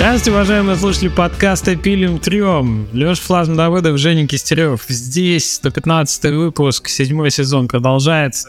[0.00, 2.88] Здравствуйте, уважаемые слушатели подкаста «Пилим трем».
[2.94, 4.86] Леша Флазм Давыдов, Женя Кистерев.
[4.88, 8.48] Здесь 115 выпуск, седьмой сезон продолжается.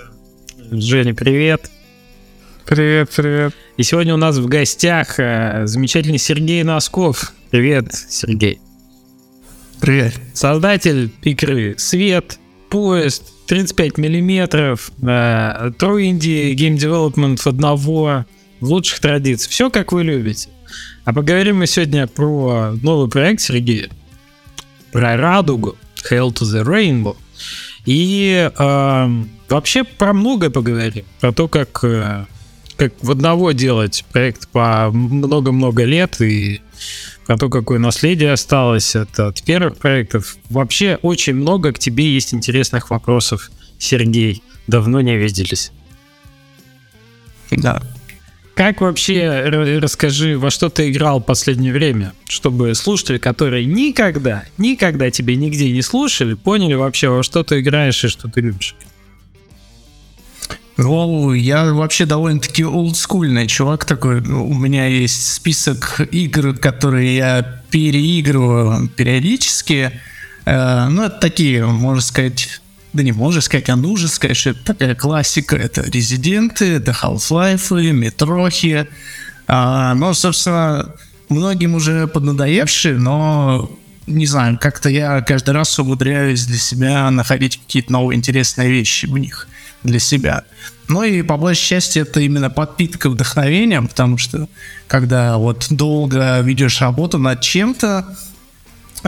[0.72, 1.70] Женя, привет.
[2.66, 3.54] Привет, привет.
[3.76, 7.34] И сегодня у нас в гостях э, замечательный Сергей Носков.
[7.50, 8.62] Привет, Сергей.
[9.82, 10.14] Привет.
[10.34, 18.26] Создатель игры «Свет», «Поезд», 35 миллиметров, э, True Indie Game Development одного
[18.62, 19.52] в лучших традициях.
[19.52, 20.48] Все, как вы любите.
[21.04, 23.90] А поговорим мы сегодня про новый проект Сергея,
[24.92, 25.76] про радугу,
[26.10, 27.18] Hail to the Rainbow.
[27.86, 31.04] И э, вообще про многое поговорим.
[31.20, 32.26] Про то, как, э,
[32.76, 36.62] как в одного делать проект по много-много лет и
[37.26, 40.38] про то, какое наследие осталось от, от первых проектов.
[40.50, 44.44] Вообще очень много к тебе есть интересных вопросов, Сергей.
[44.68, 45.72] Давно не виделись.
[47.50, 47.82] Да.
[48.62, 49.46] Как вообще,
[49.82, 55.72] расскажи, во что ты играл в последнее время, чтобы слушатели, которые никогда, никогда тебе нигде
[55.72, 58.76] не слушали, поняли вообще, во что ты играешь и что ты любишь?
[60.78, 64.20] Ну, я вообще довольно-таки олдскульный чувак такой.
[64.22, 69.92] У меня есть список игр, которые я переигрываю периодически.
[70.46, 72.62] Э, ну, это такие, можно сказать,
[72.94, 75.56] да не можно сказать, а нужно сказать, что это такая классика.
[75.56, 78.88] Это Резиденты, это Half-Life, Метрохи.
[79.48, 80.94] А, ну, собственно,
[81.30, 83.72] многим уже поднадоевшие, но
[84.08, 89.18] не знаю, как-то я каждый раз умудряюсь для себя находить какие-то новые интересные вещи в
[89.18, 89.48] них
[89.84, 90.44] для себя.
[90.88, 94.50] Ну и по большей части это именно подпитка вдохновением, потому что
[94.88, 98.18] когда вот долго ведешь работу над чем-то,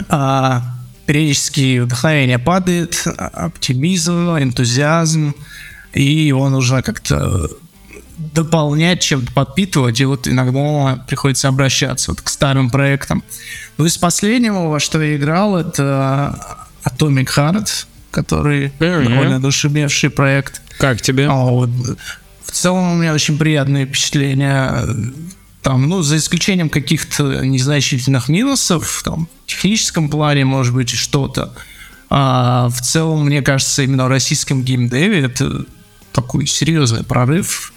[0.09, 0.61] а,
[1.06, 5.36] периодически вдохновение падает, оптимизм, энтузиазм,
[5.94, 7.50] и его нужно как-то
[8.18, 13.23] дополнять, чем-то подпитывать, и вот иногда приходится обращаться вот к старым проектам.
[13.77, 16.39] Ну, из последнего, во что я играл, это
[16.83, 19.10] Atomic Heart, который mm-hmm.
[19.10, 20.61] довольно душевевший проект.
[20.77, 21.27] Как тебе?
[21.27, 21.70] А, вот,
[22.45, 24.86] в целом у меня очень приятные впечатления.
[25.64, 31.54] Там, ну, за исключением каких-то незначительных минусов, там, в техническом плане, может быть, что-то.
[32.10, 35.66] А в целом, мне кажется, именно в российском геймдеве это
[36.12, 37.74] такой серьезный прорыв.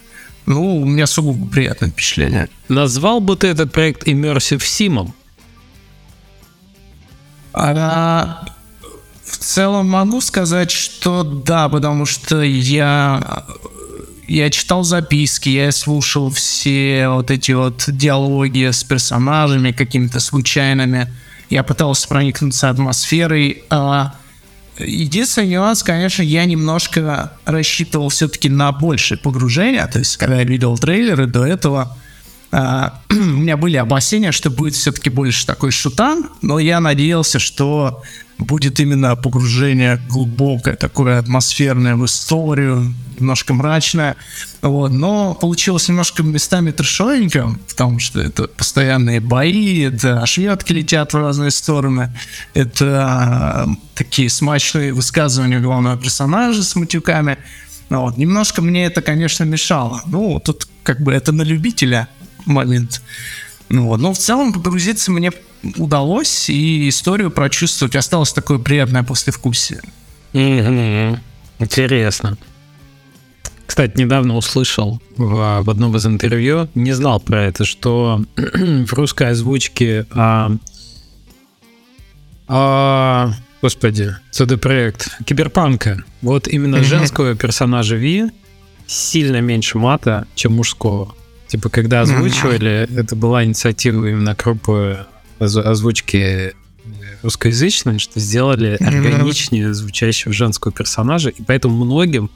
[0.46, 2.48] Ну, у меня сугубо приятное впечатление.
[2.68, 5.12] Назвал бы ты этот проект Immersive Sim?
[7.52, 8.46] А,
[9.24, 13.46] в целом могу сказать, что да, потому что я
[14.26, 21.12] я читал записки, я слушал все вот эти вот диалоги с персонажами какими-то случайными.
[21.48, 23.62] Я пытался проникнуться атмосферой.
[23.70, 24.16] А,
[24.78, 29.86] единственный нюанс, конечно, я немножко рассчитывал все-таки на большее погружение.
[29.86, 31.96] То есть, когда я видел трейлеры до этого,
[32.50, 38.02] а, у меня были опасения, что будет все-таки больше такой шутан, но я надеялся, что
[38.38, 44.16] будет именно погружение глубокое, такое атмосферное в историю, немножко мрачное.
[44.62, 44.90] Вот.
[44.92, 51.50] Но получилось немножко местами трешовенько, потому что это постоянные бои, это ошметки летят в разные
[51.50, 52.14] стороны,
[52.54, 57.38] это э, такие смачные высказывания главного персонажа с матюками.
[57.88, 58.16] Вот.
[58.16, 60.02] Немножко мне это, конечно, мешало.
[60.06, 62.08] Ну, тут как бы это на любителя
[62.44, 63.00] момент.
[63.68, 64.00] Ну, вот.
[64.00, 65.32] Но в целом погрузиться мне
[65.76, 69.80] удалось, и историю прочувствовать осталось такое приятное послевкусие.
[71.58, 72.36] Интересно.
[73.66, 79.30] Кстати, недавно услышал в, в одном из интервью, не знал про это, что в русской
[79.30, 80.52] озвучке а,
[82.48, 88.30] а, господи, CD-проект Киберпанка, вот именно женского персонажа Ви
[88.86, 91.14] сильно меньше мата, чем мужского.
[91.48, 95.06] Типа, когда озвучивали, это была инициатива именно группы
[95.38, 96.54] озвучки
[97.22, 102.30] русскоязычной, что сделали органичнее звучащего женского персонажа, и поэтому многим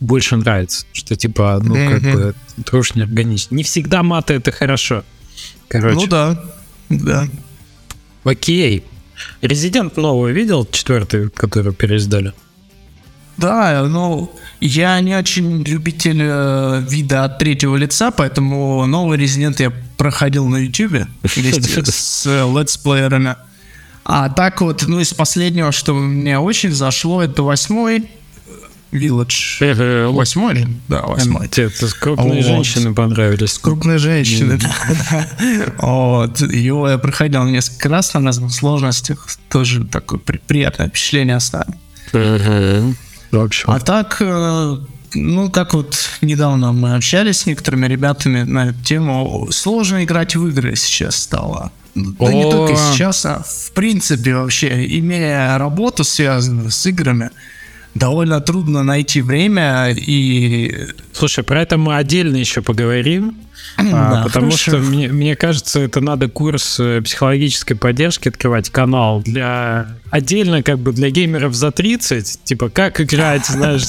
[0.00, 3.54] больше нравится, что типа, ну, как бы, трошь органично.
[3.54, 5.04] Не всегда маты это хорошо.
[5.68, 5.96] Короче.
[5.96, 6.44] Ну да,
[6.88, 7.28] да.
[8.24, 8.84] Окей.
[9.42, 12.32] Резидент новый видел, четвертый, который переиздали?
[13.36, 19.72] Да, ну, я не очень любитель э, вида от третьего лица, поэтому новый Резидент я
[19.96, 23.36] проходил на YouTube вместе с э, летсплеерами.
[24.04, 28.08] А так вот, ну, из последнего, что мне очень зашло, это восьмой
[28.90, 30.10] Village.
[30.10, 30.66] Восьмой?
[30.88, 31.48] Да, восьмой.
[31.48, 31.70] Тебе
[32.00, 33.58] крупные женщины понравились.
[33.58, 34.58] Крупные женщины.
[35.76, 36.40] Вот.
[36.40, 39.28] Его я проходил несколько раз на разных сложностях.
[39.50, 41.74] Тоже такое приятное впечатление оставил.
[43.30, 43.70] В общем.
[43.70, 44.76] А так, э,
[45.14, 50.46] ну, как вот недавно мы общались с некоторыми ребятами на эту тему, сложно играть в
[50.48, 51.72] игры сейчас стало.
[51.94, 57.30] Да не только сейчас, а в принципе вообще, имея работу, связанную с играми,
[57.94, 60.88] довольно трудно найти время и...
[61.12, 63.36] Слушай, про это мы отдельно еще поговорим.
[63.76, 64.70] А, потому хорошо.
[64.70, 70.78] что мне, мне кажется, это надо курс э, психологической поддержки открывать канал для отдельно как
[70.78, 73.86] бы для геймеров за 30, типа как играть, знаешь,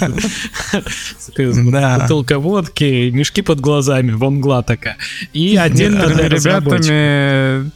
[1.38, 4.98] бутылка водки, мешки под глазами, вангла такая.
[5.34, 7.70] И отдельно для ребятами,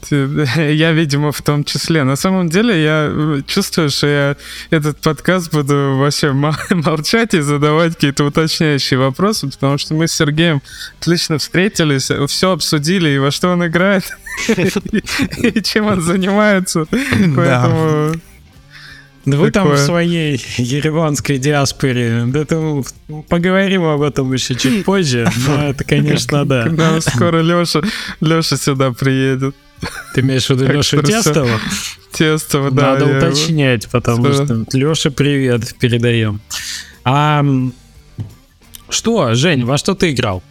[0.74, 2.04] я, видимо, в том числе.
[2.04, 4.36] На самом деле я э, чувствую, что я
[4.70, 10.62] этот подкаст буду вообще молчать и задавать какие-то уточняющие вопросы, потому что мы с Сергеем
[11.00, 14.04] отлично встретились, все обсудили, и во что он играет,
[14.48, 16.86] и чем он занимается.
[17.36, 18.13] Поэтому
[19.25, 22.28] да вы там в своей ереванской диаспоре.
[22.48, 22.84] Там
[23.30, 25.30] поговорим об этом еще чуть позже.
[25.48, 26.68] Но это, конечно, да.
[26.69, 27.81] Да, скоро Леша,
[28.19, 29.56] Леша сюда приедет.
[30.13, 31.60] Ты имеешь в виду Леша Тестова?
[32.12, 32.94] Тестова, да.
[32.94, 36.42] Надо уточнять, потому что Леша, привет, передаем.
[37.06, 37.45] А
[38.90, 40.44] что, Жень, во что ты играл?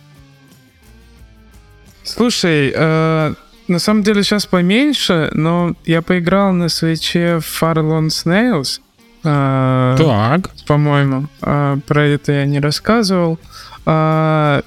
[2.04, 3.34] Слушай, э,
[3.68, 8.80] на самом деле сейчас поменьше, но я поиграл на свече Farlon Snails.
[9.24, 10.50] Э, так.
[10.66, 11.28] По-моему.
[11.42, 13.38] Э, про это я не рассказывал.
[13.86, 14.62] Э,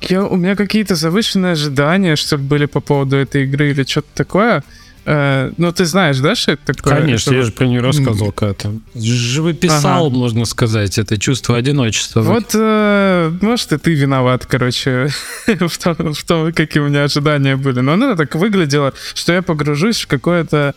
[0.00, 4.08] я, у меня какие-то завышенные ожидания, что ли, были по поводу этой игры или что-то
[4.14, 4.58] такое.
[4.58, 4.62] Э,
[5.06, 7.00] ну, ты знаешь, да, что это такое?
[7.00, 7.38] Конечно, это...
[7.38, 8.74] я же про нее рассказывал как-то.
[8.94, 10.16] Живописал, ага.
[10.16, 12.22] можно сказать, это чувство одиночества.
[12.22, 15.08] Вот, э, может, и ты виноват, короче,
[15.46, 17.80] в, том, в том, какие у меня ожидания были.
[17.80, 20.74] Но она так выглядела, что я погружусь в какое-то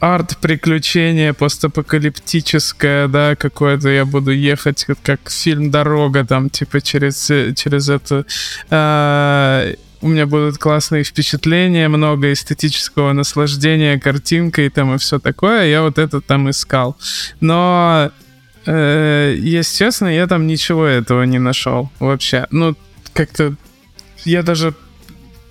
[0.00, 7.26] арт-приключение постапокалиптическое, да, какое-то я буду ехать, как фильм «Дорога», там, типа, через,
[7.56, 8.26] через это...
[8.70, 9.74] Э,
[10.06, 15.66] у меня будут классные впечатления, много эстетического наслаждения картинкой там и все такое.
[15.66, 16.96] Я вот это там искал.
[17.40, 18.12] Но,
[18.66, 22.46] э, если честно, я там ничего этого не нашел вообще.
[22.52, 22.76] Ну,
[23.14, 23.56] как-то
[24.24, 24.74] я даже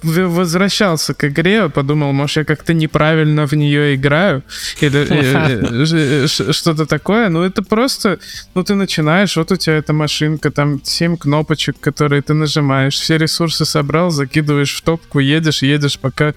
[0.06, 4.44] возвращался к игре, подумал, может, я как-то неправильно в нее играю,
[4.82, 7.30] или э, э, что-то такое.
[7.30, 8.20] Ну, это просто,
[8.54, 13.18] ну, ты начинаешь, вот у тебя эта машинка, там 7 кнопочек, которые ты нажимаешь, все
[13.18, 16.34] ресурсы собрал, закидываешь в топку, едешь, едешь, пока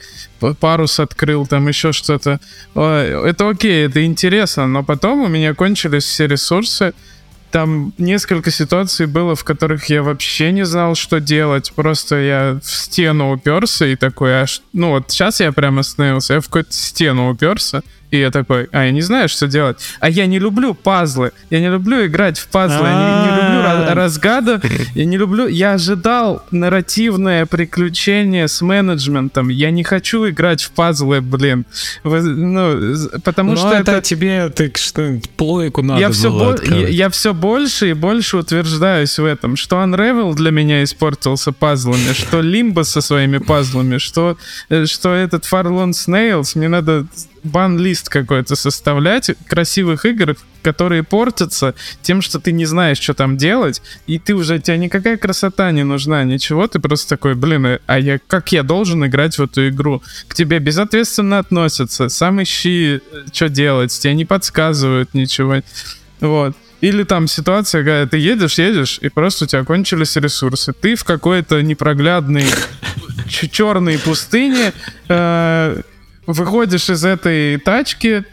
[0.60, 2.40] парус открыл, там еще что-то.
[2.74, 6.92] Это окей, это интересно, но потом у меня кончились все ресурсы,
[7.50, 11.72] там несколько ситуаций было, в которых я вообще не знал, что делать.
[11.74, 16.40] Просто я в стену уперся и такой, аж, ну вот сейчас я прямо остановился, я
[16.40, 17.82] в какую-то стену уперся.
[18.10, 19.78] И я такой, а я не знаю, что делать.
[20.00, 21.32] А я не люблю пазлы.
[21.50, 22.86] Я не люблю играть в пазлы.
[22.86, 24.60] Я не, не люблю разгада.
[24.94, 25.46] Я не люблю...
[25.46, 29.48] Я ожидал нарративное приключение с менеджментом.
[29.48, 31.66] Я не хочу играть в пазлы, блин.
[32.04, 33.92] Ну, потому что это...
[33.92, 36.56] это тебе так что плойку надо я все, бо...
[36.64, 42.12] я, я все больше и больше утверждаюсь в этом, что Unravel для меня испортился пазлами,
[42.12, 44.36] что Limbo со своими пазлами, что,
[44.68, 47.06] э, что этот Farlon Snails, мне надо
[47.44, 53.82] бан-лист какой-то составлять красивых игр, которые портятся тем, что ты не знаешь, что там делать,
[54.06, 58.18] и ты уже, тебе никакая красота не нужна, ничего, ты просто такой, блин, а я,
[58.26, 60.02] как я должен играть в эту игру?
[60.26, 65.62] К тебе безответственно относятся, сам ищи, э, что делать, тебе не подсказывают ничего,
[66.20, 66.56] вот.
[66.80, 70.72] Или там ситуация, когда ты едешь, едешь, и просто у тебя кончились ресурсы.
[70.72, 72.44] Ты в какой-то непроглядной
[73.28, 74.72] черной пустыне
[75.08, 75.82] э,
[76.28, 78.24] выходишь из этой тачки,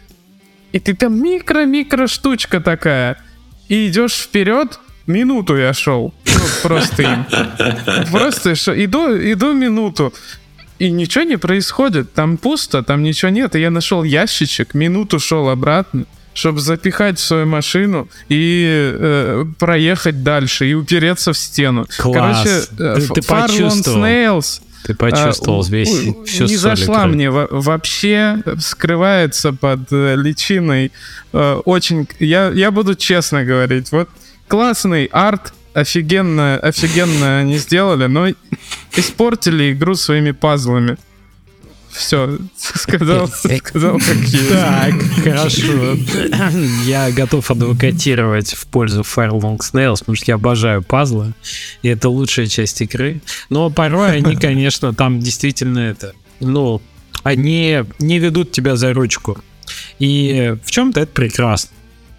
[0.71, 3.17] и ты там микро-микро штучка такая,
[3.69, 6.13] и идешь вперед, минуту я шел.
[6.25, 7.25] Ну, просто им.
[8.11, 10.13] Просто шо, иду, иду минуту.
[10.77, 12.13] И ничего не происходит.
[12.13, 13.55] Там пусто, там ничего нет.
[13.55, 20.21] И я нашел ящичек, минуту шел обратно, чтобы запихать в свою машину и э, проехать
[20.21, 21.87] дальше и упереться в стену.
[21.97, 22.69] Класс.
[22.77, 25.89] Короче, э, ты, ты Far Snails ты почувствовал а, весь
[26.25, 30.91] всю Не зашла мне вообще, скрывается под э, личиной.
[31.33, 34.09] Э, очень, я, я буду честно говорить, вот
[34.47, 38.27] классный арт, офигенно, офигенно они сделали, но
[38.95, 40.97] испортили игру своими пазлами.
[41.95, 44.17] Все, сказал, сказал как
[44.49, 45.95] Так, хорошо.
[46.85, 51.33] Я готов адвокатировать в пользу Fire Long Snails, потому что я обожаю пазлы,
[51.81, 53.21] и это лучшая часть игры.
[53.49, 56.81] Но порой они, конечно, там действительно это, ну,
[57.23, 59.37] они не ведут тебя за ручку.
[59.97, 61.71] И в чем-то это прекрасно.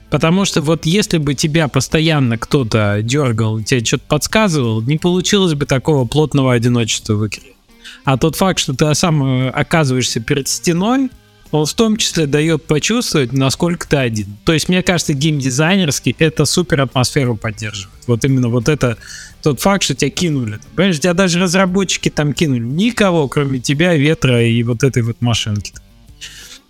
[0.09, 5.67] Потому что вот если бы тебя постоянно кто-то дергал, тебе что-то подсказывал, не получилось бы
[5.67, 7.56] такого плотного одиночества в игре.
[8.05, 11.11] А тот факт, что ты сам э, оказываешься перед стеной,
[11.51, 14.27] он в том числе дает почувствовать, насколько ты один.
[14.45, 17.97] То есть, мне кажется, геймдизайнерский это супер атмосферу поддерживает.
[18.07, 18.99] Вот именно вот это
[19.43, 20.59] тот факт, что тебя кинули.
[20.75, 22.65] Понимаешь, тебя даже разработчики там кинули.
[22.65, 25.73] Никого, кроме тебя, ветра и вот этой вот машинки.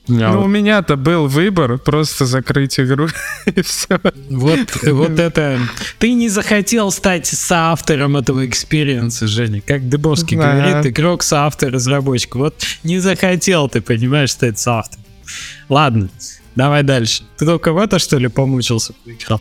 [0.08, 3.08] Ну, у меня-то был выбор просто закрыть игру
[3.46, 4.00] и все.
[4.30, 5.58] Вот, вот это...
[5.98, 9.60] Ты не захотел стать соавтором этого experience а, Женя.
[9.60, 10.52] Как Дыбовский да.
[10.52, 12.36] говорит, игрок, соавтор, разработчик.
[12.36, 15.04] Вот не захотел ты, понимаешь, стать соавтором.
[15.68, 16.08] Ладно,
[16.54, 17.24] давай дальше.
[17.36, 19.40] Ты только в это, что ли, помучился, поиграл?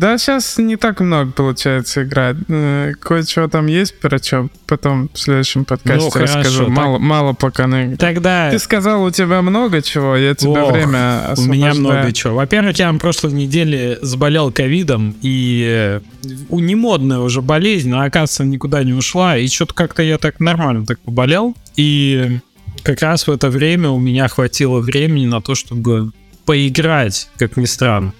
[0.00, 2.38] Да, сейчас не так много получается играть.
[2.48, 6.64] Э, кое-что там есть, про что потом в следующем подкасте ну, хорошо, расскажу.
[6.64, 6.74] Так...
[6.74, 7.98] Мало, мало пока на.
[7.98, 8.50] Тогда...
[8.50, 11.50] Ты сказал, у тебя много чего, я тебе Ох, время освобождаю.
[11.50, 12.36] У меня много чего.
[12.36, 16.00] Во-первых, я на прошлой неделе заболел ковидом, и э,
[16.48, 20.86] не модная уже болезнь, но, оказывается, никуда не ушла, и что-то как-то я так нормально
[20.86, 22.38] так поболел, и
[22.84, 26.12] как раз в это время у меня хватило времени на то, чтобы
[26.46, 28.14] поиграть, как ни странно.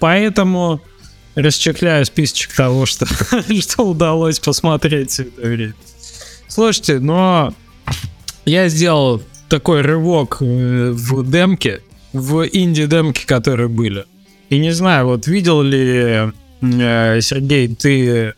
[0.00, 0.80] Поэтому
[1.34, 3.06] расчехляю списочек того, что,
[3.60, 5.74] что удалось посмотреть все это.
[6.48, 7.54] Слушайте, но
[8.44, 11.82] я сделал такой рывок э, в демке,
[12.12, 14.04] в инди-демке, которые были.
[14.48, 18.34] И не знаю, вот видел ли, э, Сергей, ты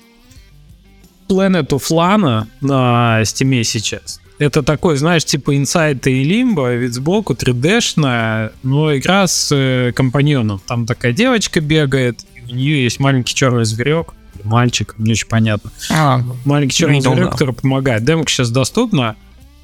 [1.28, 4.20] Planet of Lana на стиме сейчас?
[4.38, 10.60] Это такой, знаешь, типа Inside и Limbo, вид сбоку 3D-шная, но игра с э, компаньоном.
[10.66, 12.20] Там такая девочка бегает,
[12.52, 15.70] у нее есть маленький черный зверек, мальчик, не очень понятно.
[15.90, 17.30] А, маленький черный зверек, да.
[17.30, 18.04] который помогает.
[18.04, 19.16] Демка сейчас доступна.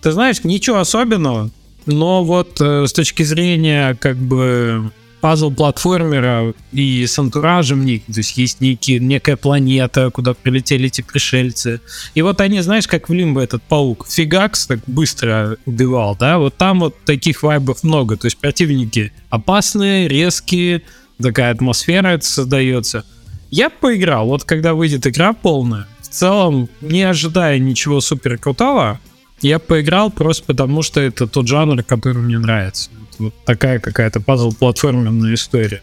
[0.02, 1.50] Ты знаешь, ничего особенного,
[1.86, 4.90] но вот э, с точки зрения как бы
[5.20, 11.00] пазл платформера и с антуражем них, то есть есть некие, некая планета, куда прилетели эти
[11.00, 11.80] пришельцы.
[12.14, 16.56] И вот они, знаешь, как в Лимбо этот паук, фигакс так быстро убивал, да, вот
[16.56, 20.82] там вот таких вайбов много, то есть противники опасные, резкие,
[21.22, 23.04] такая атмосфера это создается.
[23.50, 29.00] Я поиграл, вот когда выйдет игра полная, в целом, не ожидая ничего супер крутого,
[29.40, 35.34] я поиграл просто потому, что это тот жанр, который мне нравится вот такая какая-то пазл-платформенная
[35.34, 35.82] история.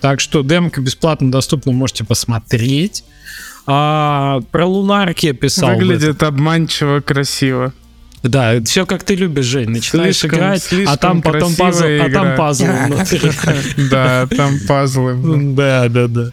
[0.00, 3.04] Так что демка бесплатно доступна, можете посмотреть.
[3.66, 5.74] А, про лунарки писал.
[5.74, 7.72] Выглядит обманчиво красиво.
[8.24, 9.68] Да, все как ты любишь, Жень.
[9.68, 13.20] Начинаешь слишком, играть, а слишком а там потом пазл, а там пазл внутри.
[13.90, 15.14] Да, там пазлы.
[15.54, 16.30] Да, да, да.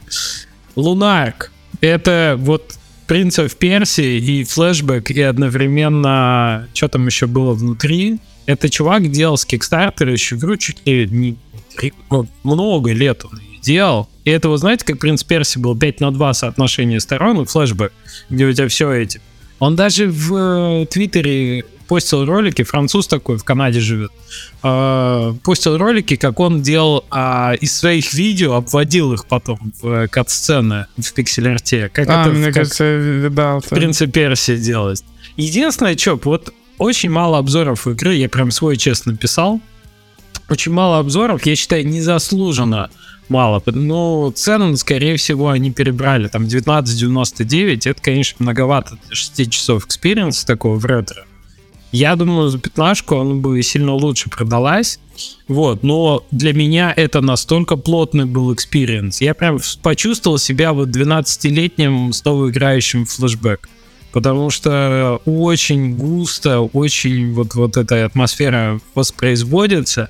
[0.78, 1.52] Лунарк.
[1.82, 2.76] Это вот
[3.08, 8.20] Принц в Персии и флешбэк, и одновременно что там еще было внутри.
[8.46, 11.38] Это чувак делал с Kickstarter еще игру чуть ли не
[12.10, 14.08] ну, много лет он делал.
[14.24, 17.92] И это, вы знаете, как Принц Перси был 5 на 2 соотношение сторон и флешбэк,
[18.30, 19.20] где у тебя все эти.
[19.60, 24.14] Он даже в э, Твиттере постил ролики, француз такой в Канаде живет,
[24.64, 30.86] э, постил ролики, как он делал э, из своих видео, обводил их потом в кат-сцены
[30.98, 31.90] в пиксель-арте.
[31.90, 33.60] Как а, это мне как кажется, я видал.
[33.60, 35.04] В Принце Персии делать.
[35.36, 39.60] Единственное, что, вот очень мало обзоров игры, я прям свой честно писал.
[40.48, 42.90] Очень мало обзоров, я считаю, незаслуженно
[43.28, 43.62] мало.
[43.66, 46.30] Но цену, скорее всего, они перебрали.
[46.30, 51.26] Там 19.99, это, конечно, многовато 6 часов experience а такого в ретро.
[51.92, 55.00] Я думаю, за пятнашку он бы сильно лучше продалась.
[55.48, 59.22] Вот, но для меня это настолько плотный был experience.
[59.22, 63.70] Я прям почувствовал себя вот 12-летним снова играющим в флешбэк
[64.12, 70.10] потому что очень густо, очень вот, вот эта атмосфера воспроизводится.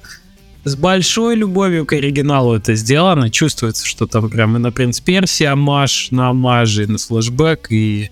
[0.64, 3.32] С большой любовью к оригиналу это сделано.
[3.32, 8.12] Чувствуется, что там прям и на Принц Персии омаж, на омаж, и на флешбэк, и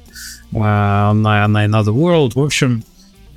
[0.51, 2.31] uh, на, на Another World.
[2.33, 2.83] В общем,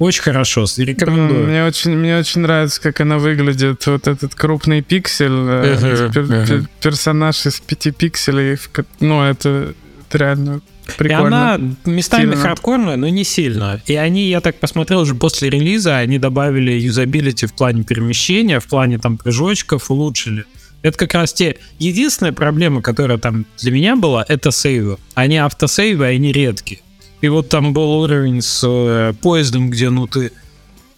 [0.02, 1.46] очень хорошо, рекомендую.
[1.46, 3.86] Мне очень, мне очень нравится, как она выглядит.
[3.86, 6.66] Вот этот крупный пиксель, uh-huh, пер, uh-huh.
[6.82, 8.58] персонаж из пяти пикселей.
[9.00, 9.74] Ну, это,
[10.08, 10.60] это реально
[10.96, 11.22] Прикольно.
[11.22, 12.36] И она местами сильно.
[12.36, 13.80] хардкорная, но не сильно.
[13.86, 18.66] И они, я так посмотрел, уже после релиза они добавили юзабилити в плане перемещения, в
[18.66, 20.44] плане там прыжочков, улучшили.
[20.82, 21.56] Это как раз те...
[21.78, 24.98] Единственная проблема, которая там для меня была, это сейвы.
[25.14, 26.80] Они автосейвы, они редкие.
[27.22, 30.32] И вот там был уровень с э, поездом, где ну ты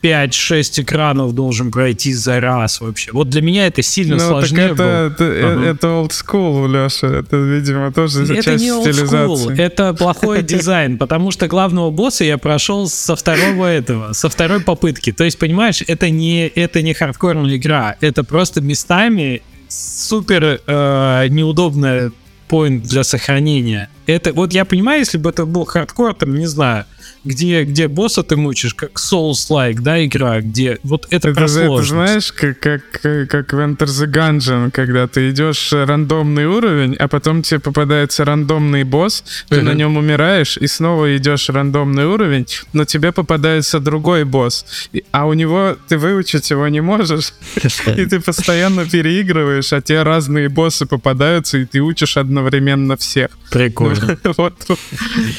[0.02, 3.10] 5-6 экранов должен пройти за раз вообще.
[3.12, 4.90] Вот для меня это сильно ну, сложнее так это, было.
[5.06, 5.70] Это, uh-huh.
[5.70, 7.06] это old school, Леша.
[7.06, 9.48] Это, видимо, тоже это часть не old стилизации.
[9.48, 14.60] School, это плохой дизайн, потому что главного босса я прошел со второго этого, со второй
[14.60, 15.10] попытки.
[15.10, 22.12] То есть, понимаешь, это не, это не хардкорная игра, это просто местами супер э, неудобная
[22.50, 23.88] point для сохранения.
[24.06, 26.84] Это вот я понимаю, если бы это был хардкор, там, не знаю,
[27.24, 31.82] где, где босса ты мучишь, как Souls-like, да, игра, где вот это, это, про это
[31.82, 37.42] знаешь, как, как, как в Enter the Gungeon, когда ты идешь рандомный уровень, а потом
[37.42, 39.62] тебе попадается рандомный босс, ты uh-huh.
[39.62, 44.66] на нем умираешь, и снова идешь рандомный уровень, но тебе попадается другой босс,
[45.10, 47.32] а у него ты выучить его не можешь,
[47.86, 53.30] и ты постоянно переигрываешь, а тебе разные боссы попадаются, и ты учишь одновременно всех.
[53.50, 53.93] Прикольно.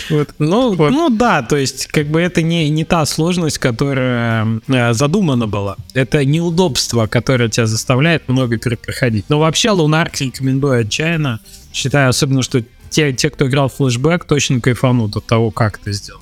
[0.10, 0.30] Вот.
[0.40, 5.48] Ну, ну да, то есть как бы это не, не та сложность, которая э, задумана
[5.48, 5.76] была.
[5.94, 9.26] Это неудобство, которое тебя заставляет много перепроходить.
[9.30, 11.40] Но вообще Лунарк рекомендую отчаянно.
[11.74, 15.92] Считаю, особенно, что те, те, кто играл в флешбэк, точно кайфанут от того, как это
[15.92, 16.22] сделал.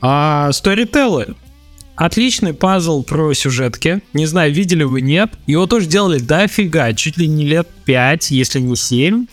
[0.00, 1.36] А Storyteller.
[1.94, 4.02] Отличный пазл про сюжетки.
[4.12, 5.30] Не знаю, видели вы, нет.
[5.46, 9.26] Его тоже делали дофига, чуть ли не лет 5, если не 7.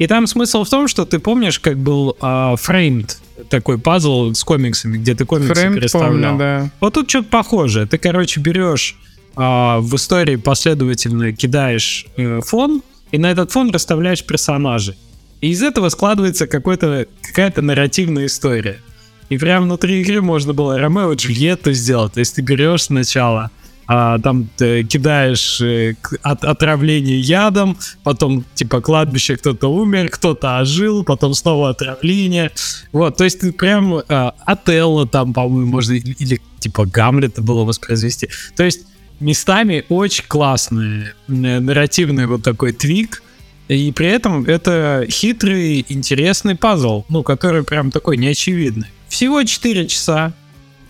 [0.00, 3.16] И там смысл в том, что ты помнишь, как был uh, Framed
[3.50, 6.10] такой пазл с комиксами, где ты комиксы Фрейм переставлял.
[6.10, 6.70] Помню, да.
[6.80, 7.84] Вот тут что-то похожее.
[7.84, 8.96] Ты, короче, берешь
[9.36, 14.96] а, в истории последовательно кидаешь э, фон, и на этот фон расставляешь персонажей.
[15.42, 18.78] И из этого складывается какой-то, какая-то нарративная история.
[19.28, 22.14] И прямо внутри игры можно было Ромео и Джульетту сделать.
[22.14, 23.50] То есть ты берешь сначала
[23.92, 31.02] а, там ты кидаешь э, от, отравление ядом, потом типа кладбище кто-то умер, кто-то ожил,
[31.02, 32.52] потом снова отравление.
[32.92, 37.64] Вот, то есть ты прям а, Отелло там, по-моему, можно или, или типа Гамлета было
[37.64, 38.28] воспроизвести.
[38.54, 38.86] То есть
[39.18, 43.24] местами очень классный нарративный вот такой твик,
[43.66, 48.86] и при этом это хитрый, интересный пазл, ну, который прям такой неочевидный.
[49.08, 50.32] Всего 4 часа,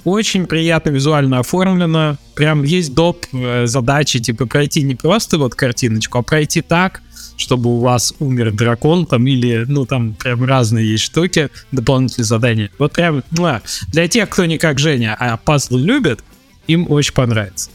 [0.05, 2.17] очень приятно визуально оформлено.
[2.35, 3.27] Прям есть доп.
[3.33, 7.03] Э, задачи, типа пройти не просто вот картиночку, а пройти так,
[7.37, 12.71] чтобы у вас умер дракон там или, ну там прям разные есть штуки, дополнительные задания.
[12.79, 16.21] Вот прям ну, для тех, кто не как Женя, а пазлы любит,
[16.67, 17.71] им очень понравится.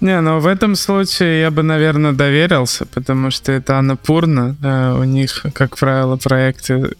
[0.00, 4.56] Не, ну в этом случае я бы, наверное, доверился, потому что это Анапурна.
[4.62, 6.92] Э, у них, как правило, проекты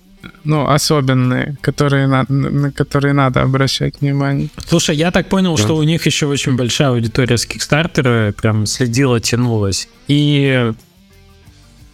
[0.45, 4.49] ну, особенные, которые на, на которые надо обращать внимание.
[4.67, 5.63] Слушай, я так понял, да.
[5.63, 9.89] что у них еще очень большая аудитория с Кикстартера, прям следила, тянулась.
[10.09, 10.73] И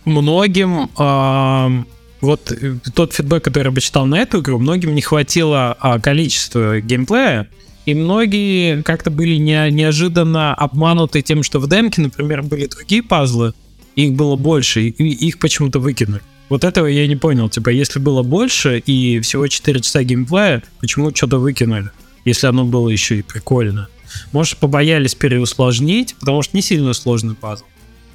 [0.04, 1.84] многим э,
[2.20, 2.52] вот
[2.94, 7.48] тот фидбэк, который я бы читал на эту игру, многим не хватило э, количества геймплея,
[7.86, 13.54] и многие как-то были не, неожиданно обмануты тем, что в демке, например, были другие пазлы,
[13.96, 16.22] их было больше, и их почему-то выкинули.
[16.50, 17.48] Вот этого я не понял.
[17.48, 21.90] Типа, если было больше и всего 4 часа геймплея, почему что-то выкинули?
[22.26, 23.88] Если оно было еще и прикольно.
[24.32, 27.64] Может, побоялись переусложнить, потому что не сильно сложный пазл.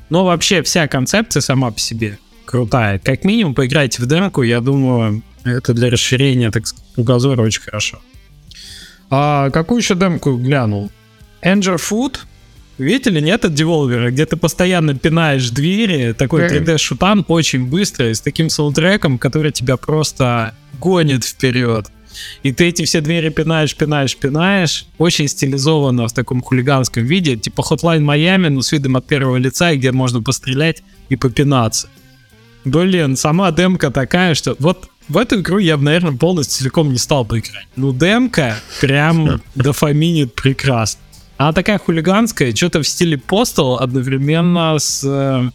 [0.10, 3.00] Но вообще вся концепция сама по себе крутая.
[3.00, 8.00] Как минимум, поиграйте в демку, я думаю, это для расширения, так сказать, кругозора очень хорошо.
[9.10, 10.92] А какую еще демку глянул?
[11.42, 12.18] Angel Food
[12.78, 18.50] Видели, нет, от Devolver, где ты постоянно пинаешь двери, такой 3D-шутан очень быстро, с таким
[18.50, 21.88] саундтреком, который тебя просто гонит вперед.
[22.44, 24.86] И ты эти все двери пинаешь, пинаешь, пинаешь.
[24.98, 27.36] Очень стилизованно в таком хулиганском виде.
[27.36, 31.90] Типа Hotline Miami, но с видом от первого лица, где можно пострелять и попинаться.
[32.64, 36.98] Блин, сама демка такая, что вот в эту игру я бы, наверное, полностью целиком не
[36.98, 37.68] стал бы играть.
[37.76, 41.02] Ну, демка прям дофаминит прекрасно.
[41.38, 45.50] Она такая хулиганская, что-то в стиле Postal одновременно с, э,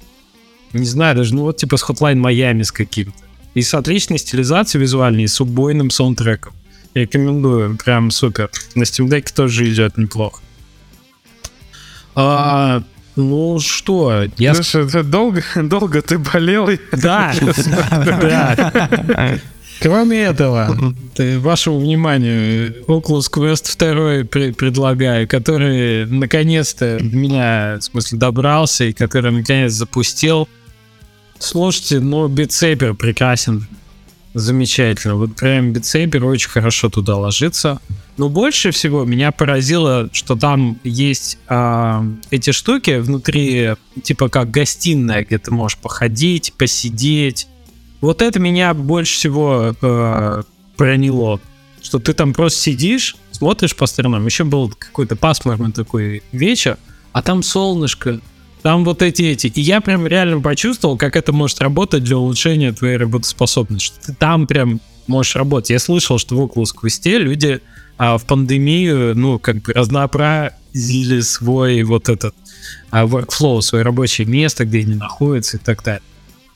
[0.73, 3.17] не знаю, даже, ну вот типа с Hotline Miami с каким-то.
[3.55, 6.53] И с отличной стилизацией визуальной, и с убойным саундтреком.
[6.95, 8.51] Рекомендую, прям супер.
[8.75, 10.41] На Steam Deck тоже идет неплохо.
[12.15, 12.83] А,
[13.17, 14.55] ну что, я...
[14.55, 16.69] Слушай, долго, долго ты болел?
[16.93, 17.33] Да,
[17.91, 19.39] да.
[19.81, 20.77] Кроме этого,
[21.39, 29.33] вашему вниманию, Oculus Quest 2 при- предлагаю, который наконец-то меня, в смысле, добрался и который
[29.33, 30.49] наконец запустил.
[31.39, 33.67] Слушайте, ну, Saber прекрасен.
[34.35, 35.17] Замечательно.
[35.17, 37.81] Вот прям Saber очень хорошо туда ложится.
[38.17, 43.71] Но больше всего меня поразило, что там есть э, эти штуки внутри,
[44.03, 47.49] типа как гостиная, где ты можешь походить, посидеть,
[48.01, 50.43] вот это меня больше всего э,
[50.77, 51.41] проняло.
[51.83, 54.27] Что ты там просто сидишь, смотришь по сторонам.
[54.27, 56.77] Еще был какой-то пасмурный такой вечер,
[57.13, 58.21] а там солнышко,
[58.63, 59.47] там вот эти эти.
[59.47, 63.87] И я прям реально почувствовал, как это может работать для улучшения твоей работоспособности.
[63.87, 65.71] Что ты там прям можешь работать.
[65.71, 67.61] Я слышал, что в Oculus Quest люди
[67.99, 70.55] а, в пандемию, ну, как бы разнопра...
[70.73, 72.35] или свой вот этот
[72.91, 76.03] а, workflow, свое рабочее место, где они находятся и так далее.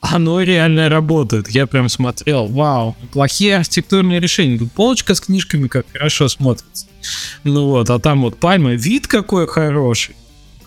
[0.01, 1.49] Оно реально работает.
[1.49, 4.57] Я прям смотрел, вау, плохие архитектурные решения.
[4.57, 6.85] Тут полочка с книжками как хорошо смотрится.
[7.43, 10.15] Ну вот, а там вот пальма, вид какой хороший.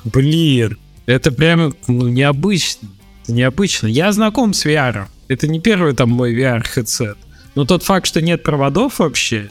[0.05, 2.89] Блин, это прям ну, необычно.
[3.23, 3.87] Это необычно.
[3.87, 5.07] Я знаком с VR.
[5.29, 7.17] Это не первый там мой VR-хедсет.
[7.55, 9.51] Но тот факт, что нет проводов вообще,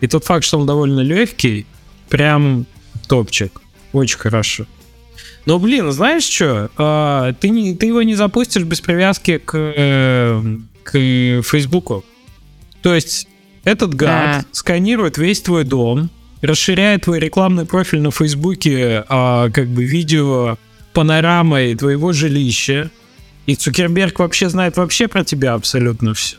[0.00, 1.66] и тот факт, что он довольно легкий,
[2.08, 2.66] прям
[3.06, 3.60] топчик.
[3.92, 4.66] Очень хорошо.
[5.46, 6.70] Но, блин, знаешь что?
[6.76, 10.42] А, ты, не, ты его не запустишь без привязки к, э,
[10.82, 12.04] к Фейсбуку.
[12.82, 13.28] То есть
[13.64, 14.44] этот гад а.
[14.52, 20.58] сканирует весь твой дом, расширяет твой рекламный профиль на Фейсбуке, а, как бы видео
[20.92, 22.90] панорамой твоего жилища.
[23.46, 26.36] И Цукерберг вообще знает вообще про тебя абсолютно все.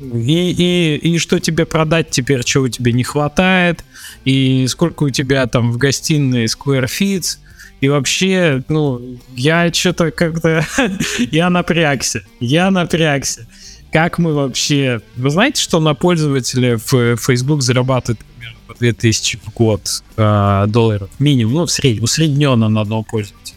[0.00, 3.84] И, и, и что тебе продать теперь, чего тебе не хватает,
[4.24, 7.38] и сколько у тебя там в гостиной square feet,
[7.84, 10.64] и вообще, ну, я что-то как-то...
[11.30, 12.24] я напрягся.
[12.40, 13.46] Я напрягся.
[13.92, 15.02] Как мы вообще...
[15.16, 21.10] Вы знаете, что на пользователя в Facebook зарабатывает примерно по 2000 в год э, долларов?
[21.18, 23.54] Минимум, ну, в среднем, усредненно на одного пользователя.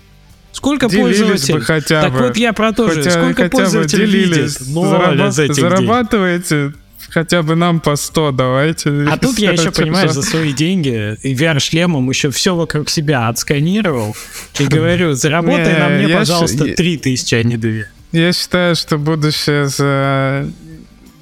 [0.52, 1.54] Сколько Делились пользователей?
[1.54, 2.20] бы хотя так бы.
[2.20, 2.96] вот я про то же.
[2.96, 4.60] Хотя, Сколько хотя пользователей делились.
[4.60, 4.74] видит?
[4.74, 6.76] Ноль из этих денег.
[7.10, 8.90] Хотя бы нам по 100 давайте.
[9.10, 14.16] А тут я еще, понимаешь, за свои деньги и VR-шлемом еще все вокруг себя отсканировал
[14.60, 17.72] и говорю, заработай Не, на мне, пожалуйста, щ- 3000, а не 2.
[18.12, 20.50] Я считаю, что будущее за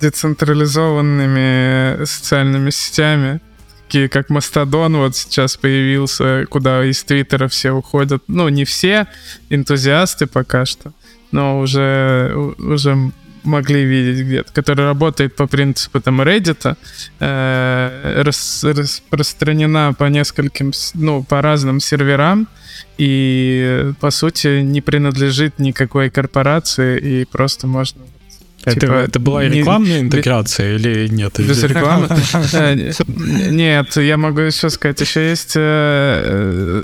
[0.02, 3.39] децентрализованными социальными сетями,
[3.86, 8.24] такие как Мастодон вот сейчас появился, куда из Твиттера все уходят.
[8.28, 9.08] Ну, не все
[9.50, 10.91] энтузиасты пока что,
[11.32, 13.12] но уже, уже
[13.45, 16.75] могли видеть где-то, который работает по принципу там Reddit,
[17.19, 22.47] э, рас- распространена по нескольким, ну, по разным серверам,
[22.97, 28.01] и по сути не принадлежит никакой корпорации, и просто можно
[28.65, 31.39] Это, Типа, это была не- рекламная интеграция или нет?
[31.39, 32.08] без Или- рекламы.
[32.53, 32.91] Э,
[33.51, 36.84] Нет, я могу еще сказать, еще есть э,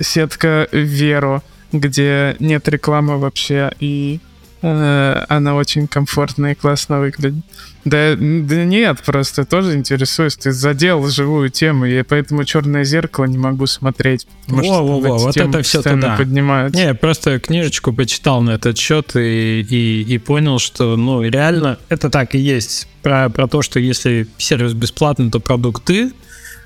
[0.00, 1.42] сетка Веро,
[1.72, 4.20] где нет рекламы вообще, и
[4.64, 7.44] она очень комфортно и классно выглядит.
[7.84, 10.36] Да, да нет, просто тоже интересуюсь.
[10.36, 14.26] Ты задел живую тему, и поэтому черное зеркало не могу смотреть.
[14.46, 16.16] что Во-во-во, эти вот это постоянно туда.
[16.16, 16.80] поднимаются.
[16.80, 21.78] Не, я просто книжечку почитал на этот счет и, и, и понял, что, ну, реально
[21.90, 22.88] это так и есть.
[23.02, 26.12] Про, про то, что если сервис бесплатный, то продукт ты.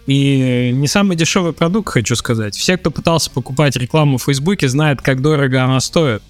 [0.06, 2.56] И не самый дешевый продукт, хочу сказать.
[2.56, 6.22] Все, кто пытался покупать рекламу в Фейсбуке, знают, как дорого она стоит.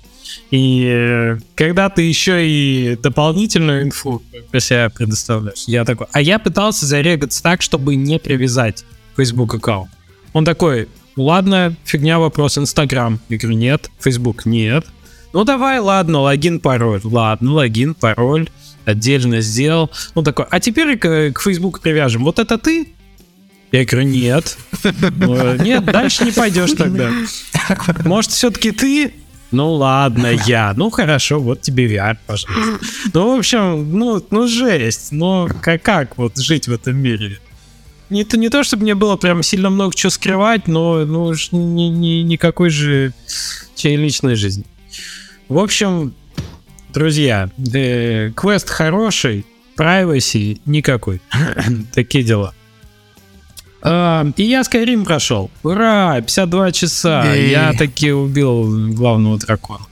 [0.51, 6.38] И э, когда ты еще и дополнительную инфу про себя предоставляешь, я такой, а я
[6.38, 8.85] пытался зарегаться так, чтобы не привязать
[9.17, 9.91] Facebook аккаунт.
[10.33, 13.21] Он такой, ладно, фигня вопрос, Инстаграм.
[13.29, 14.87] Я говорю, нет, Фейсбук, нет.
[15.33, 17.01] Ну давай, ладно, логин, пароль.
[17.05, 18.49] Ладно, логин, пароль,
[18.85, 19.91] отдельно сделал.
[20.14, 22.25] Ну такой, а теперь к, к Фейсбуку привяжем.
[22.25, 22.88] Вот это ты?
[23.73, 24.57] Я говорю, нет.
[24.83, 27.12] Нет, дальше не пойдешь тогда.
[28.05, 29.12] Может, все-таки ты?
[29.50, 30.72] Ну ладно, я.
[30.76, 32.87] Ну хорошо, вот тебе VR, пожалуйста.
[33.14, 35.12] Ну, в общем, ну, ну жесть.
[35.12, 37.38] Ну, как, как вот жить в этом мире?
[38.11, 41.48] Не то, не то, чтобы мне было прям сильно много чего скрывать, но ну, ж
[41.52, 43.12] ни, ни- никакой же
[43.74, 44.64] чьей личной жизни.
[45.48, 46.14] В общем,
[46.92, 49.44] друзья, э, квест хороший,
[49.76, 51.20] privacy никакой.
[51.94, 52.54] Такие дела.
[53.83, 55.51] А, и я Skyrim прошел.
[55.62, 56.21] Ура!
[56.21, 57.33] 52 часа.
[57.33, 57.51] Ей.
[57.51, 59.85] Я таки убил главного дракона.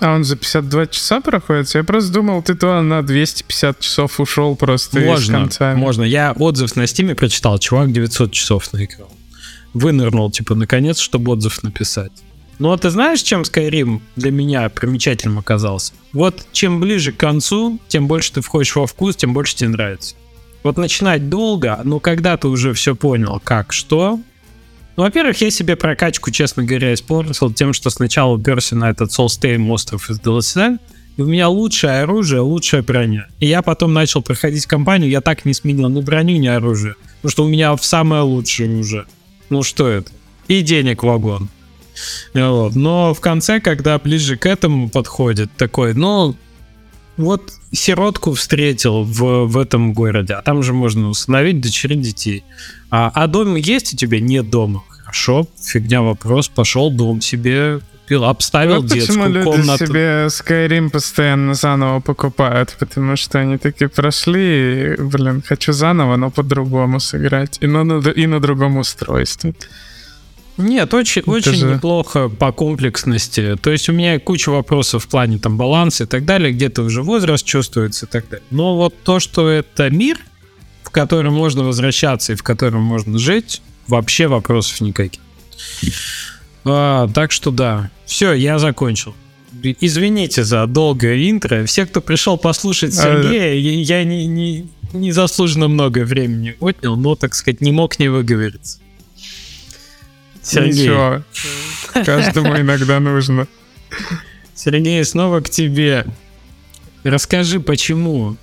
[0.00, 1.74] А он за 52 часа проходит?
[1.74, 5.78] Я просто думал, ты то на 250 часов ушел просто Можно, концами.
[5.78, 6.02] можно.
[6.04, 7.58] Я отзыв на стиме прочитал.
[7.58, 9.10] Чувак 900 часов наиграл.
[9.74, 12.12] Вынырнул, типа, наконец, чтобы отзыв написать.
[12.58, 15.92] Ну, а ты знаешь, чем Skyrim для меня примечательным оказался?
[16.12, 20.14] Вот чем ближе к концу, тем больше ты входишь во вкус, тем больше тебе нравится.
[20.62, 24.20] Вот начинать долго, но когда ты уже все понял, как, что...
[24.96, 29.70] Ну, во-первых, я себе прокачку, честно говоря, испортил тем, что сначала уперся на этот Soulstone
[29.70, 30.78] остров из DLC,
[31.16, 33.28] и у меня лучшее оружие, лучшая броня.
[33.38, 36.96] И я потом начал проходить кампанию, я так не сменил ни броню, ни оружие.
[37.16, 39.06] Потому что у меня в самое лучшее уже.
[39.48, 40.10] Ну что это?
[40.48, 41.48] И денег вагон.
[42.34, 42.74] Вот.
[42.74, 46.34] Но в конце, когда ближе к этому подходит, такой, ну,
[47.16, 52.44] вот сиротку встретил в, в этом городе, а там же можно установить дочери детей.
[52.90, 54.20] А, а дом есть у тебя?
[54.20, 54.82] Нет дома.
[54.88, 57.80] Хорошо, фигня вопрос, пошел дом себе
[58.10, 59.86] купил, обставил Вот почему детскую люди комнату.
[59.86, 66.30] себе Skyrim постоянно заново покупают, потому что они такие прошли, и, блин, хочу заново, но
[66.30, 67.58] по-другому сыграть.
[67.60, 69.54] И на, на- и на другом устройстве.
[70.60, 71.66] Нет, очень, очень же...
[71.74, 73.56] неплохо по комплексности.
[73.60, 77.02] То есть у меня куча вопросов в плане там баланса и так далее, где-то уже
[77.02, 78.44] возраст чувствуется и так далее.
[78.50, 80.18] Но вот то, что это мир,
[80.82, 85.20] в котором можно возвращаться и в котором можно жить, вообще вопросов никаких.
[86.64, 87.90] А, так что да.
[88.06, 89.14] Все, я закончил.
[89.62, 91.64] Извините за долгое интро.
[91.66, 93.54] Все, кто пришел послушать а, Сергея, а...
[93.54, 98.78] я не, не, не заслуженно много времени отнял, но, так сказать, не мог не выговориться.
[100.42, 100.88] Сергей.
[100.88, 101.22] Ничего.
[102.04, 103.46] Каждому иногда нужно.
[104.54, 106.06] Сергей, снова к тебе.
[107.02, 108.36] Расскажи, почему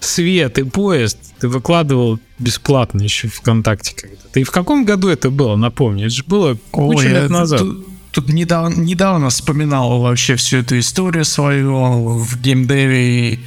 [0.00, 5.30] свет и поезд ты выкладывал бесплатно еще в ВКонтакте когда Ты в каком году это
[5.30, 6.04] было, напомни?
[6.04, 7.60] Это же было кучу Ой, лет назад.
[7.60, 13.40] Тут, тут недавно, недавно вспоминал вообще всю эту историю свою в геймдеве и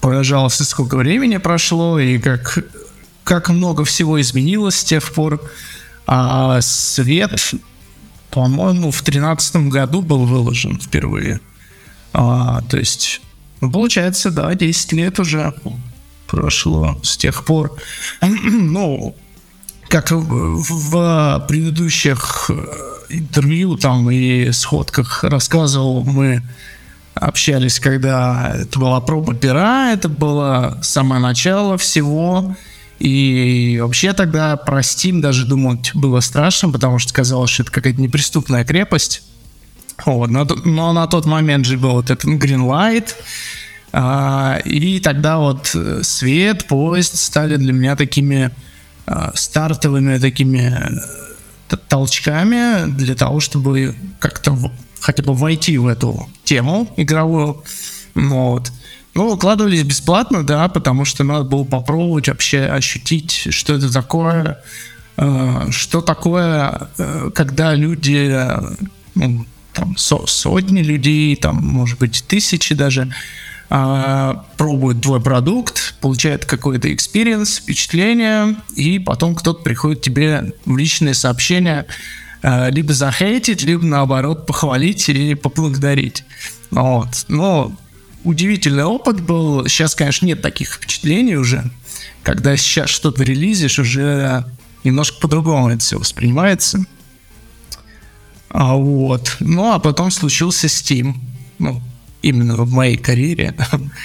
[0.00, 2.58] поражался, сколько времени прошло и как,
[3.24, 5.40] как много всего изменилось с тех пор.
[6.12, 7.54] А свет,
[8.32, 11.38] по-моему, в тринадцатом году был выложен впервые.
[12.12, 13.20] А, то есть,
[13.60, 15.54] ну, получается, да, 10 лет уже
[16.26, 17.76] прошло с тех пор.
[18.20, 19.14] Ну,
[19.88, 22.54] как в предыдущих э,
[23.10, 26.42] интервью там и сходках рассказывал, мы
[27.14, 32.56] общались, когда это была проба пера, это было самое начало всего.
[33.00, 38.00] И вообще тогда про Steam даже думать было страшно, потому что казалось, что это какая-то
[38.00, 39.22] неприступная крепость.
[40.04, 43.14] Вот, но, но на тот момент же был вот этот Greenlight,
[43.92, 48.50] а, и тогда вот э, свет, поезд стали для меня такими
[49.06, 50.72] а, стартовыми такими
[51.70, 54.56] э, толчками для того, чтобы как-то
[55.00, 57.64] хотя бы войти в эту тему игровую.
[58.14, 58.70] Вот.
[59.14, 64.58] Ну, укладывались бесплатно, да, потому что надо было попробовать вообще ощутить, что это такое,
[65.16, 68.60] э, что такое, э, когда люди, э,
[69.16, 73.12] ну, там, со, сотни людей, там, может быть, тысячи даже,
[73.68, 81.14] э, пробуют твой продукт, получают какой-то experience, впечатление, и потом кто-то приходит тебе в личные
[81.14, 81.86] сообщения,
[82.42, 86.24] э, либо захейтить, либо наоборот похвалить или поблагодарить.
[86.70, 87.24] Вот.
[87.26, 87.72] Но
[88.24, 89.66] удивительный опыт был.
[89.66, 91.64] Сейчас, конечно, нет таких впечатлений уже.
[92.22, 94.44] Когда сейчас что-то релизишь, уже
[94.84, 96.84] немножко по-другому это все воспринимается.
[98.50, 99.36] А вот.
[99.40, 101.14] Ну, а потом случился Steam.
[101.58, 101.80] Ну,
[102.22, 103.54] именно в моей карьере.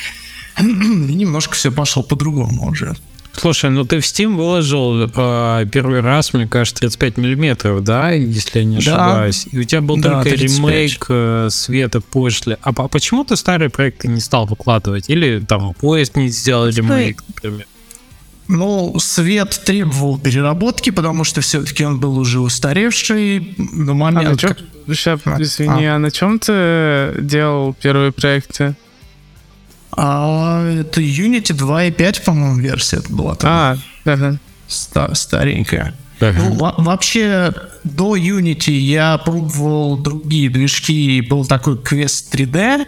[0.60, 2.95] И немножко все пошло по-другому уже.
[3.37, 8.59] Слушай, ну ты в Steam выложил э, первый раз, мне кажется, 35 миллиметров, да, если
[8.59, 9.45] я не ошибаюсь.
[9.51, 9.57] Да.
[9.57, 10.57] И у тебя был да, только 35.
[10.57, 12.57] ремейк э, света после.
[12.61, 15.09] А, а почему ты старые проекты не стал выкладывать?
[15.09, 17.65] Или там поезд не сделал ремейк, например?
[18.47, 24.27] Ну, свет требовал переработки, потому что все-таки он был уже устаревший на момент.
[24.27, 24.59] А на чем, как...
[24.87, 25.95] Сейчас, извини, а.
[25.95, 28.75] а на чем ты делал первые проекты?
[29.97, 33.36] А это Unity 2.5, по-моему, версия это была.
[33.36, 33.51] Там.
[33.51, 34.39] А, ага.
[34.67, 35.95] Ста- старенькая.
[36.19, 36.39] Ага.
[36.39, 37.53] Ну, вообще,
[37.84, 41.21] до Unity я пробовал другие движки.
[41.21, 42.86] Был такой Quest 3D.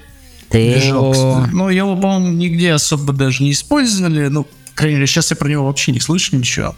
[0.49, 1.15] Движок.
[1.15, 4.27] Но ну, его, по-моему, нигде особо даже не использовали.
[4.27, 6.75] Ну, по крайней мере, сейчас я про него вообще не слышу ничего.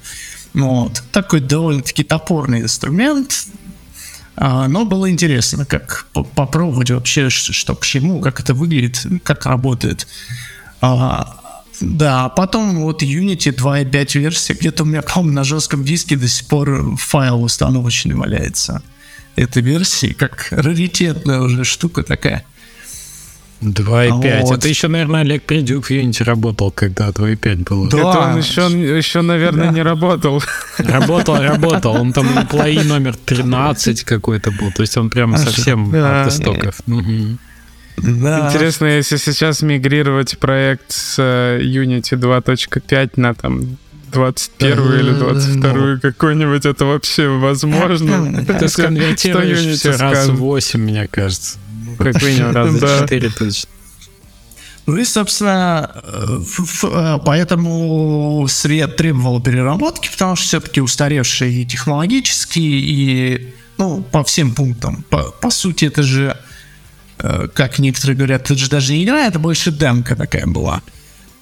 [0.53, 1.03] Вот.
[1.11, 3.47] Такой довольно-таки топорный инструмент.
[4.41, 10.07] А, но было интересно, как попробовать вообще, что к чему, как это выглядит, как работает.
[10.79, 16.29] А, да, потом вот Unity 2.5 версия, где-то у меня, по-моему, на жестком диске до
[16.29, 18.81] сих пор файл установочный валяется
[19.35, 22.45] этой версии, как раритетная уже штука такая.
[23.61, 24.41] 2.5.
[24.41, 24.57] Вот.
[24.57, 27.89] Это еще, наверное, Олег Придюк в Unity работал, когда 2.5 было.
[27.89, 27.97] Да.
[27.97, 29.73] Это он еще, еще наверное, да.
[29.73, 30.41] не работал.
[30.77, 31.95] Работал, работал.
[31.95, 34.71] Он там на плей номер 13 какой-то был.
[34.71, 36.23] То есть он прямо а совсем да.
[36.23, 36.79] от истоков.
[36.87, 37.37] Угу.
[37.97, 38.47] Да.
[38.47, 43.77] Интересно, если сейчас мигрировать проект с э, Unity 2.5 на там
[44.11, 45.99] 21 или 22 ну.
[45.99, 48.43] какой-нибудь, это вообще возможно?
[48.45, 51.57] Ты сконвертируешь все раз в 8, мне кажется.
[51.97, 53.69] Как минимум раза 4 точно.
[54.89, 56.39] Ну и, собственно, э,
[56.83, 64.55] э, поэтому свет требовал переработки, потому что все-таки устаревший и технологически, и ну, по всем
[64.55, 65.03] пунктам.
[65.11, 66.35] По, по сути, это же,
[67.19, 70.81] э, как некоторые говорят, это же даже не игра, это больше демка такая была.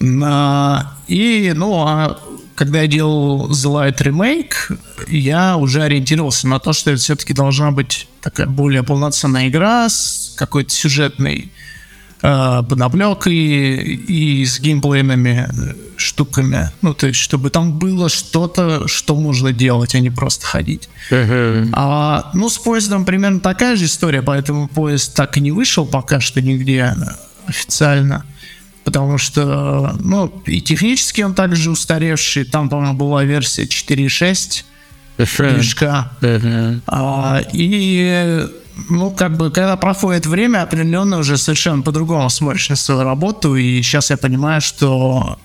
[0.01, 2.19] И, ну, а
[2.57, 7.69] когда я делал The Light Remake, я уже ориентировался на то, что это все-таки должна
[7.69, 11.51] быть такая более полноценная игра с какой-то сюжетной
[12.23, 15.47] э, подоплекой и с геймплейными
[15.97, 16.71] штуками.
[16.81, 20.89] Ну, то есть, чтобы там было что-то, что можно делать, а не просто ходить.
[21.73, 26.19] А, ну, с поездом примерно такая же история, поэтому поезд так и не вышел пока
[26.19, 26.95] что нигде
[27.45, 28.25] официально.
[28.87, 32.45] Потому что, ну, и технически он также устаревший.
[32.45, 34.63] Там, по-моему, была версия 4.6
[35.55, 36.11] движка.
[36.87, 38.45] А, и
[38.89, 43.81] ну, как бы, когда проходит время, определенно уже совершенно по-другому смотришь на свою работу, и
[43.81, 45.37] сейчас я понимаю, что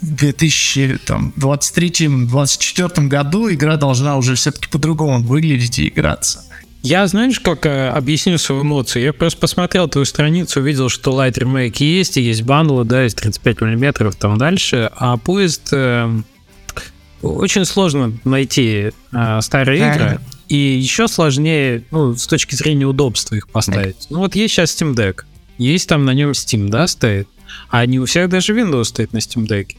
[0.00, 6.42] в 2023-2024 году игра должна уже все-таки по-другому выглядеть и играться.
[6.82, 9.02] Я, знаешь, как э, объясню свою эмоцию?
[9.02, 13.14] Я просто посмотрел твою страницу, увидел, что Light Remake есть, и есть бандлы, да, из
[13.14, 15.68] 35 миллиметров там дальше, а поезд...
[15.72, 16.10] Э,
[17.22, 23.48] очень сложно найти э, старые игры, и еще сложнее, ну, с точки зрения удобства их
[23.48, 24.06] поставить.
[24.10, 25.22] Ну, вот есть сейчас Steam Deck,
[25.58, 27.28] есть там на нем Steam, да, стоит,
[27.68, 29.76] а не у всех даже Windows стоит на Steam Deck.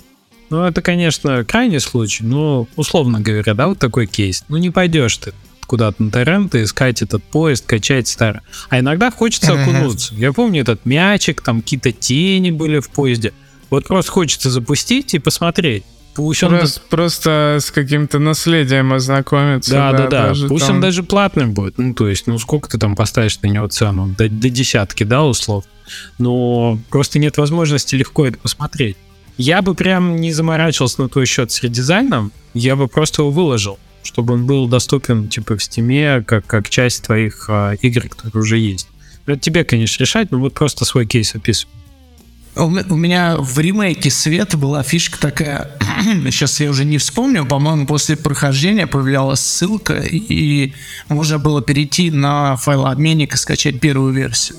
[0.49, 4.43] Ну, это, конечно, крайний случай, но, условно говоря, да, вот такой кейс.
[4.49, 5.33] Ну, не пойдешь ты
[5.67, 8.41] куда-то на торрент и искать этот поезд, качать старый.
[8.69, 10.15] А иногда хочется окунуться.
[10.15, 13.33] Я помню этот мячик, там какие-то тени были в поезде.
[13.69, 15.83] Вот просто хочется запустить и посмотреть.
[16.15, 19.71] Пусть он просто, просто с каким-то наследием ознакомиться.
[19.71, 20.33] Да, да, да.
[20.33, 20.47] да.
[20.47, 20.77] Пусть там...
[20.77, 21.77] он даже платным будет.
[21.77, 24.15] Ну, то есть, ну сколько ты там поставишь на него цену?
[24.17, 25.65] До, до десятки, да, услов.
[26.17, 28.97] Но просто нет возможности легко это посмотреть.
[29.37, 33.77] Я бы прям не заморачивался на твой счет с редизайном, я бы просто его выложил
[34.07, 38.57] чтобы он был доступен типа в стиме как, как часть твоих а, игр, которые уже
[38.57, 38.87] есть.
[39.25, 41.71] Это тебе, конечно, решать, но вот просто свой кейс описывай.
[42.55, 45.69] У меня в ремейке Света была фишка такая,
[46.31, 50.73] сейчас я уже не вспомню, по-моему, после прохождения появлялась ссылка, и
[51.07, 54.57] можно было перейти на файлообменник и скачать первую версию.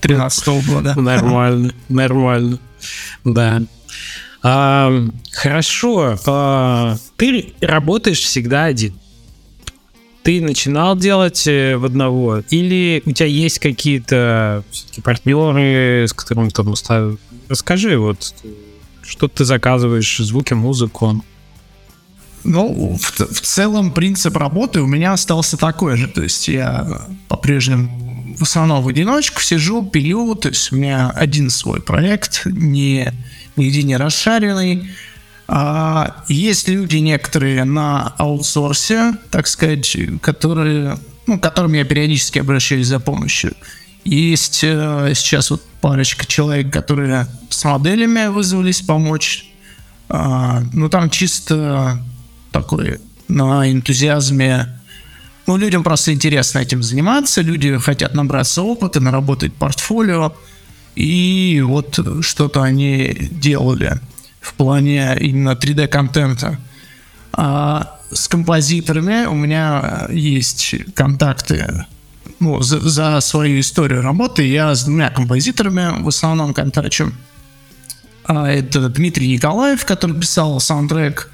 [0.00, 0.94] 13 года.
[1.00, 2.58] Нормально, нормально.
[3.24, 3.62] Да.
[4.46, 4.92] А,
[5.32, 6.18] хорошо.
[6.26, 8.94] А, ты работаешь всегда один.
[10.22, 12.42] Ты начинал делать э, в одного?
[12.50, 14.62] Или у тебя есть какие-то
[15.02, 16.74] партнеры, с которыми ты там
[17.48, 18.34] Расскажи, вот,
[19.02, 21.24] что ты заказываешь, звуки, музыку?
[22.42, 26.06] Ну, в, в целом принцип работы у меня остался такой же.
[26.06, 28.03] То есть я по-прежнему
[28.38, 30.34] в основном в одиночку сижу, пилю.
[30.34, 33.12] То есть у меня один свой проект, не
[33.56, 34.90] нигде не расшаренный.
[35.46, 42.86] А есть люди некоторые на аутсорсе, так сказать, которые, ну, к которым я периодически обращаюсь
[42.86, 43.54] за помощью.
[44.04, 49.50] Есть э, сейчас вот парочка человек, которые с моделями вызвались помочь.
[50.08, 52.02] А, ну, там чисто
[52.50, 54.80] такой на энтузиазме.
[55.46, 60.34] Ну, людям просто интересно этим заниматься, люди хотят набраться опыта, наработать портфолио.
[60.94, 64.00] И вот что-то они делали
[64.40, 66.58] в плане именно 3D-контента.
[67.32, 71.84] А с композиторами у меня есть контакты
[72.38, 74.46] ну, за, за свою историю работы.
[74.46, 77.12] Я с двумя композиторами в основном контачу.
[78.24, 81.30] А это Дмитрий Николаев, который писал саундтрек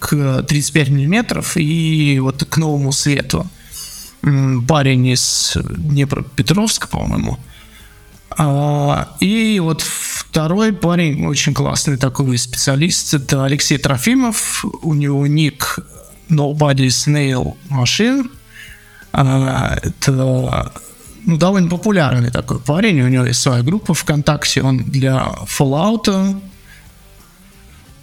[0.00, 3.46] к 35 миллиметров и вот к новому свету.
[4.66, 7.38] Парень из Днепропетровска, по-моему.
[8.30, 14.64] А, и вот второй парень, очень классный такой специалист, это Алексей Трофимов.
[14.82, 15.78] У него ник
[16.28, 18.30] Nobody's Nail Machine.
[19.12, 20.72] А, это
[21.24, 23.00] ну, довольно популярный такой парень.
[23.02, 24.62] У него есть своя группа ВКонтакте.
[24.62, 26.40] Он для Fallout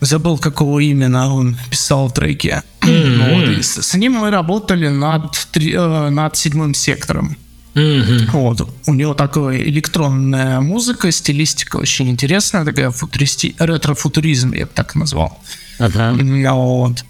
[0.01, 2.61] забыл, какого именно он писал треки.
[2.81, 3.55] Mm-hmm.
[3.55, 7.37] Вот, с, с ним мы работали над, э, над седьмым сектором.
[7.73, 8.31] Mm-hmm.
[8.31, 8.69] Вот.
[8.87, 13.55] У него такая электронная музыка, стилистика очень интересная, такая футуристи...
[13.59, 15.37] ретро-футуризм, я бы так назвал.
[15.79, 16.53] Uh-huh.
[16.53, 17.05] Вот.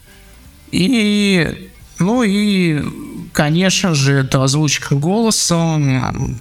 [0.71, 1.69] И,
[1.99, 2.83] ну и,
[3.31, 6.37] конечно же, это озвучка голосом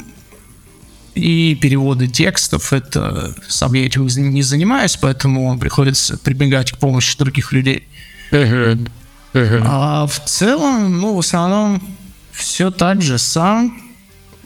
[1.16, 2.72] и переводы текстов.
[2.72, 7.88] Это сам я этим не занимаюсь, поэтому приходится прибегать к помощи других людей.
[8.31, 8.88] Uh-huh.
[9.33, 9.62] Uh-huh.
[9.64, 11.83] А в целом, ну, в основном
[12.33, 13.80] все так же сам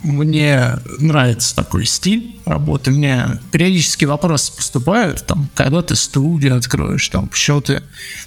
[0.02, 2.90] мне нравится такой стиль работы.
[2.90, 7.82] Мне периодически вопросы поступают, там, когда ты студию откроешь, там, почему ты,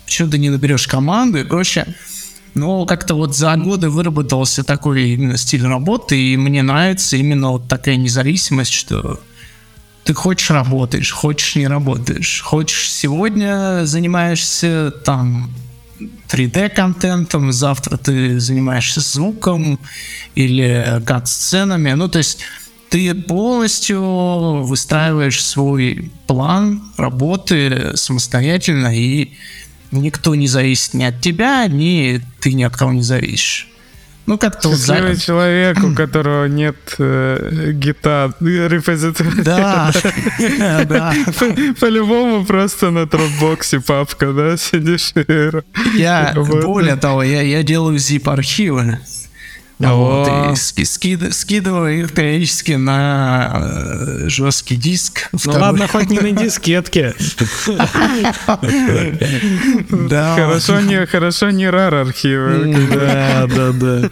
[0.05, 1.95] почему ты не наберешь команду и прочее.
[2.53, 7.67] Но как-то вот за годы выработался такой именно стиль работы, и мне нравится именно вот
[7.67, 9.19] такая независимость, что
[10.03, 15.49] ты хочешь работаешь, хочешь не работаешь, хочешь сегодня занимаешься там
[16.29, 19.79] 3D-контентом, завтра ты занимаешься звуком
[20.35, 21.93] или кат-сценами.
[21.93, 22.39] Ну, то есть
[22.89, 29.31] ты полностью выстраиваешь свой план работы самостоятельно, и
[30.01, 33.67] никто не зависит ни от тебя, ни ты ни от кого не зависишь.
[34.25, 35.17] Ну, как-то вот за...
[35.17, 39.43] человек, у которого нет э, гита репозитория.
[39.43, 39.91] Да,
[40.85, 41.13] да.
[41.79, 45.51] По-любому просто на тропбоксе папка, да, сидишь и...
[45.97, 48.99] Я, более того, я, я делаю zip-архивы.
[49.91, 55.29] Вот, и скид, скидываю их периодически на э, жесткий диск.
[55.31, 57.13] Ну ладно, хоть не на дискетке.
[59.89, 60.35] Да.
[60.35, 62.87] Хорошо не, хорошо не рар архивы.
[62.91, 64.09] Да, да, да.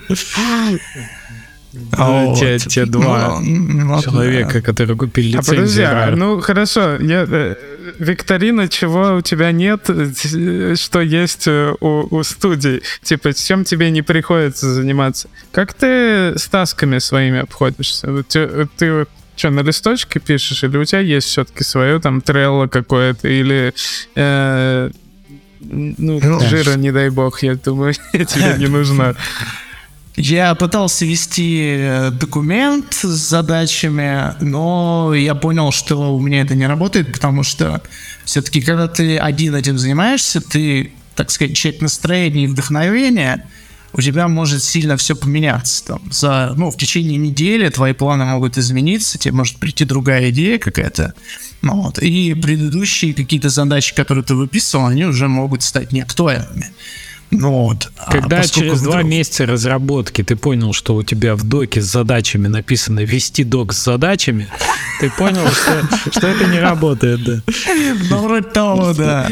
[1.93, 5.53] А те, те два ну, человека, которые купили лицензию.
[5.53, 7.55] А подожди, а, ну хорошо, я, э,
[7.97, 9.83] викторина, чего у тебя нет,
[10.75, 12.81] что есть э, у, у студий.
[13.03, 15.29] Типа, чем тебе не приходится заниматься.
[15.51, 18.23] Как ты с тасками своими обходишься?
[18.23, 19.05] Ты, ты
[19.37, 23.73] что, на листочке пишешь, или у тебя есть все-таки свое там трелло какое-то, или
[24.15, 24.91] э,
[25.61, 29.15] ну, жира, не дай бог, я думаю, тебе не нужна.
[30.15, 36.67] Я пытался вести э, документ с задачами, но я понял, что у меня это не
[36.67, 37.81] работает, потому что
[38.25, 43.47] все-таки, когда ты один этим занимаешься, ты, так сказать, человек настроения и вдохновения,
[43.93, 45.85] у тебя может сильно все поменяться.
[45.85, 50.59] Там, за, ну, в течение недели твои планы могут измениться, тебе может прийти другая идея
[50.59, 51.13] какая-то.
[51.61, 56.71] Ну, вот, и предыдущие какие-то задачи, которые ты выписывал, они уже могут стать неактуальными.
[57.31, 57.91] Ну вот.
[57.97, 58.93] А Когда а через вдруг...
[58.93, 63.73] два месяца разработки ты понял, что у тебя в доке с задачами написано «вести док
[63.73, 64.49] с задачами»,
[64.99, 67.41] ты понял, что, что это не работает, да.
[68.09, 69.27] Ну, вроде того, да.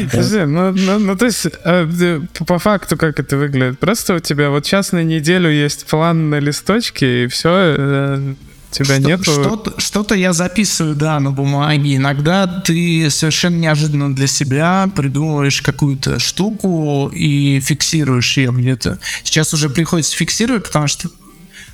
[0.46, 3.78] Ну, ну, ну, то есть, э, по факту, как это выглядит?
[3.78, 8.34] Просто у тебя вот сейчас на неделю есть план на листочке, и все, э,
[8.70, 9.32] тебя что, нету?
[9.32, 11.96] Что-то, что-то я записываю, да, на бумаге.
[11.96, 18.98] Иногда ты совершенно неожиданно для себя придумываешь какую-то штуку и фиксируешь ее где-то.
[19.24, 21.08] Сейчас уже приходится фиксировать, потому что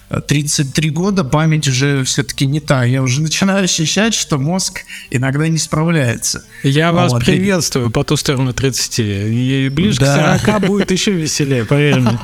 [0.08, 2.84] 33 года память уже все-таки не та.
[2.84, 6.44] Я уже начинаю ощущать, что мозг иногда не справляется.
[6.62, 7.24] Я вас вот.
[7.24, 8.98] приветствую по ту сторону 30.
[9.00, 10.38] И ближе да.
[10.38, 12.18] к 40 будет еще веселее, поверь мне.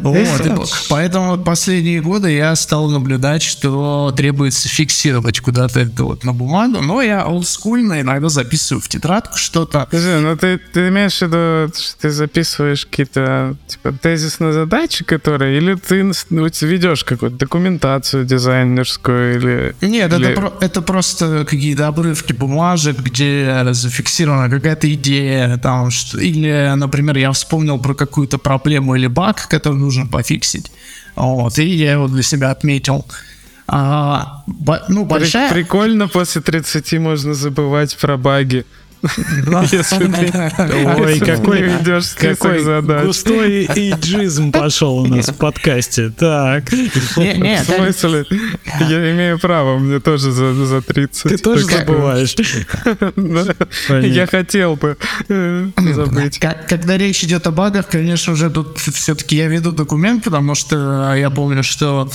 [0.00, 6.80] Вот, поэтому последние годы я стал наблюдать, что требуется фиксировать куда-то это вот на бумагу,
[6.80, 9.88] но я олдскульно иногда записываю в тетрадку что-то.
[9.92, 15.74] Ну ты, ты имеешь в виду, что ты записываешь какие-то типа тезисные задачи, которые, или
[15.74, 19.74] ты ну, быть, ведешь какую-то документацию дизайнерскую или...
[19.80, 20.30] Нет, или...
[20.30, 27.16] Это, про, это просто какие-то обрывки бумажек, где зафиксирована какая-то идея, там, что, или, например,
[27.16, 30.70] я вспомнил про какую-то проблему или баг, который нужно пофиксить,
[31.16, 33.04] вот, и я его для себя отметил.
[33.72, 35.52] А, бо, ну, большая...
[35.52, 38.64] Прикольно, после 30 можно забывать про баги.
[40.98, 43.06] Ой, какой ведешь какой задач.
[43.06, 46.10] Густой иджизм пошел у нас в подкасте.
[46.10, 46.70] Так.
[46.70, 48.26] В смысле?
[48.80, 51.22] Я имею право, мне тоже за 30.
[51.22, 52.34] Ты тоже забываешь.
[53.88, 54.96] Я хотел бы
[55.28, 56.38] э, забыть.
[56.68, 61.30] Когда речь идет о багах, конечно же, тут все-таки я веду документ, потому что я
[61.30, 62.10] помню, что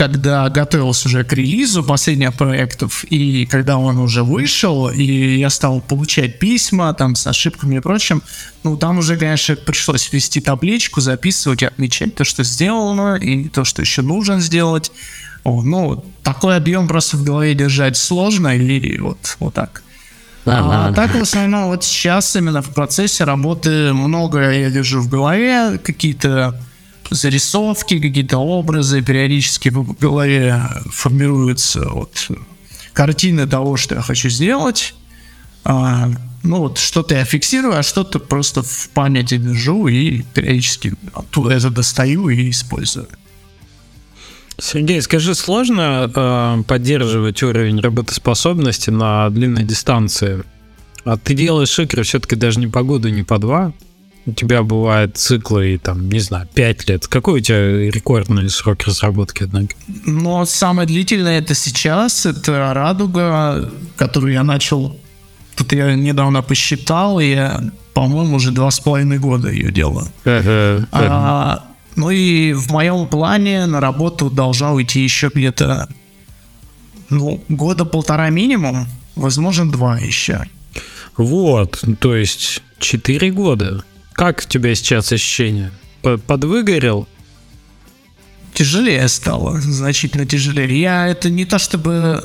[0.00, 5.82] когда готовился уже к релизу последних проектов, и когда он уже вышел, и я стал
[5.82, 8.22] получать письма там с ошибками и прочим,
[8.64, 13.82] ну, там уже, конечно, пришлось вести табличку, записывать отмечать то, что сделано, и то, что
[13.82, 14.90] еще нужно сделать.
[15.44, 19.82] О, ну, такой объем просто в голове держать сложно, или вот, вот так.
[20.46, 25.10] Да, а так в основном вот сейчас именно в процессе работы много я держу в
[25.10, 26.58] голове, какие-то
[27.10, 32.28] зарисовки, какие-то образы, периодически в голове формируются вот
[32.92, 34.94] картины того, что я хочу сделать.
[35.64, 36.10] А,
[36.42, 41.70] ну вот что-то я фиксирую, а что-то просто в памяти держу и периодически оттуда это
[41.70, 43.08] достаю и использую.
[44.58, 50.42] Сергей, скажи, сложно э, поддерживать уровень работоспособности на длинной дистанции?
[51.04, 53.72] А ты делаешь игры все-таки даже не по году, не по два,
[54.26, 57.06] у тебя бывают циклы, там, не знаю, 5 лет.
[57.06, 59.74] Какой у тебя рекордный срок разработки, однако?
[60.06, 64.96] Ну, самое длительное это сейчас, это «Радуга», которую я начал,
[65.56, 67.60] тут я недавно посчитал, и я,
[67.94, 70.06] по-моему, уже два с половиной года ее делаю.
[70.92, 71.64] А,
[71.96, 75.88] ну и в моем плане на работу должна уйти еще где-то
[77.10, 80.44] ну, года полтора минимум, возможно, два еще.
[81.16, 83.84] Вот, то есть 4 года.
[84.12, 85.70] Как у тебя сейчас ощущение?
[86.02, 87.06] Подвыгорел?
[88.60, 90.80] тяжелее стало, значительно тяжелее.
[90.80, 92.22] Я это не то чтобы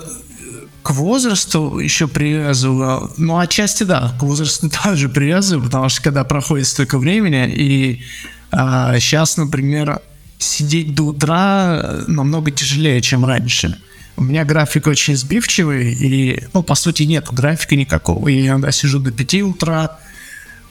[0.84, 6.68] к возрасту еще привязываю, ну, отчасти да, к возрасту также привязываю, потому что когда проходит
[6.68, 8.04] столько времени, и
[8.52, 10.02] а, сейчас, например,
[10.38, 13.78] сидеть до утра намного тяжелее, чем раньше.
[14.18, 18.28] У меня график очень сбивчивый, и, ну, по сути, нет графика никакого.
[18.28, 20.00] Я иногда сижу до 5 утра,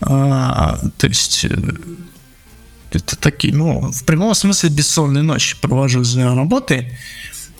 [0.07, 1.57] а, то есть э,
[2.92, 6.92] это такие, ну, в прямом смысле бессонные ночи провожу за работой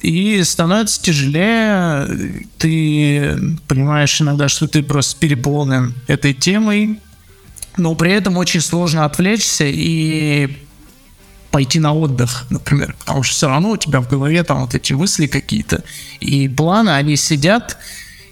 [0.03, 7.01] и становится тяжелее, ты понимаешь иногда, что ты просто переполнен этой темой,
[7.79, 10.59] но при этом очень сложно отвлечься и
[11.51, 14.93] пойти на отдых, например, потому что все равно у тебя в голове там вот эти
[14.93, 15.83] мысли какие-то,
[16.21, 17.79] и планы, они сидят,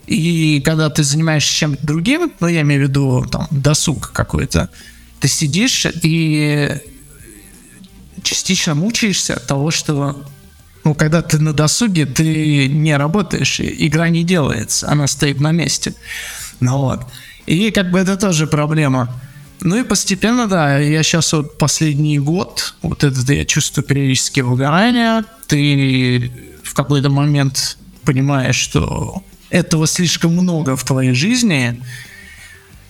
[0.07, 4.69] и когда ты занимаешься чем-то другим, ну, я имею в виду там досуг какой-то,
[5.21, 6.81] ты сидишь и
[8.23, 10.25] частично мучаешься от того, что
[10.85, 15.95] ну, когда ты на досуге, ты не работаешь, игра не делается, она стоит на месте.
[16.61, 17.03] Ну вот.
[17.47, 19.09] И как бы это тоже проблема.
[19.61, 25.23] Ну и постепенно, да, я сейчас вот последний год, вот этот я чувствую периодически выгорание,
[25.47, 26.33] ты
[26.65, 29.23] в какой-то момент понимаешь, что
[29.53, 31.81] этого слишком много в твоей жизни,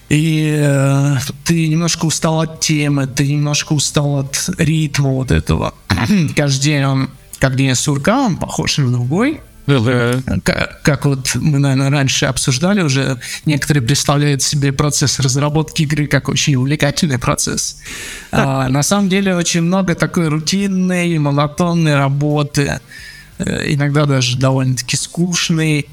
[0.08, 5.74] и э, ты немножко устал от темы, ты немножко устал от ритма вот этого.
[6.36, 9.40] Каждый день он как Денис Сурка, он похож на другой.
[10.44, 16.28] Как, как вот мы, наверное, раньше обсуждали уже, некоторые представляют себе процесс разработки игры как
[16.28, 17.78] очень увлекательный процесс.
[18.32, 22.80] А, на самом деле очень много такой рутинной, монотонной работы,
[23.38, 25.88] э, иногда даже довольно-таки скучной.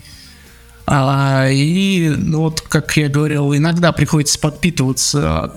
[0.92, 5.54] А, и, ну, вот, как я говорил, иногда приходится подпитываться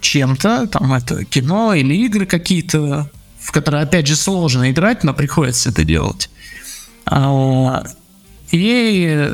[0.00, 3.08] чем-то, там это кино или игры какие-то,
[3.38, 6.28] в которые, опять же, сложно играть, но приходится это делать.
[7.06, 7.84] А,
[8.50, 9.32] и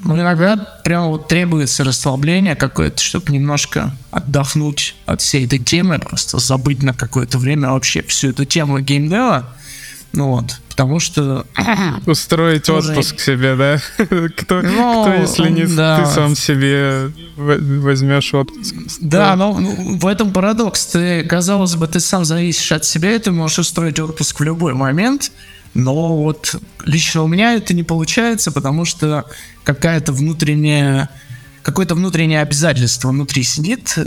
[0.00, 6.38] ну, иногда прям вот требуется расслабление какое-то, чтобы немножко отдохнуть от всей этой темы, просто
[6.38, 9.54] забыть на какое-то время вообще всю эту тему геймдева.
[10.12, 11.46] Ну вот, потому что...
[12.06, 13.78] Устроить отпуск себе, да?
[14.36, 16.04] кто, ну, кто, если не да.
[16.04, 18.74] ты сам себе возьмешь отпуск?
[19.00, 20.86] Да, но ну, в этом парадокс.
[20.86, 24.74] Ты, казалось бы, ты сам зависишь от себя, и ты можешь устроить отпуск в любой
[24.74, 25.32] момент,
[25.74, 29.26] но вот лично у меня это не получается, потому что
[29.64, 31.10] какая-то внутренняя
[31.66, 33.98] какое-то внутреннее обязательство внутри сидит,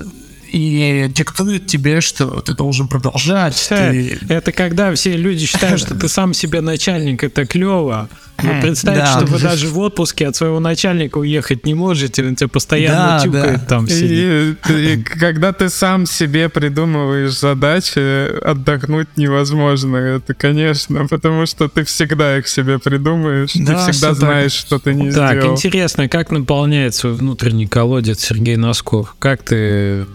[0.51, 3.67] и диктует тебе, что ты должен продолжать.
[3.69, 4.17] Ты...
[4.29, 8.09] Это когда все люди считают, что ты сам себе начальник, это клево.
[8.43, 9.17] Но представьте, да.
[9.17, 13.19] что вы даже в отпуске от своего начальника уехать не можете, он тебя постоянно да,
[13.19, 13.65] тюкает да.
[13.65, 14.57] там сидит.
[14.69, 19.97] И, и когда ты сам себе придумываешь задачи, отдохнуть невозможно.
[19.97, 24.65] Это, конечно, потому что ты всегда их себе придумаешь, да, ты всегда знаешь, так.
[24.65, 25.55] что ты не так, сделал.
[25.55, 29.15] Так, интересно, как наполняет свой внутренний колодец Сергей Носков?
[29.19, 30.05] Как ты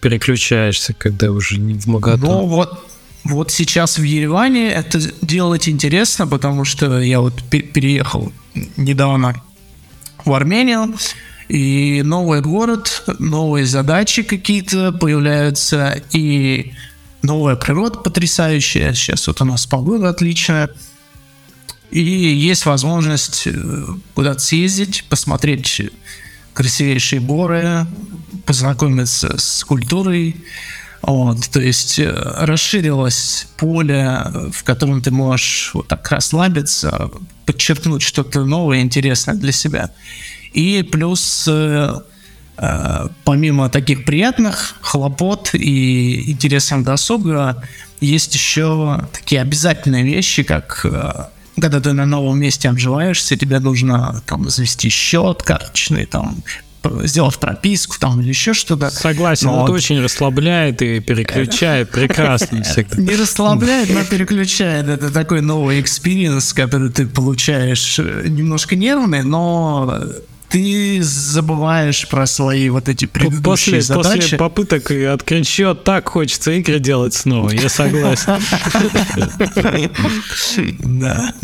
[0.00, 2.26] переключаешься, когда уже не в моготу.
[2.26, 2.86] Ну вот,
[3.24, 8.32] вот сейчас в Ереване это делать интересно, потому что я вот переехал
[8.76, 9.42] недавно
[10.24, 10.94] в Армению,
[11.48, 16.72] и новый город, новые задачи какие-то появляются, и
[17.22, 18.94] новая природа потрясающая.
[18.94, 20.70] Сейчас вот у нас погода отличная.
[21.90, 25.82] И есть возможность э, куда-то съездить, посмотреть
[26.52, 27.86] красивейшие горы,
[28.50, 30.34] познакомиться с культурой.
[31.02, 37.12] Вот, то есть э, расширилось поле, в котором ты можешь вот так расслабиться,
[37.46, 39.92] подчеркнуть что-то новое, интересное для себя.
[40.52, 41.94] И плюс э,
[42.56, 47.62] э, помимо таких приятных хлопот и интересных досуга,
[48.00, 50.84] есть еще такие обязательные вещи, как
[51.54, 56.42] когда ты на новом месте обживаешься, тебе нужно там завести счет карточный, там
[57.02, 58.90] сделать прописку там или еще что-то.
[58.90, 62.96] Согласен, но это очень расслабляет и переключает прекрасно всегда.
[62.96, 64.88] Не расслабляет, но переключает.
[64.88, 70.02] Это такой новый experience, который ты получаешь э, немножко нервный, но
[70.48, 74.20] ты забываешь про свои вот эти предыдущие после, задачи.
[74.20, 78.40] После попыток открыть счет так хочется игры делать снова, я согласен.
[80.80, 81.34] Да.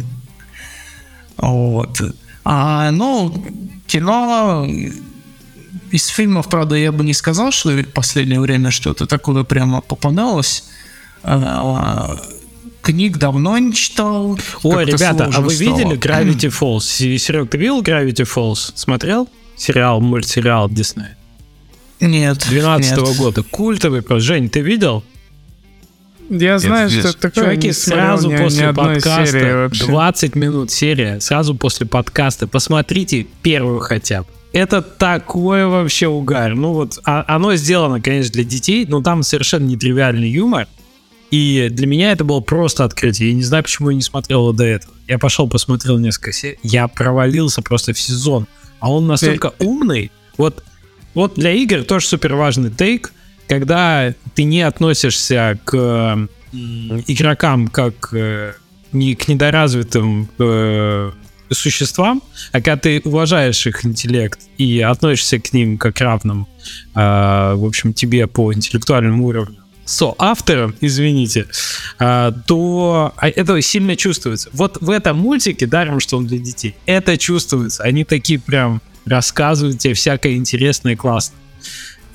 [1.37, 2.01] Вот.
[2.45, 3.45] А, ну,
[3.87, 4.67] кино
[5.91, 10.65] из фильмов, правда, я бы не сказал, что в последнее время что-то такое прямо попадалось.
[11.23, 12.17] А,
[12.83, 14.39] книг давно не читал.
[14.63, 15.77] Ой, ребята, а вы стало.
[15.79, 17.19] видели Gravity Falls?
[17.19, 18.73] Серег, ты видел Gravity Falls?
[18.75, 19.29] Смотрел?
[19.57, 21.15] Сериал, мультсериал Дисней?
[22.01, 22.47] Нет.
[22.49, 23.43] 12 -го года.
[23.43, 24.03] Культовый.
[24.21, 25.03] Жень, ты видел?
[26.29, 27.15] Я знаю, Это что здесь.
[27.15, 27.45] это такое.
[27.45, 29.87] Чуваки, сразу ни- ни после одной подкаста, серии вообще.
[29.87, 34.29] 20 минут серия, сразу после подкаста, посмотрите первую хотя бы.
[34.53, 36.55] Это такое вообще угар.
[36.55, 40.67] Ну вот, а- оно сделано, конечно, для детей, но там совершенно нетривиальный юмор.
[41.31, 43.31] И для меня это было просто открытие.
[43.31, 44.95] Я не знаю, почему я не смотрел его до этого.
[45.09, 46.59] Я пошел, посмотрел несколько серий.
[46.63, 48.47] Я провалился просто в сезон.
[48.79, 50.11] А он настолько умный.
[50.39, 50.63] Вот,
[51.15, 53.13] вот для игр тоже супер важный тейк,
[53.49, 56.29] когда ты не относишься к
[57.07, 58.55] игрокам как э,
[58.93, 61.13] не к недоразвитым э,
[61.55, 62.23] существам,
[62.53, 66.47] а когда ты уважаешь их интеллект и относишься к ним как равным,
[66.95, 66.99] э,
[67.55, 71.47] в общем, тебе по интеллектуальному уровню, соавтором, извините,
[71.99, 74.51] а, то а, это сильно чувствуется.
[74.53, 77.85] Вот в этом мультике, даром, что он для детей, это чувствуется.
[77.85, 81.39] Они такие прям рассказывают тебе всякое интересное и классное.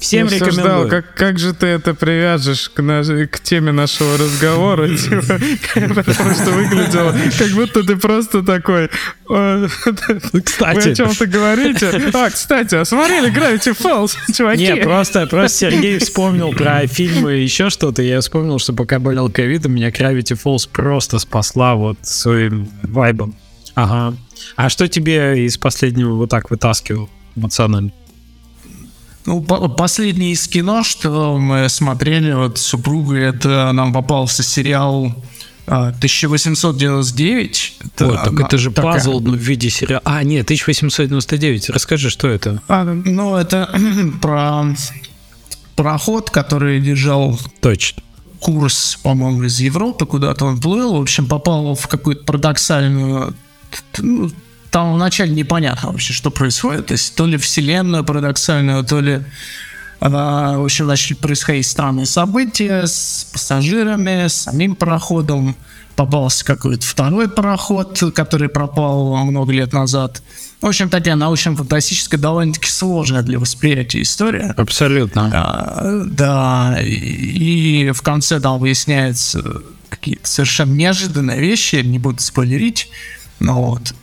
[0.01, 0.89] Всем Я всё ждал, рекомендую.
[0.89, 6.49] как, как же ты это привяжешь к, наш- к теме нашего разговора, типа, потому что
[6.49, 8.89] выглядело, как будто ты просто такой...
[9.29, 9.67] «Э,
[10.33, 12.11] Вы о Кстати, чем-то говорите?
[12.13, 14.63] А, кстати, а смотрели Gravity Falls, чуваки?
[14.63, 18.01] Нет, просто, просто Сергей вспомнил про фильмы и еще что-то.
[18.01, 23.35] Я вспомнил, что пока болел ковидом, меня Gravity Falls просто спасла вот своим вайбом.
[23.75, 24.17] Ага.
[24.55, 27.91] А что тебе из последнего вот так вытаскивал эмоционально?
[29.25, 35.13] Ну, по- последнее из кино, что мы смотрели вот с супругой, это нам попался сериал
[35.67, 37.73] а, 1899.
[37.85, 40.01] Это, Ой, так это же такая- пазл в виде сериала.
[40.05, 41.69] А, нет, 1899.
[41.69, 42.61] Расскажи, что это?
[42.67, 43.69] А, ну, Ну, это
[44.21, 44.65] про
[45.75, 48.01] пароход, который держал Точно.
[48.39, 53.33] курс, по-моему, из Европы, куда-то он плыл, в общем, попал в какую-то парадоксальную...
[53.99, 54.31] ну,
[54.71, 56.87] там вначале непонятно вообще, что происходит.
[56.87, 59.21] То есть то ли вселенную парадоксальную, то ли...
[59.99, 65.55] а, в общем, начали происходить странные события с пассажирами, с самим пароходом.
[65.97, 70.23] Попался какой-то второй пароход, который пропал много лет назад.
[70.61, 74.53] В общем, такая научно-фантастическая, довольно-таки сложная для восприятия история.
[74.57, 75.29] Абсолютно.
[75.33, 79.43] А, Да, и и в конце там выясняются
[79.89, 82.89] какие-то совершенно неожиданные вещи, не буду спойлерить,
[83.39, 83.93] но вот.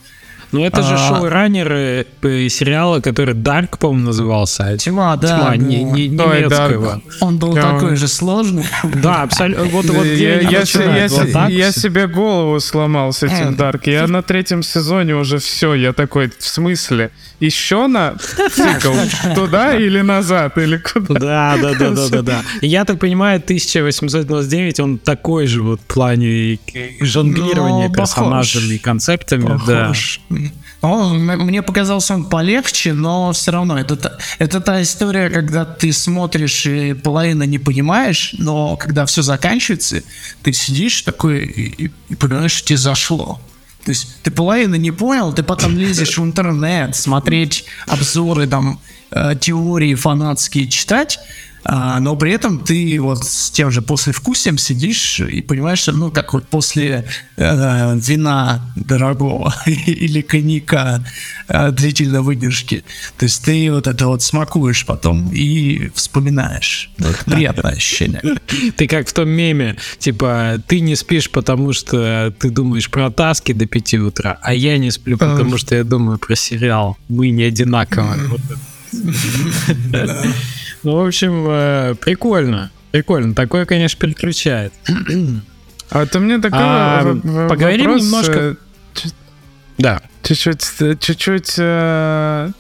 [0.52, 1.08] Ну, это же А.
[1.08, 4.76] шоураннеры э, сериала, который Dark, по-моему, назывался.
[4.78, 5.38] Тьма, да.
[5.40, 7.02] Тьма, не, не- Ой, немецкого.
[7.20, 8.64] Он был такой же сложный.
[9.02, 9.64] Да, абсолютно.
[9.64, 13.56] Вот, вот я, я я Вот се- так я себе голову сломал с этим Э.
[13.56, 13.86] Дарк.
[13.86, 15.74] Я на третьем сезоне уже все.
[15.74, 17.10] Я такой, в смысле?
[17.40, 18.16] Еще на
[18.52, 18.94] цикл?
[19.34, 20.58] Туда или назад?
[20.58, 21.18] Или куда?
[21.20, 22.42] Да, да, да, да, да, да.
[22.62, 26.58] И Я так понимаю, 1899, он такой же вот в плане
[27.00, 28.74] жонглирования Ну, персонажами похож.
[28.74, 29.92] и концептами, да.
[30.80, 36.66] Он, мне показался он полегче, но все равно это, это та история, когда ты смотришь
[36.66, 40.02] и половину не понимаешь, но когда все заканчивается,
[40.42, 43.40] ты сидишь такой и, и- и понимаешь, что тебе зашло.
[43.84, 48.78] То есть ты половину не понял, ты потом лезешь в интернет, смотреть обзоры, там,
[49.10, 51.18] э, теории фанатские читать,
[51.70, 56.10] а, но при этом ты вот с тем же послевкусием сидишь и понимаешь, что, ну,
[56.10, 57.04] как вот после
[57.36, 61.04] э, вина дорогого или коньяка
[61.46, 62.84] э, длительной выдержки.
[63.18, 66.90] То есть ты вот это вот смакуешь потом и вспоминаешь.
[66.96, 68.22] Вот приятное ощущение.
[68.76, 73.52] Ты как в том меме, типа, ты не спишь, потому что ты думаешь про таски
[73.52, 76.96] до 5 утра, а я не сплю, потому что я думаю про сериал.
[77.08, 78.18] Мы не одинаковые.
[80.88, 80.96] Это.
[80.96, 82.70] Ну, в общем, э, прикольно.
[82.90, 83.34] Прикольно.
[83.34, 84.72] Такое, конечно, переключает.
[85.90, 88.56] А то мне такой А, в- в- поговорим вопрос, немножко-
[89.04, 89.08] э,
[89.78, 90.02] Да.
[90.22, 92.50] чуть-чуть, э, чуть-чуть э,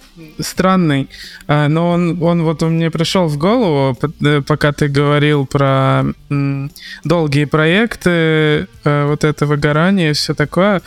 [0.40, 1.08] странный,
[1.46, 6.04] А, но он, он вот он мне пришел в голову, э, пока ты говорил про
[6.30, 6.70] м,
[7.04, 10.80] долгие проекты, э, вот это выгорание и все такое.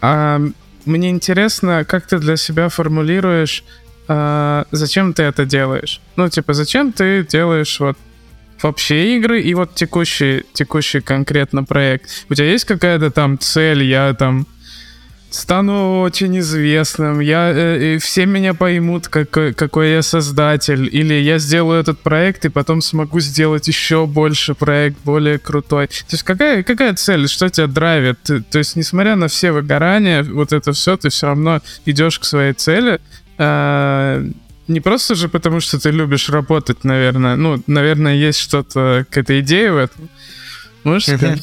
[0.00, 0.40] А,
[0.86, 3.62] мне интересно, как ты для себя формулируешь,
[4.08, 6.00] а, зачем ты это делаешь?
[6.16, 7.96] Ну, типа, зачем ты делаешь вот
[8.62, 12.08] вообще игры и вот текущий, текущий конкретно проект.
[12.28, 14.46] У тебя есть какая-то там цель, я там
[15.34, 21.80] стану очень известным, я, э, все меня поймут, какой, какой я создатель, или я сделаю
[21.80, 25.88] этот проект и потом смогу сделать еще больше проект, более крутой.
[25.88, 28.18] То есть какая, какая цель, что тебя драйвит?
[28.22, 32.52] То есть несмотря на все выгорания, вот это все, ты все равно идешь к своей
[32.52, 33.00] цели,
[33.38, 34.24] а,
[34.68, 37.36] не просто же потому, что ты любишь работать, наверное.
[37.36, 40.08] Ну, наверное, есть что-то, какая-то идея в этом.
[40.84, 41.42] Можешь сказать?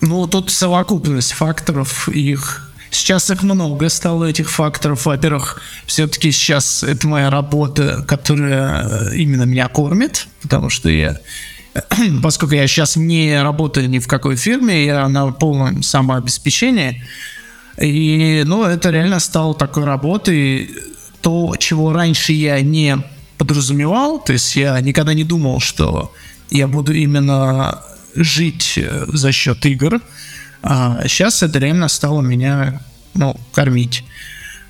[0.00, 5.06] Ну, тут совокупность факторов, их сейчас их много стало, этих факторов.
[5.06, 11.18] Во-первых, все-таки сейчас это моя работа, которая э, именно меня кормит, потому что я
[12.22, 17.02] поскольку я сейчас не работаю ни в какой фирме, я на полном самообеспечении,
[17.78, 20.70] и, ну, это реально стало такой работой,
[21.24, 22.98] то, чего раньше я не
[23.38, 26.12] подразумевал, то есть я никогда не думал, что
[26.50, 27.82] я буду именно
[28.14, 30.02] жить э, за счет игр,
[30.62, 32.82] а сейчас это реально стало меня,
[33.14, 34.04] ну, кормить.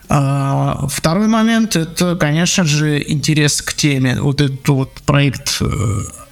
[0.08, 4.20] А, второй момент это, конечно же, интерес к теме.
[4.20, 5.66] Вот этот вот проект э,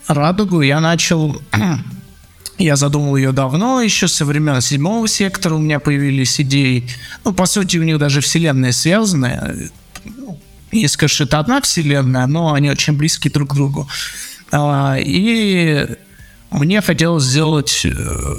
[0.07, 1.43] Радугу я начал
[2.59, 6.89] я задумал ее давно, еще со времен седьмого сектора у меня появились идеи.
[7.25, 9.68] Ну, по сути, у них даже вселенная связанная.
[10.05, 10.39] Ну,
[10.71, 13.89] если, конечно, это одна вселенная, но они очень близки друг к другу.
[14.51, 15.87] А, и
[16.51, 18.35] мне хотелось сделать э,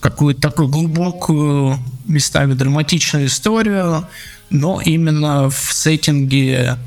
[0.00, 4.06] какую-то такую глубокую, местами драматичную историю,
[4.50, 6.78] но именно в сеттинге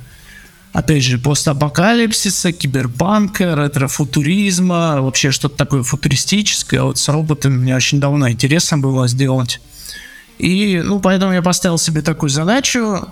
[0.75, 6.81] опять же, постапокалипсиса, киберпанка, ретрофутуризма, вообще что-то такое футуристическое.
[6.81, 9.61] Вот с роботами мне очень давно интересно было сделать.
[10.37, 13.07] И, ну, поэтому я поставил себе такую задачу,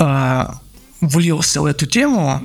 [0.00, 0.58] а,
[1.00, 2.42] влился в эту тему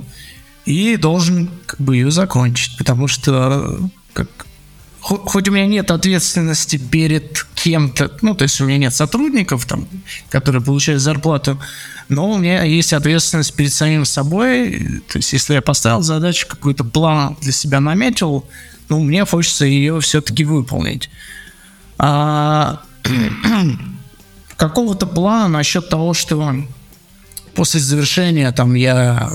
[0.65, 3.79] и должен как бы ее закончить, потому что
[4.13, 4.27] как,
[4.99, 9.87] хоть у меня нет ответственности перед кем-то, ну, то есть у меня нет сотрудников, там,
[10.29, 11.59] которые получают зарплату,
[12.09, 15.01] но у меня есть ответственность перед самим собой.
[15.07, 18.45] То есть, если я поставил задачу, какой-то план для себя наметил,
[18.89, 21.09] ну, мне хочется ее все-таки выполнить.
[21.97, 22.81] А,
[24.57, 26.55] какого-то плана насчет того, что
[27.55, 29.29] после завершения там я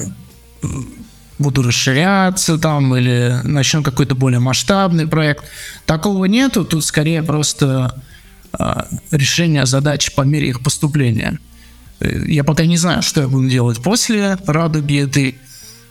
[1.41, 5.45] буду расширяться там или начну какой-то более масштабный проект.
[5.87, 8.01] Такого нету, тут скорее просто
[8.59, 11.39] э, решение задач по мере их поступления.
[12.01, 15.35] Э, я пока не знаю, что я буду делать после радуги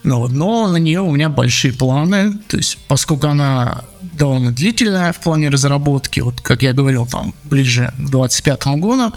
[0.04, 5.20] но, но на нее у меня большие планы, то есть поскольку она довольно длительная в
[5.20, 9.14] плане разработки, вот как я говорил, там ближе к 25 году,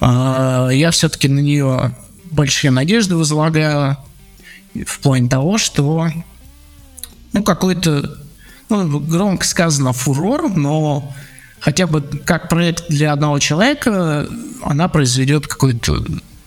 [0.00, 1.96] э, я все-таки на нее
[2.36, 3.96] большие надежды возлагаю
[4.86, 6.08] в плане того, что
[7.32, 8.16] ну какой-то,
[8.68, 11.12] ну, громко сказано фурор, но
[11.60, 14.28] хотя бы как проект для одного человека,
[14.62, 16.04] она произведет какое-то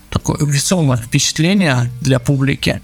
[0.10, 2.82] такое весомое впечатление для публики.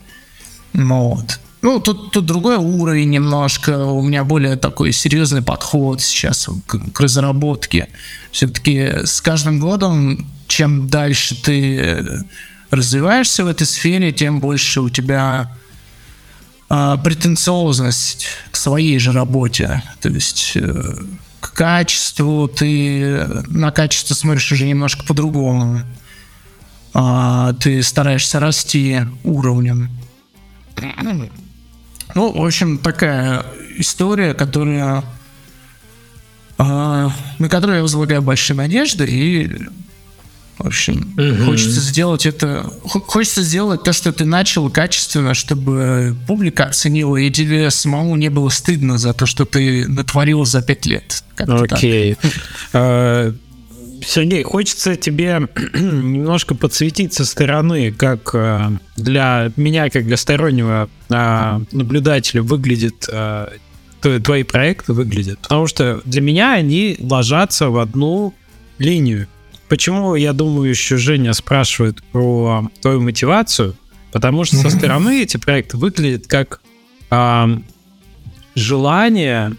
[0.73, 1.39] Вот.
[1.61, 6.99] Ну, тут, тут другой уровень немножко, у меня более такой серьезный подход сейчас к, к
[6.99, 7.87] разработке.
[8.31, 12.23] Все-таки с каждым годом, чем дальше ты
[12.75, 15.51] развиваешься в этой сфере, тем больше у тебя
[16.69, 19.83] а, претенциозность к своей же работе.
[20.01, 20.95] То есть э,
[21.39, 25.81] к качеству, ты на качество смотришь уже немножко по-другому.
[26.93, 29.89] А, ты стараешься расти уровнем.
[32.13, 33.45] Ну, в общем, такая
[33.77, 35.03] история, которая
[36.57, 39.67] а, на которую я возлагаю большие надежды, и
[40.57, 41.45] в общем, угу.
[41.45, 42.71] хочется сделать это,
[43.07, 48.49] хочется сделать то, что ты начал качественно, чтобы публика оценила, и тебе самому не было
[48.49, 51.23] стыдно за то, что ты натворил за пять лет.
[51.37, 52.15] Окей.
[52.73, 53.33] А,
[54.05, 61.61] Сергей, хочется тебе немножко подсветить со стороны, как а, для меня, как для стороннего а,
[61.71, 63.07] наблюдателя выглядит
[64.23, 65.39] твои проекты выглядят.
[65.39, 68.35] Потому что для меня они ложатся в одну
[68.77, 69.27] линию.
[69.75, 73.75] Почему, я думаю, еще Женя спрашивает про твою мотивацию?
[74.13, 76.61] Потому что со стороны эти проекты выглядят как
[77.09, 77.59] а,
[78.55, 79.57] желание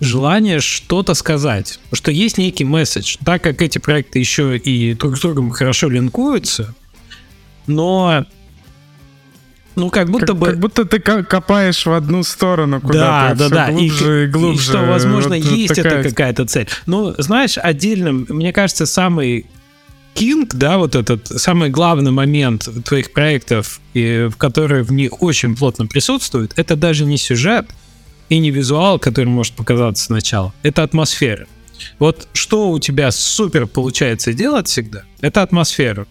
[0.00, 1.78] желание что-то сказать.
[1.84, 3.16] Потому что есть некий месседж.
[3.24, 6.74] Так как эти проекты еще и друг с другом хорошо линкуются,
[7.68, 8.26] но
[9.76, 10.46] ну, как будто как, бы...
[10.46, 13.34] Как будто ты копаешь в одну сторону куда-то.
[13.36, 13.72] Да, да, да.
[13.72, 14.60] Глубже и, и глубже.
[14.60, 16.00] И что, возможно, вот, есть вот такая...
[16.00, 16.68] это какая-то цель.
[16.86, 19.46] Ну, знаешь, отдельным, мне кажется, самый
[20.14, 25.56] кинг, да, вот этот самый главный момент твоих проектов, и, в которые в них очень
[25.56, 27.66] плотно присутствует, это даже не сюжет
[28.28, 31.46] и не визуал, который может показаться сначала, это атмосфера.
[31.98, 36.06] Вот что у тебя супер получается делать всегда, это атмосфера.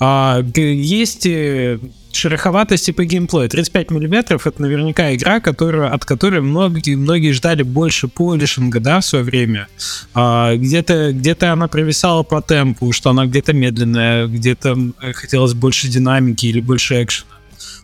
[0.00, 1.78] А, есть э,
[2.12, 3.48] шероховатости по геймплею.
[3.48, 9.04] 35 миллиметров это наверняка игра, которая, от которой многие, многие ждали больше полишинга, да, в
[9.04, 9.68] свое время.
[10.14, 14.76] А, где-то, где-то она провисала по темпу, что она где-то медленная, где-то
[15.14, 17.30] хотелось больше динамики или больше экшена.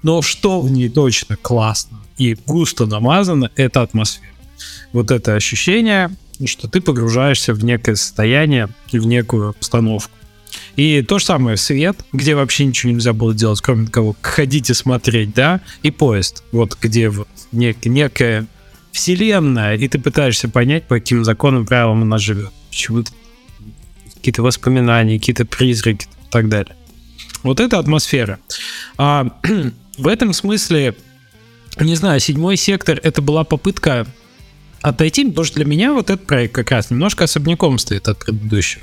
[0.02, 4.32] Но что в ней точно классно и густо намазано, это атмосфера.
[4.92, 6.10] Вот это ощущение,
[6.46, 10.10] что ты погружаешься в некое состояние, в некую обстановку.
[10.76, 14.74] И то же самое свет, где вообще ничего нельзя было делать, кроме того, ходить и
[14.74, 18.46] смотреть, да, и поезд, вот где вот нек- некая
[18.90, 22.52] вселенная, и ты пытаешься понять, по каким законам, правилам она живет.
[22.70, 23.12] Почему-то
[24.14, 26.74] какие-то воспоминания, какие-то призраки и так далее.
[27.42, 28.38] Вот это атмосфера.
[28.96, 29.28] А,
[29.98, 30.96] в этом смысле,
[31.78, 34.06] не знаю, седьмой сектор это была попытка
[34.80, 38.82] отойти, потому что для меня вот этот проект как раз немножко особняком стоит от предыдущего.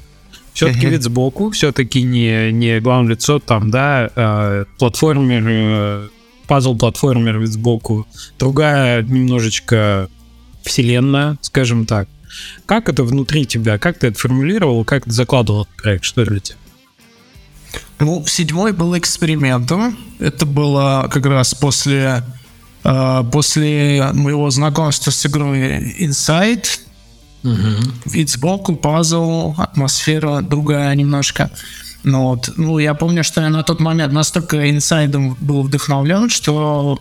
[0.54, 6.08] Все-таки вид сбоку, все-таки не, не главное лицо там, да, э, платформер, э,
[6.48, 8.06] пазл-платформер вид сбоку,
[8.38, 10.10] другая немножечко
[10.64, 12.08] вселенная, скажем так.
[12.66, 13.78] Как это внутри тебя?
[13.78, 14.86] Как ты это формулировал?
[14.86, 16.04] Как ты закладывал этот проект?
[16.04, 16.58] Что для тебя?
[18.00, 19.98] Ну, седьмой был экспериментом.
[20.20, 22.24] Это было как раз после,
[22.84, 26.66] э, после моего знакомства с игрой Inside.
[27.44, 31.50] Вид сбоку, пазл, атмосфера другая немножко.
[32.04, 32.52] Ну, вот.
[32.58, 37.00] ну, я помню, что я на тот момент настолько инсайдом был вдохновлен, что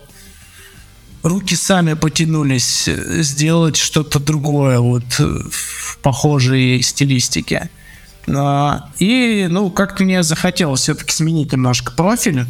[1.23, 7.69] руки сами потянулись сделать что-то другое вот в похожей стилистике.
[8.27, 12.45] А, И, ну, как-то мне захотелось все-таки сменить немножко профиль,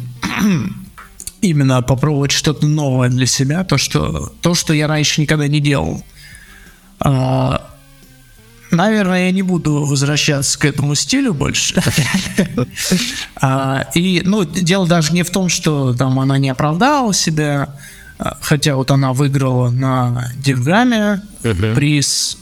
[1.40, 6.04] именно попробовать что-то новое для себя, то, что, то, что я раньше никогда не делал.
[7.00, 7.71] А,
[8.72, 11.80] Наверное, я не буду возвращаться к этому стилю больше.
[13.36, 17.74] А, И, ну, дело даже не в том, что там она не оправдала себя,
[18.18, 21.22] а, хотя вот она выиграла на Дивгаме
[21.74, 22.38] приз,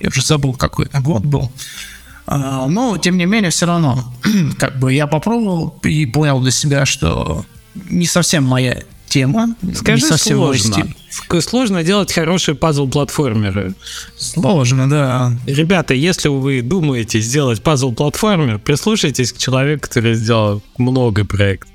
[0.00, 1.52] я уже забыл, какой это год был.
[2.26, 4.12] А, Но, тем не менее, все равно,
[4.58, 10.08] как бы я попробовал и понял для себя, что не совсем моя тема, Скажи, не
[10.08, 10.86] совсем сложно.
[11.40, 13.74] Сложно делать хорошие пазл-платформеры.
[14.16, 15.32] Сложно, да.
[15.46, 21.70] Ребята, если вы думаете сделать пазл-платформер, прислушайтесь к человеку, который сделал много проектов.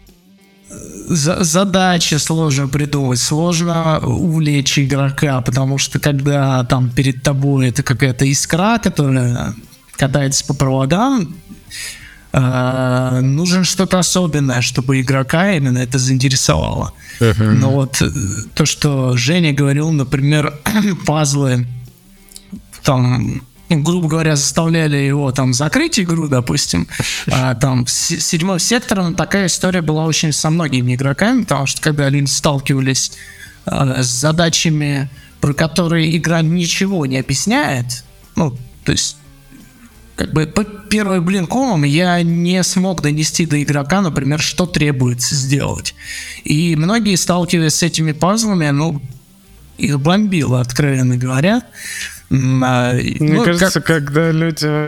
[1.08, 8.26] За- задачи сложно придумать, сложно увлечь игрока, потому что когда там перед тобой это какая-то
[8.26, 9.54] искра, которая
[9.98, 11.36] катается по проводам,
[12.34, 16.94] э, нужно что-то особенное, чтобы игрока именно это заинтересовало.
[17.20, 18.10] Но вот э,
[18.54, 20.54] то, что Женя говорил, например,
[21.06, 21.68] пазлы,
[22.84, 26.88] там, ну, грубо говоря, заставляли его там закрыть игру, допустим,
[27.32, 32.06] а, там с седьмым сектором такая история была очень со многими игроками, потому что когда
[32.08, 33.14] они сталкивались
[33.66, 35.10] а, с задачами,
[35.40, 38.04] про которые игра ничего не объясняет,
[38.36, 39.18] ну, то есть
[40.16, 45.96] как бы по первой блинкомом я не смог донести до игрока, например, что требуется сделать.
[46.44, 49.02] И многие, сталкиваясь с этими пазлами, ну,
[49.78, 51.64] их бомбило, откровенно говоря.
[52.32, 54.88] А, Мне ну, как- кажется, когда люди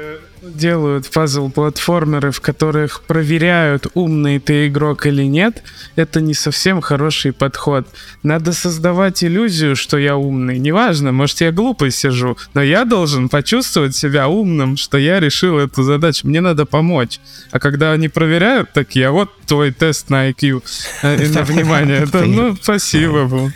[0.53, 5.63] делают пазл-платформеры, в которых проверяют, умный ты игрок или нет,
[5.95, 7.87] это не совсем хороший подход.
[8.23, 10.59] Надо создавать иллюзию, что я умный.
[10.59, 15.83] Неважно, может, я глупо сижу, но я должен почувствовать себя умным, что я решил эту
[15.83, 16.27] задачу.
[16.27, 17.19] Мне надо помочь.
[17.51, 20.63] А когда они проверяют, так я вот твой тест на IQ
[21.03, 21.99] э, на внимание.
[21.99, 23.25] Это, ну, спасибо.
[23.25, 23.51] был.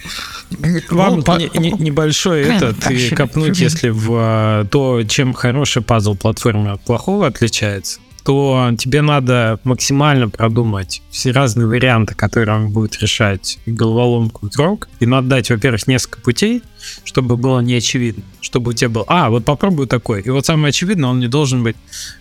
[0.89, 6.15] Вам Ну, не- не- небольшой этот и копнуть, если в а, то, чем хороший пазл
[6.15, 12.99] платформер от плохого отличается, то тебе надо максимально продумать все разные варианты, которые он будет
[13.01, 14.87] решать головоломку игрок.
[14.99, 16.61] И надо дать, во-первых, несколько путей,
[17.05, 18.23] чтобы было не очевидно.
[18.41, 20.21] Чтобы у тебя был, а, вот попробую такой.
[20.21, 21.75] И вот самое очевидное, он не должен быть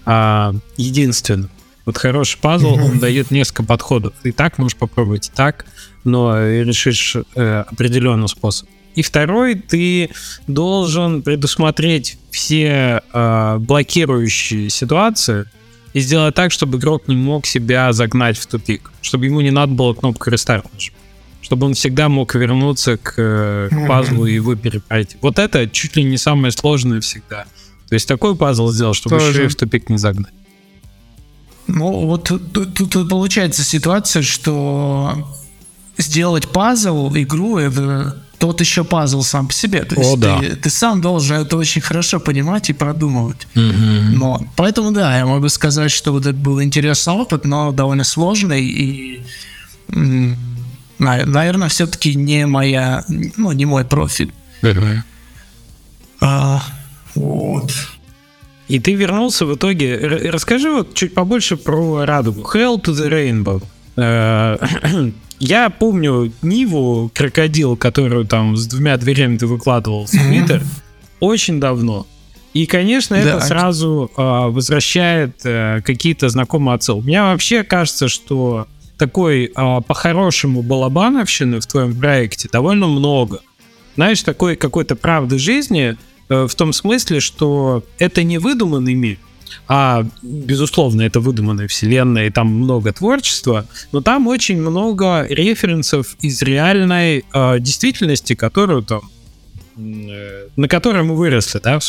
[0.07, 1.51] а, единственным.
[1.89, 4.13] Вот хороший пазл, он дает несколько подходов.
[4.23, 5.65] И так можешь попробовать, так,
[6.05, 8.69] но решишь э, определенный способ.
[8.95, 10.11] И второй, ты
[10.47, 15.47] должен предусмотреть все э, блокирующие ситуации
[15.95, 19.73] и сделать так, чтобы игрок не мог себя загнать в тупик, чтобы ему не надо
[19.73, 20.67] было кнопку рестарт.
[21.41, 25.17] Чтобы он всегда мог вернуться к, э, к пазлу и его перепройти.
[25.23, 27.47] Вот это чуть ли не самое сложное всегда.
[27.89, 29.31] То есть такой пазл сделал, чтобы Тоже.
[29.31, 30.35] еще и в тупик не загнать.
[31.69, 35.29] Ну, вот тут, тут- получается ситуация, что
[35.99, 39.85] сделать пазл, игру, это тот еще пазл сам по себе.
[39.85, 40.39] То О, есть да.
[40.39, 43.47] ты, ты сам должен это очень хорошо понимать и продумывать.
[43.55, 48.65] Но, поэтому, да, я могу сказать, что вот это был интересный опыт, но довольно сложный
[48.65, 49.23] и,
[50.99, 53.05] наверное, все-таки не моя,
[53.37, 54.33] ну, не мой профиль.
[56.21, 56.63] А,
[57.15, 57.73] вот.
[58.69, 59.97] И ты вернулся в итоге.
[60.31, 62.43] Расскажи вот чуть побольше про радугу.
[62.43, 63.63] Hell to the Rainbow.
[63.97, 65.11] Э,
[65.41, 70.63] Я помню Ниву, крокодил, которую там с двумя дверями ты выкладывал в Твиттер,
[71.21, 72.07] очень давно.
[72.55, 73.41] И, конечно, это Да.
[73.41, 77.05] сразу э, возвращает э, какие-то знакомые отсылки.
[77.07, 78.67] Мне вообще кажется, что
[78.97, 83.41] такой э, по-хорошему балабановщины в твоем проекте довольно много.
[83.95, 85.97] Знаешь, такой какой-то правды жизни
[86.29, 89.19] в том смысле, что это не выдуманный мир,
[89.67, 96.41] а, безусловно, это выдуманная вселенная, и там много творчества, но там очень много референсов из
[96.43, 99.03] реальной э, действительности, которую там,
[99.77, 101.81] э, на которой мы выросли, да,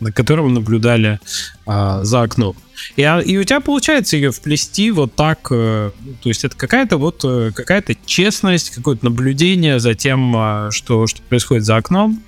[0.00, 1.20] на котором наблюдали
[1.66, 2.56] а, за окном.
[2.96, 6.56] И, а- и у тебя получается ее вплести вот так, э, ну, то есть это
[6.56, 12.22] какая-то вот э, какая-то честность, какое-то наблюдение за тем, а, что, что происходит за окном.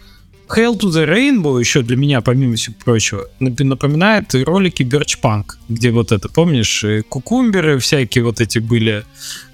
[0.49, 5.45] Hail to the Rainbow еще для меня, помимо всего прочего, нап- напоминает ролики Birch Punk,
[5.69, 9.05] где вот это, помнишь, э, кукумберы всякие вот эти были,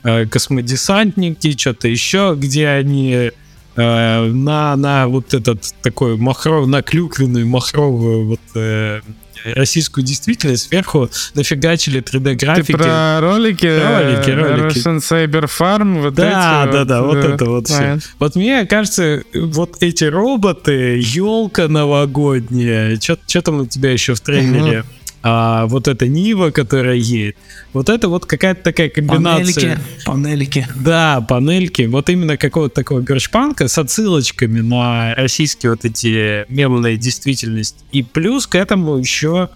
[0.02, 3.30] э, космодесантники, что-то еще, где они
[3.76, 9.00] э, на, на вот этот такой махров, на клюквенную махровую вот э,
[9.44, 12.72] российскую действительность сверху нафигачили 3D-графики.
[12.72, 13.66] Ты про ролики?
[13.66, 14.78] Ролики, э, ролики.
[14.78, 17.98] Russian Cyber Farm, вот Да, эти да, да, вот э, это вот все.
[18.18, 24.84] Вот мне кажется, вот эти роботы, елка новогодняя, что там у тебя еще в трейлере?
[25.30, 27.36] А, вот эта Нива, которая едет.
[27.74, 29.78] Вот это вот какая-то такая комбинация.
[30.06, 30.66] Панелики, панелики.
[30.74, 31.82] Да, панельки.
[31.82, 37.78] Вот именно какого-то такого гершпанка с отсылочками на российские вот эти мемные действительности.
[37.92, 39.50] И плюс к этому еще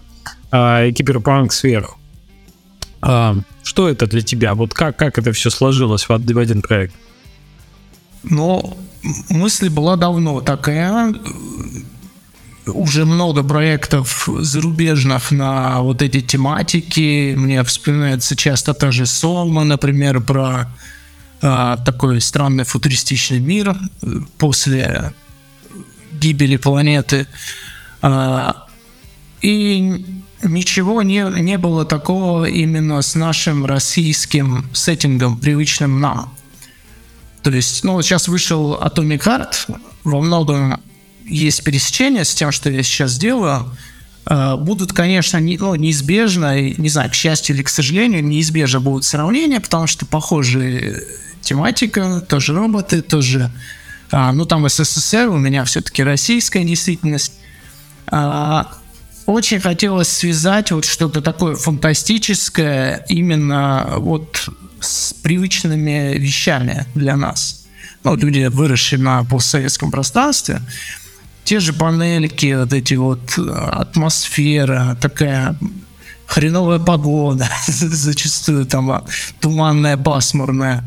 [0.51, 1.97] а, киберпанк сверху.
[3.01, 4.53] А, что это для тебя?
[4.53, 6.93] Вот как, как это все сложилось в, од- в один проект?
[8.21, 8.77] Но
[9.29, 11.15] мысль была давно такая.
[12.65, 17.35] Уже много проектов зарубежных на вот эти тематики.
[17.35, 20.67] Мне вспоминается часто та же Солма, например, про
[21.41, 24.07] а, такой странный футуристичный мир э,
[24.37, 25.13] после
[26.13, 27.27] гибели планеты.
[28.01, 28.65] А,
[29.41, 30.05] и
[30.41, 36.33] ничего не, не было такого именно с нашим российским сеттингом, привычным нам.
[37.41, 40.79] То есть, ну, сейчас вышел Atomic Heart, во многом
[41.25, 43.75] есть пересечение с тем, что я сейчас делаю.
[44.25, 49.05] Э, Будут, конечно, не, ну, неизбежно, не знаю, к счастью или к сожалению, неизбежно будут
[49.05, 51.01] сравнения, потому что похожая
[51.41, 53.51] тематика, тоже роботы, тоже,
[54.11, 57.33] а, ну, там СССР, у меня все-таки российская действительность.
[58.07, 58.71] А,
[59.25, 64.49] очень хотелось связать вот что-то такое фантастическое именно вот
[64.79, 67.65] с привычными вещами для нас.
[68.03, 70.61] Ну, люди, выросшие на постсоветском пространстве,
[71.43, 75.55] те же панельки, вот эти вот э, атмосфера, такая
[76.25, 79.03] хреновая погода, зачастую там а,
[79.39, 80.83] туманная, пасмурная.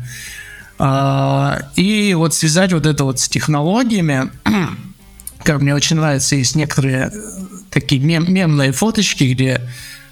[0.79, 4.29] А, И вот связать вот это вот с технологиями,
[5.43, 7.21] как мне очень нравится, есть некоторые э,
[7.69, 9.61] такие мем- мемные фоточки, где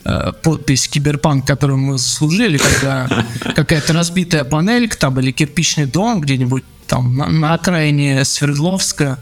[0.06, 3.08] э, подпись киберпанк, которую мы служили, когда
[3.56, 9.20] какая-то разбитая панелька там или кирпичный дом где-нибудь там на, на окраине Свердловска,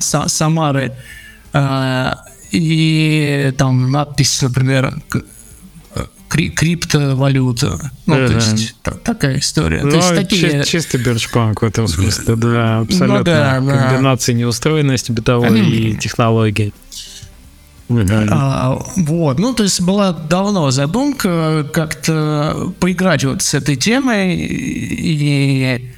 [0.00, 0.92] Самары,
[2.52, 4.94] и там надпись, например,
[6.28, 7.78] криптовалюта.
[8.06, 8.34] Ну, то Ага.
[8.34, 9.80] есть та- такая история.
[9.80, 10.64] То есть такие...
[10.64, 13.18] чи- чистый бирчпанк в этом смысле, да, абсолютно.
[13.18, 13.88] Ну да, да.
[13.88, 16.72] Комбинация неустроенности бытовой и технологий.
[17.88, 25.92] А, вот, ну, то есть была давно задумка как-то поиграть вот с этой темой и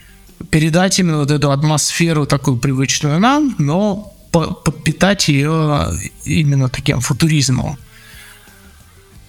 [0.50, 5.88] передать именно вот эту атмосферу такую привычную нам, но по- подпитать ее
[6.24, 7.76] именно таким футуризмом.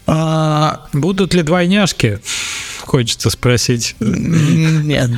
[0.07, 2.20] А, Будут ли двойняшки?
[2.82, 3.95] Хочется спросить.
[3.99, 5.12] нет.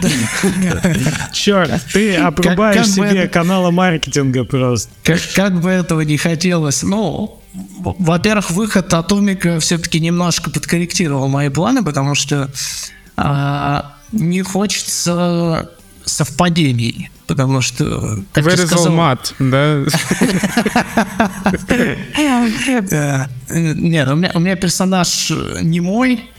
[1.31, 4.91] Черт, ты обрубаешь себе канала маркетинга просто.
[5.33, 11.83] Как, бы этого не хотелось, ну, в- во-первых, выход Атомика все-таки немножко подкорректировал мои планы,
[11.83, 12.49] потому что
[13.15, 15.69] а, не хочется
[16.05, 19.83] совпадений, потому что, как Вырезал сказал, мат, да?
[22.89, 23.29] Да.
[23.49, 26.29] Нет, у меня, у меня персонаж э, не мой,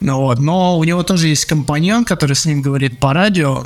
[0.00, 3.64] ну вот, но у него тоже есть компаньон, который с ним говорит по радио,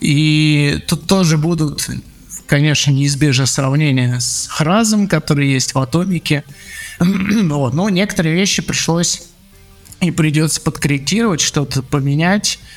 [0.00, 1.88] и тут тоже будут,
[2.46, 6.44] конечно, неизбежно сравнения с Хразом, который есть в Атомике,
[7.00, 9.22] Ну вот, но некоторые вещи пришлось
[10.00, 12.71] и придется подкорректировать, что-то поменять, а,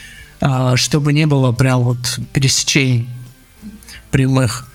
[0.75, 3.07] чтобы не было прям вот пересечений
[4.11, 4.67] прямых.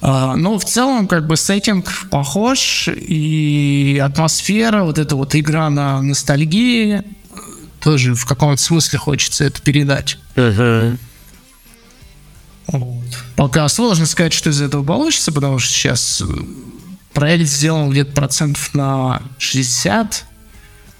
[0.00, 6.02] А, Ну, в целом, как бы сеттинг похож, и атмосфера, вот эта вот игра на
[6.02, 7.02] ностальгии,
[7.80, 10.18] тоже в каком-то смысле хочется это передать.
[12.66, 13.04] Вот.
[13.36, 16.22] Пока сложно сказать, что из этого получится, потому что сейчас
[17.12, 20.24] проект сделан где-то процентов на 60.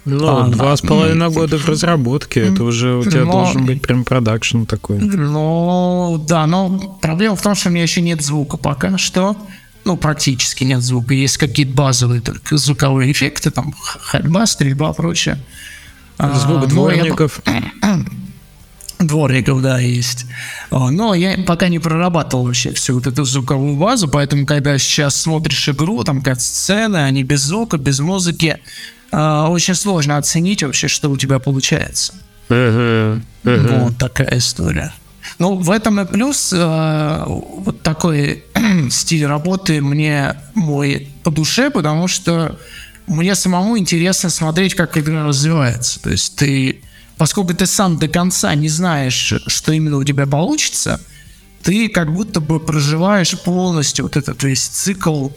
[0.05, 3.83] Ну, А, два с половиной года в разработке, это уже у тебя но- должен быть
[3.83, 4.99] прям продакшн такой.
[4.99, 9.37] Ну, да, но проблема в том, что у меня еще нет звука пока что.
[9.85, 11.15] Ну, практически нет звука.
[11.15, 15.39] Есть какие-то базовые только звуковые эффекты, там ходьба, стрельба, прочее.
[16.19, 17.41] А, Звук я дворников.
[18.99, 20.27] дворников, да, есть.
[20.71, 25.17] А, Но я пока не прорабатывал вообще всю вот эту звуковую базу, поэтому, когда сейчас
[25.17, 28.59] смотришь игру, там как сцены, они без звука, без музыки,
[29.13, 32.15] а, очень сложно оценить вообще, что у тебя получается.
[33.85, 34.93] Вот такая история.
[35.39, 38.45] Ну, в этом и плюс э, вот такой
[38.91, 42.59] стиль работы мне мой по душе, потому что
[43.07, 46.01] мне самому интересно смотреть, как игра развивается.
[46.03, 46.83] То есть ты,
[47.17, 51.01] поскольку ты сам до конца не знаешь, что именно у тебя получится,
[51.63, 55.33] ты как будто бы проживаешь полностью вот этот весь цикл э,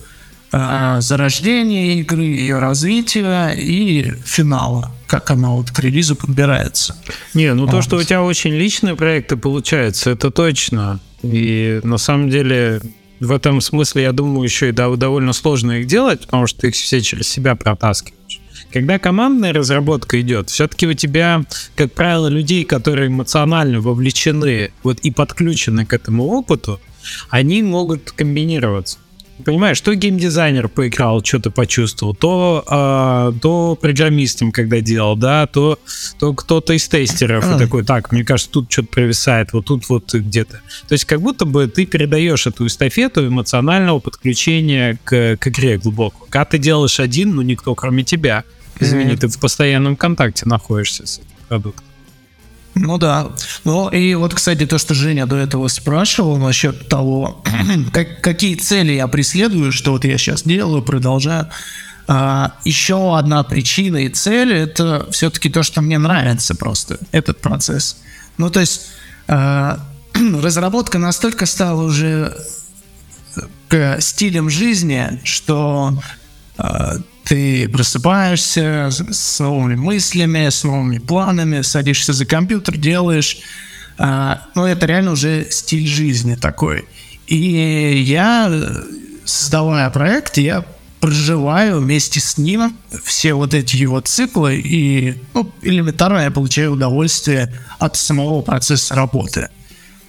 [0.52, 6.96] зарождения игры, ее развития и финала, как она вот к релизу подбирается.
[7.34, 7.84] Не, ну то, Вот.
[7.84, 11.00] что у тебя очень личные проекты получаются, это точно.
[11.24, 12.82] И на самом деле
[13.20, 16.68] в этом смысле, я думаю, еще и дов- довольно сложно их делать, потому что ты
[16.70, 18.40] их все через себя протаскиваешь.
[18.72, 21.44] Когда командная разработка идет, все-таки у тебя,
[21.76, 26.80] как правило, людей, которые эмоционально вовлечены вот и подключены к этому опыту,
[27.30, 28.98] они могут комбинироваться.
[29.44, 35.78] Понимаешь, то геймдизайнер поиграл, что-то почувствовал, то, а, то программистом, когда делал, да, то,
[36.20, 40.14] то кто-то из тестеров и такой, так, мне кажется, тут что-то провисает, вот тут вот
[40.14, 40.62] где-то.
[40.88, 46.26] То есть как будто бы ты передаешь эту эстафету эмоционального подключения к, к игре глубоко.
[46.30, 48.46] Когда ты делаешь один, ну никто кроме тебя.
[48.80, 49.18] Извини, Мгм.
[49.18, 51.85] ты в постоянном контакте находишься с этим продуктом.
[52.76, 53.32] Ну да.
[53.64, 57.42] Ну и вот, кстати, то, что Женя до этого спрашивал насчет того,
[57.94, 61.50] как, какие цели я преследую, что вот я сейчас делаю, продолжаю.
[62.08, 67.98] А, еще одна причина и цель это все-таки то, что мне нравится просто этот процесс.
[68.38, 68.88] Ну то есть
[69.28, 69.80] а,
[70.14, 72.36] разработка настолько стала уже
[73.70, 76.00] к стилям жизни, что
[76.58, 83.40] а, ты просыпаешься с, новыми мыслями, с новыми планами, садишься за компьютер, делаешь.
[83.98, 86.86] А, ну, это реально уже стиль жизни такой.
[87.28, 88.52] И я,
[89.26, 90.64] создавая проект, я
[91.00, 97.54] проживаю вместе с ним все вот эти его циклы, и ну, элементарно я получаю удовольствие
[97.80, 99.50] от самого процесса работы.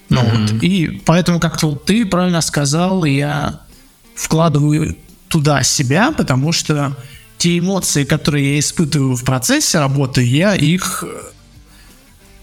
[0.09, 0.63] Ну, вот.
[0.63, 3.61] И поэтому, как ты правильно сказал, я
[4.15, 4.95] вкладываю
[5.27, 6.95] туда себя, потому что
[7.37, 11.03] те эмоции, которые я испытываю в процессе работы, я их...
[11.05, 11.21] э,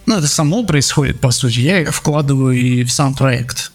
[0.07, 1.61] Ну, это само происходит, по сути.
[1.61, 3.73] Я их вкладываю и в сам проект.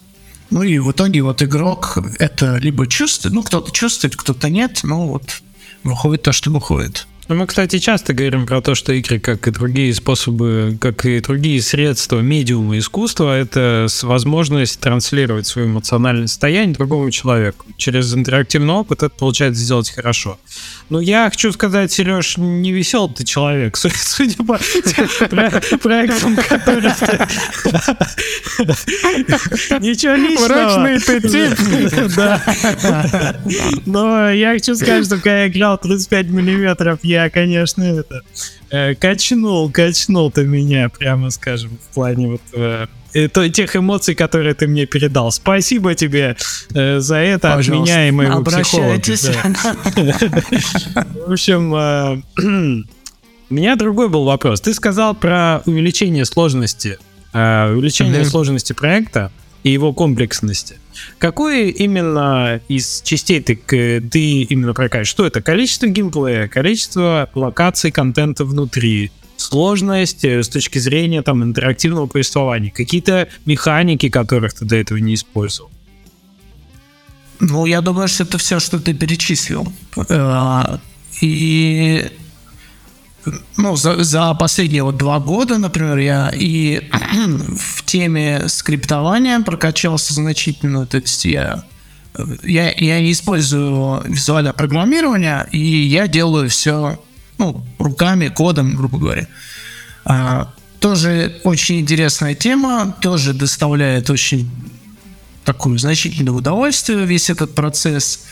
[0.50, 5.06] Ну и в итоге вот игрок это либо чувствует, ну кто-то чувствует, кто-то нет, ну
[5.06, 5.42] вот
[5.84, 7.06] выходит то, что выходит.
[7.30, 11.20] Ну, мы, кстати, часто говорим про то, что игры, как и другие способы, как и
[11.20, 17.66] другие средства, медиумы искусства, это возможность транслировать свое эмоциональное состояние другому человеку.
[17.76, 20.40] Через интерактивный опыт это получается сделать хорошо.
[20.88, 24.58] Ну, я хочу сказать, Сереж, не веселый ты человек, Су- судя по
[25.28, 26.90] про- проектам, которые
[29.78, 30.48] Ничего личного.
[30.48, 32.10] Мрачный ты тип.
[32.16, 32.42] Да.
[33.86, 38.22] Но я хочу сказать, что когда я играл 35 миллиметров, я, конечно, это
[38.70, 44.14] э, качнул, качнул ты меня, прямо скажем, в плане вот э, э, то- тех эмоций,
[44.14, 45.30] которые ты мне передал.
[45.32, 46.36] Спасибо тебе
[46.74, 48.94] э, за это от Пожалуйста, меня и моего психолога.
[48.94, 49.28] Обращайтесь.
[49.96, 51.06] да.
[51.26, 52.22] В общем, э,
[53.50, 54.60] у меня другой был вопрос.
[54.60, 56.98] Ты сказал про увеличение сложности,
[57.32, 59.30] э, увеличение сложности проекта
[59.62, 60.76] и его комплексности.
[61.18, 63.56] Какое именно из частей ты,
[64.00, 65.08] ты именно прокачиваешь?
[65.08, 65.42] Что это?
[65.42, 73.28] Количество геймплея, количество локаций контента внутри, сложность э, с точки зрения там интерактивного повествования, какие-то
[73.46, 75.70] механики, которых ты до этого не использовал.
[77.40, 79.72] Ну, я думаю, что это все, что ты перечислил.
[80.08, 80.78] Э,
[81.22, 82.10] И
[83.56, 86.88] ну, за, за последние вот два года, например, я и
[87.56, 90.86] в теме скриптования прокачался значительно.
[90.86, 91.64] То есть я,
[92.42, 96.98] я, я не использую визуальное программирование, и я делаю все
[97.38, 99.26] ну, руками, кодом, грубо говоря.
[100.04, 104.50] А, тоже очень интересная тема, тоже доставляет очень
[105.44, 108.24] такое значительное удовольствие весь этот процесс.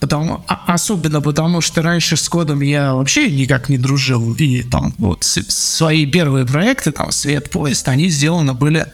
[0.00, 4.34] Потому, а- особенно потому, что раньше с кодом я вообще никак не дружил.
[4.34, 8.86] И там вот свои первые проекты, там Свет Поезд, они сделаны были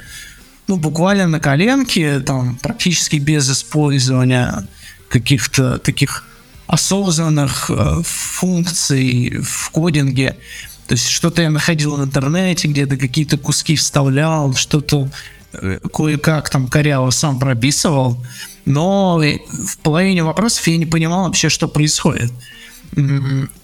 [0.66, 4.66] ну, буквально на коленке, там практически без использования
[5.09, 6.24] каких-то таких
[6.66, 10.36] осознанных э, функций в кодинге.
[10.86, 15.09] То есть что-то я находил в интернете, где-то какие-то куски вставлял, что-то
[15.52, 18.24] э, кое-как там коряво сам прописывал,
[18.65, 22.32] но в половине вопросов я не понимал вообще, что происходит.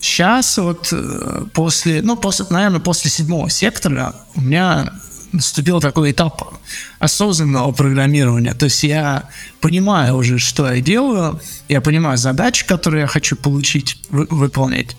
[0.00, 4.92] Сейчас вот э, после, ну, после, наверное, после седьмого сектора у меня
[5.32, 6.52] наступил такой этап
[6.98, 8.54] осознанного программирования.
[8.54, 9.28] То есть я
[9.60, 14.96] понимаю уже, что я делаю, я понимаю задачи, которые я хочу получить, вы, выполнять.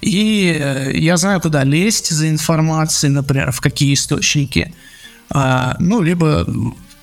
[0.00, 4.72] И э, я знаю, куда лезть за информацией, например, в какие источники.
[5.30, 6.46] А, ну, либо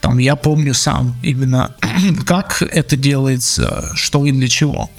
[0.05, 1.75] там я помню сам именно,
[2.25, 4.89] как это делается, что и для чего.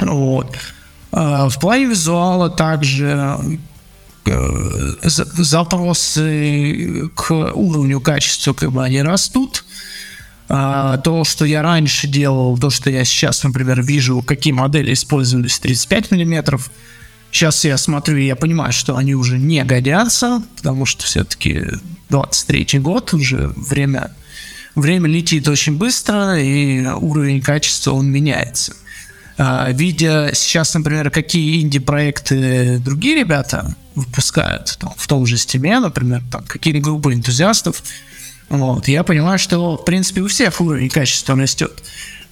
[0.00, 0.56] Вот.
[1.12, 3.58] А, в плане визуала также
[4.30, 9.64] Э, запросы к уровню качества как бы они растут.
[10.50, 15.58] А, то, что я раньше делал, то, что я сейчас, например, вижу, какие модели использовались
[15.58, 16.70] 35 миллиметров,
[17.30, 21.64] сейчас я смотрю и я понимаю, что они уже не годятся, потому что все-таки
[22.08, 24.12] 23 год, уже время,
[24.74, 28.74] время летит очень быстро, и уровень качества, он меняется.
[29.36, 36.22] А, видя сейчас, например, какие инди-проекты другие ребята выпускают там, в том же стиме, например,
[36.30, 37.82] там, какие-то группы энтузиастов,
[38.48, 41.82] вот, я понимаю, что, в принципе, у всех уровень качества растет.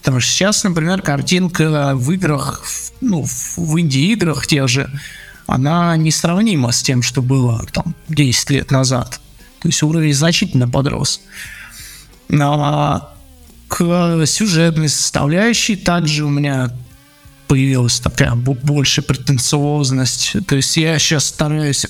[0.01, 2.65] Потому что сейчас, например, картинка в играх,
[3.01, 4.91] ну, в инди-играх тех же,
[5.47, 9.21] она несравнима с тем, что было там 10 лет назад.
[9.61, 11.21] То есть уровень значительно подрос.
[12.33, 13.13] А
[13.69, 16.71] к сюжетной составляющей также у меня
[17.47, 20.37] появилась такая больше претенциозность.
[20.47, 21.87] То есть я сейчас стараюсь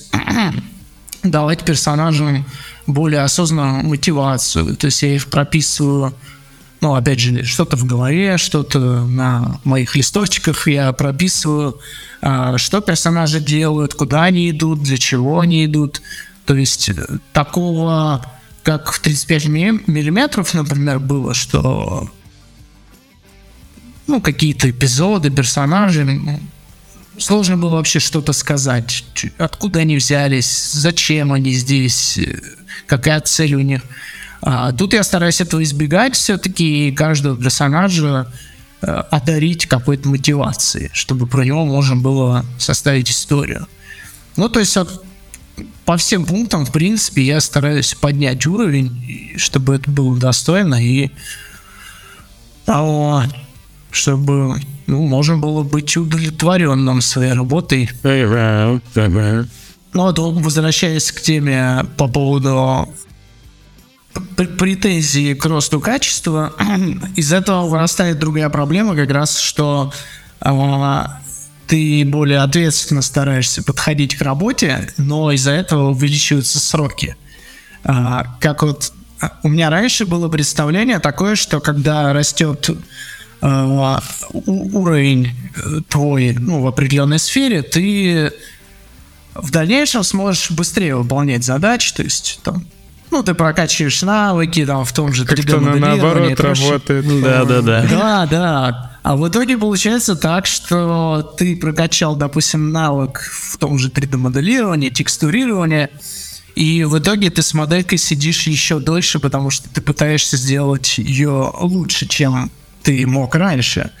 [1.23, 2.45] давать персонажам
[2.85, 4.75] более осознанную мотивацию.
[4.75, 6.13] То есть я их прописываю,
[6.79, 11.79] ну, опять же, что-то в голове, что-то на моих листочках я прописываю,
[12.21, 16.01] а, что персонажи делают, куда они идут, для чего они идут.
[16.45, 16.95] То есть э,
[17.33, 18.25] такого,
[18.63, 22.09] как в 35 миллиметров, например, было, что
[24.05, 26.39] ну, какие-то эпизоды, персонажи.
[27.17, 29.03] Сложно было вообще что-то сказать.
[29.37, 32.39] Откуда они взялись, зачем они здесь, э,
[32.85, 33.81] какая цель у них.
[34.41, 38.31] А тут я стараюсь этого избегать все-таки и каждого персонажа
[38.81, 43.67] э, одарить какой-то мотивацией, чтобы про него можно было составить историю.
[44.35, 45.03] Ну, то есть вот,
[45.85, 51.09] по всем пунктам, в принципе, я стараюсь поднять уровень, чтобы это было достойно и
[52.65, 53.23] того,
[53.91, 57.89] чтобы ну, можно было быть удовлетворенным своей работой.
[59.93, 62.89] Ну, вот возвращаясь к теме по поводу
[64.57, 66.53] претензий к росту качества,
[67.15, 69.93] из этого вырастает другая проблема, как раз, что
[70.39, 71.21] а,
[71.67, 77.15] ты более ответственно стараешься подходить к работе, но из-за этого увеличиваются сроки.
[77.83, 82.69] А, как вот а, у меня раньше было представление такое, что когда растет
[83.41, 83.97] э,
[84.31, 88.31] уровень э, твой ну, в определенной сфере, ты
[89.33, 92.65] в дальнейшем сможешь быстрее выполнять задачи, то есть там
[93.11, 97.21] ну, ты прокачиваешь навыки там в том же 3D на, наоборот работает.
[97.21, 97.85] Да, да, да.
[97.89, 98.99] Да, да.
[99.03, 105.89] А в итоге получается так, что ты прокачал, допустим, навык в том же 3D-моделировании, текстурировании,
[106.55, 111.53] и в итоге ты с моделькой сидишь еще дольше, потому что ты пытаешься сделать ее
[111.59, 112.51] лучше, чем
[112.83, 113.91] ты мог раньше.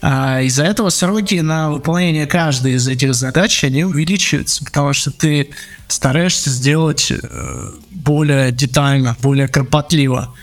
[0.00, 5.50] А из-за этого сроки на выполнение каждой из этих задач они увеличиваются, потому что ты
[5.88, 10.34] стараешься сделать э, более детально, более кропотливо.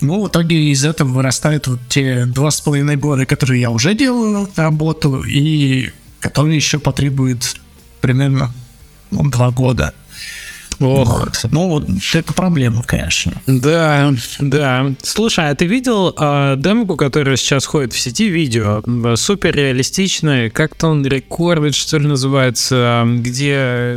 [0.00, 3.94] Ну, в итоге из этого вырастают вот те два с половиной года, которые я уже
[3.94, 7.56] делаю работу, и которые еще потребуют
[8.00, 8.52] примерно
[9.10, 9.94] ну, два года.
[10.82, 11.20] Ох.
[11.20, 11.40] Вот.
[11.52, 11.84] Ну, вот
[12.14, 13.32] это проблема, конечно.
[13.46, 14.86] Да, да.
[15.02, 18.82] Слушай, а ты видел э, демку, которая сейчас ходит в сети, видео?
[19.16, 23.96] Супер реалистичное, как-то он рекордит, что ли, называется, где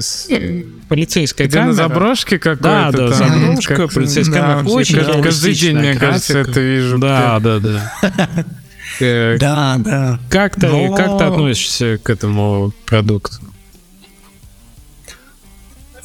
[0.90, 1.68] полицейская где камера.
[1.70, 4.70] на заброшке какой-то Да, да, там, заброшка, как- полицейская да, камера.
[4.74, 6.52] Очень как- Каждый день, мне реалистичная кажется, графика.
[6.52, 6.98] это вижу.
[7.00, 7.94] Да, да, да.
[9.00, 10.20] Да, да.
[10.30, 13.38] Как ты, как ты относишься к этому продукту?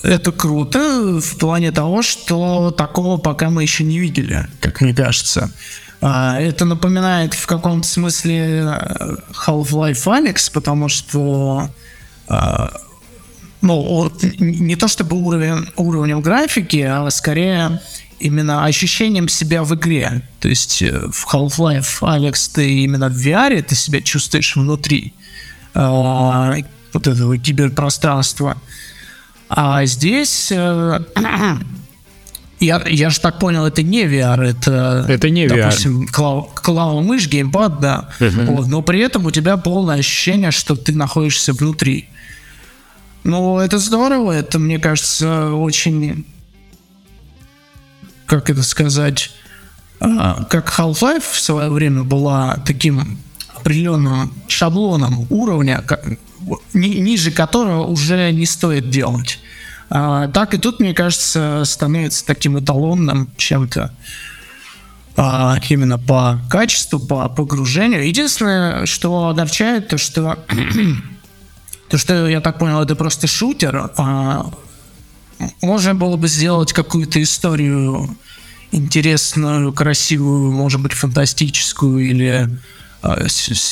[0.03, 5.51] Это круто в плане того, что такого пока мы еще не видели, как мне кажется.
[6.01, 9.17] А, Это напоминает в каком-то смысле э,
[9.47, 11.69] Half-Life Alyx, потому что
[12.29, 12.73] а,
[13.61, 17.81] ну, не то чтобы уровень, уровнем графики, а скорее
[18.19, 20.23] именно ощущением себя в игре.
[20.41, 25.13] То есть э, в Half-Life, Алекс, ты именно в VR, ты себя чувствуешь внутри
[25.75, 26.63] э,
[26.93, 28.57] вот этого киберпространства.
[29.51, 30.51] А здесь...
[30.53, 31.01] Э,
[32.61, 35.57] я, я же так понял, это не VR, это, это не VR.
[35.57, 38.09] допустим, клав, клава мышь, геймпад, да.
[38.21, 38.47] Uh-huh.
[38.47, 42.09] Вот, но при этом у тебя полное ощущение, что ты находишься внутри.
[43.25, 46.27] Ну, это здорово, это, мне кажется, очень
[48.31, 49.33] как это сказать,
[49.99, 53.19] а, как Half-Life в свое время была таким
[53.57, 55.83] определенным шаблоном уровня,
[56.73, 59.41] ниже которого уже не стоит делать.
[59.89, 63.93] А, так и тут, мне кажется, становится таким эталонным чем-то
[65.17, 68.07] а, именно по качеству, по погружению.
[68.07, 70.39] Единственное, что огорчает, то что
[71.89, 73.91] то, что я так понял, это просто шутер,
[75.63, 78.17] можно было бы сделать какую-то историю
[78.73, 82.49] интересную, красивую, может быть, фантастическую или
[83.03, 83.27] а,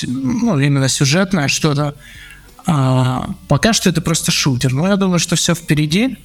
[0.06, 1.94] ну, именно сюжетное что-то.
[2.70, 4.74] А, пока что это просто шутер.
[4.74, 6.18] Но я думаю, что все впереди.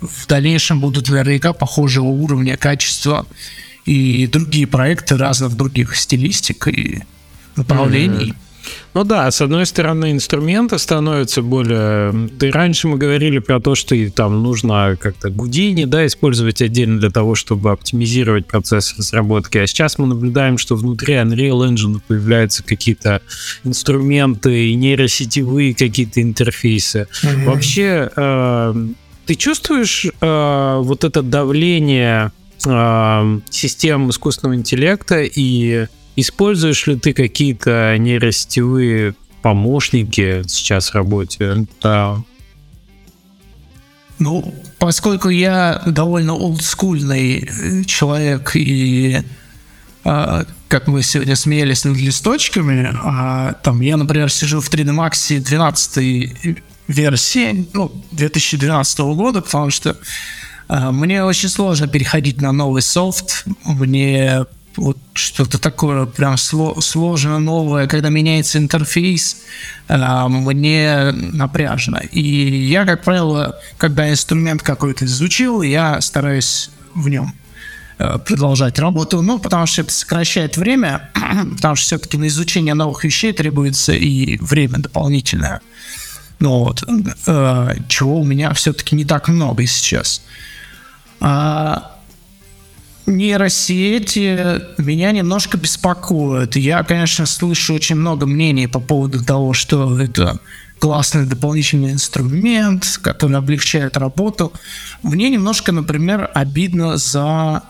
[0.00, 3.26] В дальнейшем будут наверняка похожего уровня, качества
[3.84, 7.02] и другие проекты разных других стилистик и
[7.56, 8.30] направлений.
[8.30, 8.49] Mm-hmm.
[8.94, 12.28] Ну да, с одной стороны, инструменты становятся более...
[12.40, 17.10] И раньше мы говорили про то, что там нужно как-то Гудини, да, использовать отдельно для
[17.10, 19.58] того, чтобы оптимизировать процесс разработки.
[19.58, 23.22] А сейчас мы наблюдаем, что внутри Unreal Engine появляются какие-то
[23.64, 27.06] инструменты, нейросетевые какие-то интерфейсы.
[27.22, 27.44] Mm-hmm.
[27.44, 28.86] Вообще, э,
[29.26, 32.32] ты чувствуешь э, вот это давление
[32.66, 41.66] э, систем искусственного интеллекта и Используешь ли ты какие-то нейросетевые помощники сейчас в работе?
[41.82, 42.22] Да.
[44.18, 49.22] Ну, поскольку я довольно олдскульный э, человек и
[50.04, 55.38] а, как мы сегодня смеялись над листочками, а, там я, например, сижу в 3D Max
[55.38, 56.56] 12
[56.88, 59.96] версии, ну, 2012 года, потому что
[60.68, 64.44] а, мне очень сложно переходить на новый софт, мне
[64.76, 69.42] вот что-то такое прям сложное, новое, когда меняется интерфейс,
[69.88, 71.98] э, мне напряжно.
[71.98, 77.34] И я, как правило, когда инструмент какой-то изучил, я стараюсь в нем
[77.98, 81.10] э, продолжать работу, ну, потому что это сокращает время,
[81.56, 85.60] потому что все-таки на изучение новых вещей требуется и время дополнительное.
[86.38, 86.84] Ну вот,
[87.26, 90.22] э, чего у меня все-таки не так много сейчас.
[91.20, 91.99] А,
[93.06, 96.56] нейросети меня немножко беспокоят.
[96.56, 100.38] Я, конечно, слышу очень много мнений по поводу того, что это
[100.78, 104.52] классный дополнительный инструмент, который облегчает работу.
[105.02, 107.62] Мне немножко, например, обидно за,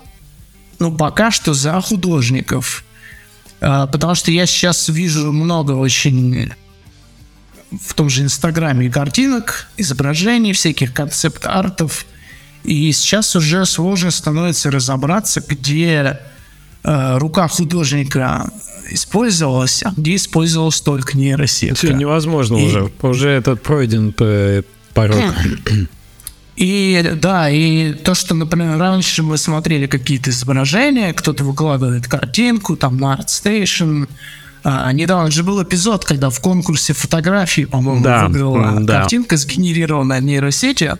[0.78, 2.84] ну, пока что за художников.
[3.60, 6.52] А, потому что я сейчас вижу много очень
[7.70, 12.06] в том же Инстаграме картинок, изображений, всяких концепт-артов–
[12.64, 16.20] и сейчас уже сложно становится разобраться, где
[16.82, 18.50] э, рука художника
[18.90, 21.76] использовалась, а где использовалась только нейросетка.
[21.76, 22.66] Все невозможно и...
[22.66, 22.90] уже.
[23.02, 24.14] Уже этот пройден
[24.94, 25.34] порог.
[26.56, 32.98] И да, и то, что, например, раньше мы смотрели какие-то изображения, кто-то выкладывает картинку там
[32.98, 34.06] на ArtStation,
[34.62, 39.00] а, недавно же был эпизод, когда в конкурсе фотографии, по-моему, да, выиграла да.
[39.00, 40.98] картинка, сгенерированная нейросетью,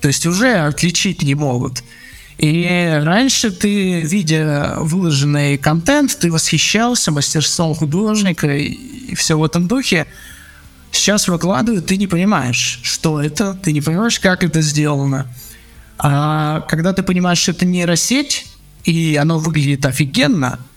[0.00, 1.82] то есть уже отличить не могут.
[2.38, 10.06] И раньше ты, видя выложенный контент, ты восхищался мастерством художника и, все в этом духе.
[10.92, 15.26] Сейчас выкладывают, ты не понимаешь, что это, ты не понимаешь, как это сделано.
[15.98, 18.46] А когда ты понимаешь, что это нейросеть,
[18.84, 20.69] и оно выглядит офигенно, а,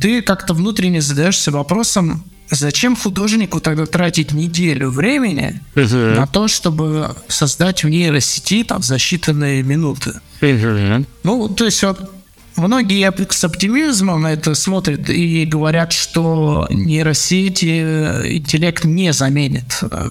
[0.00, 6.16] ты как-то внутренне задаешься вопросом, зачем художнику тогда тратить неделю времени uh-huh.
[6.16, 10.20] на то, чтобы создать в нейросети там за считанные минуты?
[10.40, 11.06] Uh-huh.
[11.24, 12.10] Ну, то есть вот
[12.56, 20.10] многие с оптимизмом на это смотрят и говорят, что нейросети, интеллект не заменит э,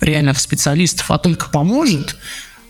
[0.00, 2.16] реальных специалистов, а только поможет.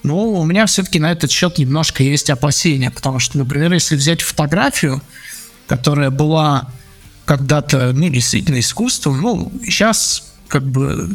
[0.03, 4.21] Но у меня все-таки на этот счет немножко есть опасения, потому что, например, если взять
[4.21, 5.01] фотографию,
[5.67, 6.69] которая была
[7.25, 11.15] когда-то, ну, действительно искусством, ну, сейчас как бы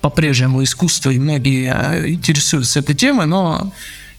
[0.00, 3.72] по-прежнему искусство, и многие а, интересуются этой темой, но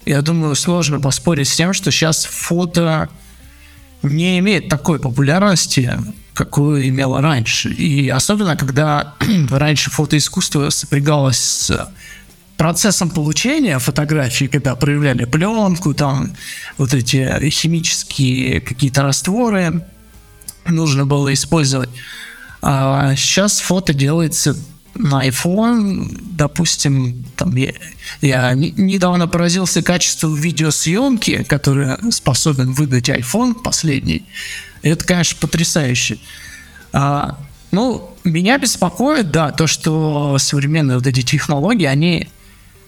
[0.04, 3.08] я думаю, сложно поспорить с тем, что сейчас фото
[4.02, 5.98] не имеет такой популярности,
[6.34, 7.70] какую имело раньше.
[7.70, 9.14] И особенно, когда
[9.50, 11.88] раньше фотоискусство сопрягалось с
[12.58, 16.32] процессом получения фотографий, когда проявляли пленку, там
[16.76, 19.86] вот эти химические какие-то растворы
[20.66, 21.88] нужно было использовать.
[22.60, 24.56] А сейчас фото делается
[24.96, 27.72] на iPhone, допустим, там я,
[28.20, 34.26] я недавно поразился качеству видеосъемки, которое способен выдать iPhone последний.
[34.82, 36.18] Это, конечно, потрясающе.
[36.92, 37.38] А,
[37.70, 42.28] ну, меня беспокоит, да, то, что современные вот эти технологии, они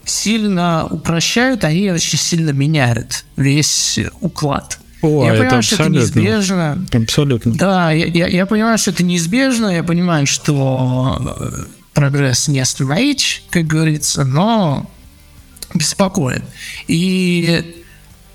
[0.04, 4.78] сильно упрощают, они очень сильно меняют весь уклад.
[5.02, 6.86] О, я это понимаю, что это неизбежно.
[6.92, 7.54] Абсолютно.
[7.54, 11.64] Да, я, я, я понимаю, что это неизбежно, я понимаю, что э,
[11.94, 14.90] прогресс не остановить, как говорится, но
[15.74, 16.42] беспокоит.
[16.86, 17.82] И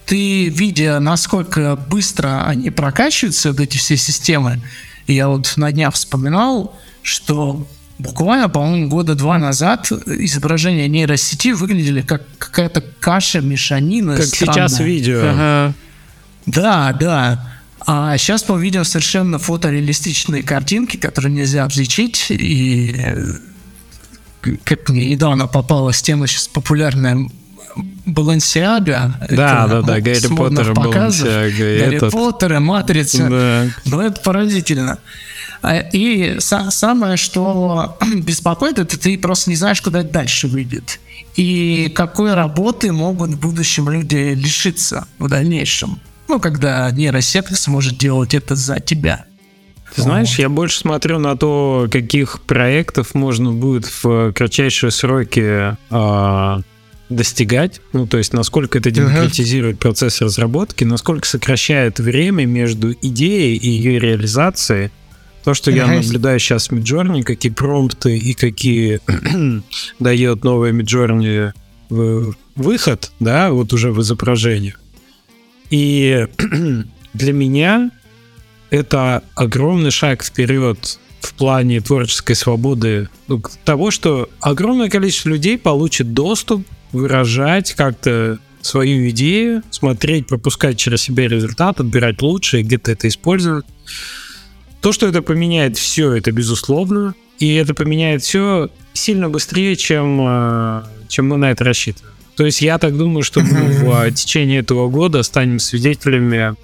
[0.05, 4.61] ты, видя, насколько быстро они прокачиваются, вот эти все системы,
[5.07, 7.67] я вот на днях вспоминал, что
[7.99, 14.91] буквально, по-моему, года два назад изображения нейросети выглядели как какая-то каша, мешанина Как сейчас странная.
[14.91, 15.19] видео.
[15.23, 15.73] Ага.
[16.45, 17.51] Да, да.
[17.87, 22.27] А сейчас мы видим совершенно фотореалистичные картинки, которые нельзя отличить.
[22.29, 23.35] И э,
[24.63, 27.29] как мне недавно попалась тема сейчас популярная
[28.05, 29.13] Балансиага.
[29.29, 32.11] Да, да, да, Гарри Поттер, Балансиага, Гарри этот.
[32.11, 33.27] Поттер, и Матрица.
[33.29, 33.65] Да.
[33.85, 34.99] Ну, это поразительно.
[35.61, 40.99] А, И са- самое, что беспокоит, это ты просто не знаешь, куда это дальше выйдет.
[41.35, 45.99] И какой работы могут в будущем люди лишиться в дальнейшем.
[46.27, 49.25] Ну, когда нейросеть сможет делать это за тебя.
[49.95, 56.61] Ты знаешь, я больше смотрю на то, каких проектов можно будет в кратчайшие сроки а,
[57.09, 57.81] достигать.
[57.93, 63.99] Ну, то есть, насколько это демократизирует процесс разработки, насколько сокращает время между идеей и ее
[63.99, 64.89] реализацией.
[65.43, 65.97] То, что я Ага.
[66.01, 68.99] наблюдаю сейчас в Midjourney, какие промпты и какие
[69.99, 70.71] дает новая
[71.89, 74.79] в- выход, да, вот уже в изображениях.
[75.69, 76.27] И
[77.13, 77.91] для меня
[78.71, 83.09] это огромный шаг вперед в плане творческой свободы.
[83.27, 91.01] Ну, того, что огромное количество людей получит доступ выражать как-то свою идею, смотреть, пропускать через
[91.01, 93.65] себя результат, отбирать лучшее, где-то это использовать.
[94.81, 97.15] То, что это поменяет все, это безусловно.
[97.39, 102.13] И это поменяет все сильно быстрее, чем, э, чем мы на это рассчитываем.
[102.35, 106.55] То есть я так думаю, что мы в э, течение этого года станем свидетелями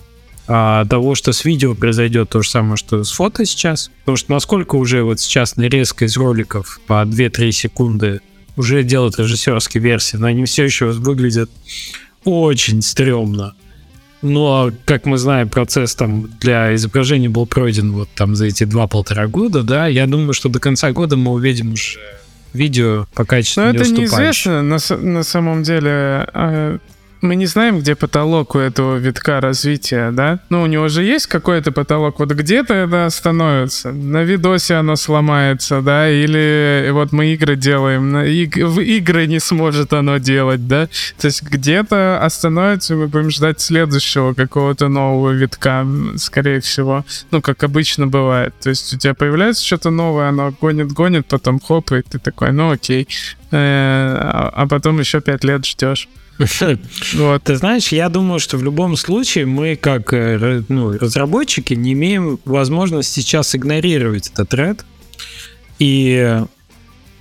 [0.47, 3.91] а, того, что с видео произойдет то же самое, что с фото сейчас.
[3.99, 8.21] Потому что насколько уже вот сейчас нарезка из роликов по 2-3 секунды
[8.57, 11.49] уже делают режиссерские версии, но они все еще выглядят
[12.23, 13.55] очень стрёмно.
[14.21, 19.27] Но, как мы знаем, процесс там для изображения был пройден вот там за эти два-полтора
[19.27, 21.97] года, да, я думаю, что до конца года мы увидим уже
[22.53, 24.61] видео по качеству Но не это уступающее.
[24.61, 26.27] неизвестно на, на самом деле.
[27.21, 30.39] Мы не знаем, где потолок у этого витка развития, да?
[30.49, 32.17] Ну, у него же есть какой-то потолок.
[32.19, 33.91] Вот где-то это остановится.
[33.91, 36.09] На видосе оно сломается, да?
[36.09, 40.87] Или вот мы игры делаем, иг- в игры не сможет оно делать, да?
[41.19, 45.85] То есть где-то остановится, мы будем ждать следующего какого-то нового витка,
[46.17, 47.05] скорее всего.
[47.29, 48.55] Ну, как обычно бывает.
[48.59, 52.71] То есть у тебя появляется что-то новое, оно гонит-гонит, потом хоп, и ты такой, ну
[52.71, 53.07] окей.
[53.51, 56.07] Э, А а потом еще пять лет ждешь.
[57.13, 57.43] Вот.
[57.43, 62.39] Ты знаешь, я думаю, что в любом случае мы, как э, ну, разработчики, не имеем
[62.45, 64.85] возможности сейчас игнорировать этот тред.
[65.79, 66.41] И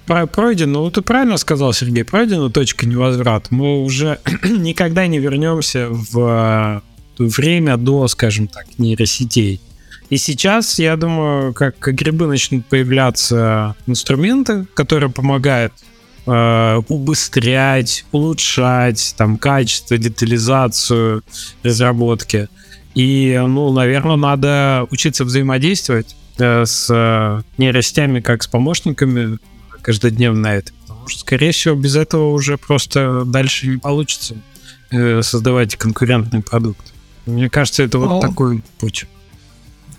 [0.06, 3.48] про- пройдено, ну ты правильно сказал, Сергей, пройдена точка невозврата.
[3.50, 6.82] Мы уже никогда не вернемся в
[7.18, 9.60] э, время до, скажем так, нейросетей.
[10.08, 15.72] И сейчас, я думаю, как грибы начнут появляться инструменты, которые помогают
[16.26, 21.22] э, убыстрять, улучшать там качество, детализацию
[21.62, 22.48] разработки.
[22.94, 29.38] И, ну, наверное, надо учиться взаимодействовать э, с э, нейросетями как с помощниками
[29.82, 30.72] каждодневно это.
[30.82, 34.36] Потому что, скорее всего, без этого уже просто дальше не получится
[34.90, 36.92] э, создавать конкурентный продукт.
[37.26, 39.06] Мне кажется, это вот Ну, такой путь.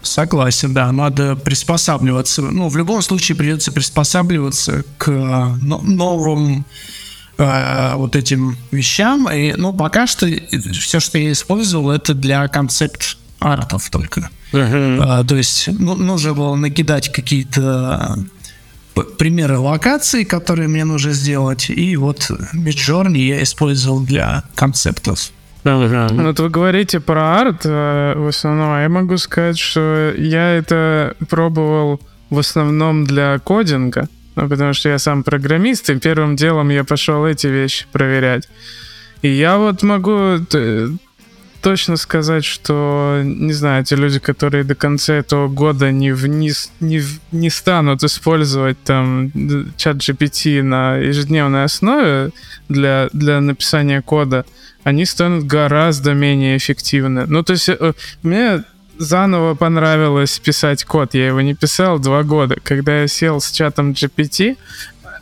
[0.02, 2.42] Согласен, да, надо приспосабливаться.
[2.42, 6.66] Ну, в любом случае придется приспосабливаться к э, но- новым
[7.38, 9.30] э, вот этим вещам.
[9.30, 10.28] И, ну, пока что
[10.74, 14.30] все, что я использовал, это для концепт артов только.
[15.02, 18.18] А, то есть ну, нужно было накидать какие-то
[18.94, 25.32] п- примеры локаций, которые мне нужно сделать, и вот Midjourney я использовал для концептов.
[25.64, 26.08] Ага.
[26.12, 31.16] Вот вы говорите про арт э, в основном, а я могу сказать, что я это
[31.30, 34.08] пробовал в основном для кодинга.
[34.36, 38.48] Ну, потому что я сам программист, и первым делом я пошел эти вещи проверять.
[39.22, 40.38] И я вот могу
[41.62, 47.02] точно сказать, что, не знаю, те люди, которые до конца этого года не, вниз, не,
[47.32, 49.32] не станут использовать там
[49.78, 52.32] чат GPT на ежедневной основе
[52.70, 54.46] для, для написания кода,
[54.84, 57.26] они станут гораздо менее эффективны.
[57.28, 57.94] Ну, то есть э,
[58.24, 58.64] мне
[58.98, 61.14] заново понравилось писать код.
[61.14, 62.58] Я его не писал два года.
[62.64, 64.58] Когда я сел с чатом GPT,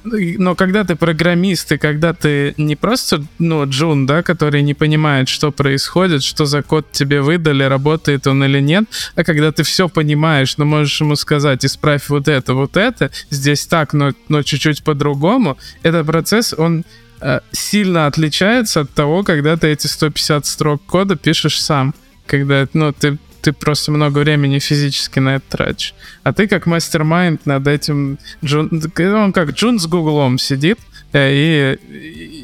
[0.04, 5.28] но когда ты программист, и когда ты не просто, ну, Джун, да, который не понимает,
[5.28, 8.86] что происходит, что за код тебе выдали, работает он или нет,
[9.16, 13.66] а когда ты все понимаешь, но можешь ему сказать, исправь вот это, вот это, здесь
[13.68, 16.86] так, но, но чуть-чуть по-другому, этот процесс, он
[17.22, 21.94] э, сильно отличается от того, когда ты эти 150 строк кода пишешь сам.
[22.26, 25.94] Когда ну, ты ты просто много времени физически на это тратишь.
[26.24, 28.18] А ты как мастер-майнд над этим...
[28.44, 30.80] Джун, он как Джун с Гуглом сидит
[31.14, 31.80] э, и,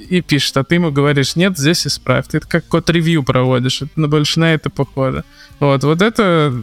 [0.09, 2.27] и, и пишет, а ты ему говоришь, нет, здесь исправь.
[2.27, 5.23] Ты как код-ревью проводишь, это больше на это похоже.
[5.59, 6.53] Вот, вот это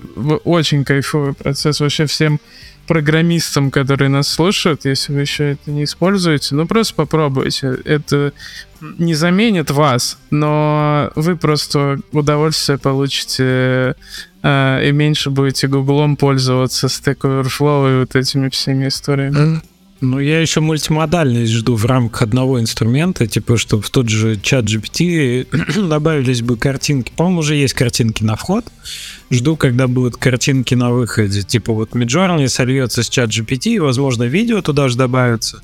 [0.44, 1.80] очень кайфовый процесс.
[1.80, 2.40] Вообще всем
[2.93, 7.78] программистам, которые нас слушают, если вы еще это не используете, ну просто попробуйте.
[7.86, 8.35] Это
[8.98, 13.94] не заменит вас, но вы просто удовольствие получите
[14.43, 19.62] э, и меньше будете гуглом пользоваться, Stack Overflow и вот этими всеми историями.
[20.02, 24.64] Ну, я еще мультимодальность жду в рамках одного инструмента, типа, чтобы в тот же чат
[24.64, 25.46] GPT
[25.88, 27.12] добавились бы картинки.
[27.16, 28.64] По-моему, уже есть картинки на вход.
[29.30, 31.42] Жду, когда будут картинки на выходе.
[31.42, 35.62] Типа, вот Midjourney сольется с чат GPT, и, возможно, видео туда же добавится.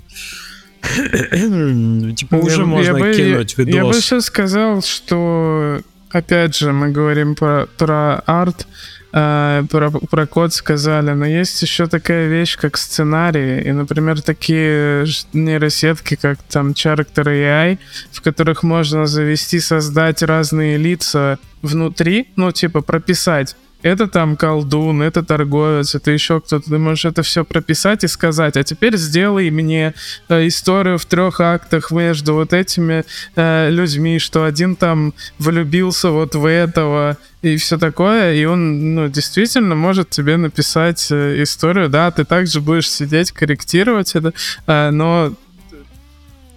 [0.82, 3.74] типа, уже можно кинуть видос.
[3.74, 8.68] Я бы сейчас сказал, что, опять же, мы говорим про, про арт,
[9.12, 15.06] э, про, про код сказали, но есть еще такая вещь, как сценарии, и, например, такие
[15.32, 17.78] нейросетки, как там Character AI,
[18.12, 25.22] в которых можно завести, создать разные лица внутри, ну, типа прописать это там колдун, это
[25.22, 26.68] торговец, это еще кто-то.
[26.68, 29.94] Ты можешь это все прописать и сказать, а теперь сделай мне
[30.28, 33.04] э, историю в трех актах между вот этими
[33.36, 39.08] э, людьми, что один там влюбился вот в этого и все такое, и он, ну,
[39.08, 44.32] действительно может тебе написать э, историю, да, ты также будешь сидеть, корректировать это,
[44.66, 45.34] э, но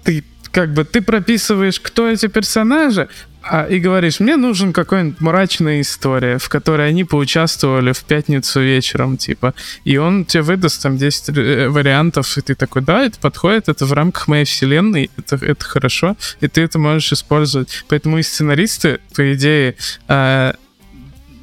[0.03, 3.07] ты как бы ты прописываешь, кто эти персонажи,
[3.43, 9.17] а, и говоришь, мне нужен какой-нибудь мрачная история, в которой они поучаствовали в пятницу вечером,
[9.17, 9.53] типа.
[9.83, 13.85] И он тебе выдаст там 10 э, вариантов, и ты такой, да, это подходит, это
[13.85, 17.83] в рамках моей вселенной, это, это хорошо, и ты это можешь использовать.
[17.87, 19.75] Поэтому и сценаристы, по идее,
[20.07, 20.53] э,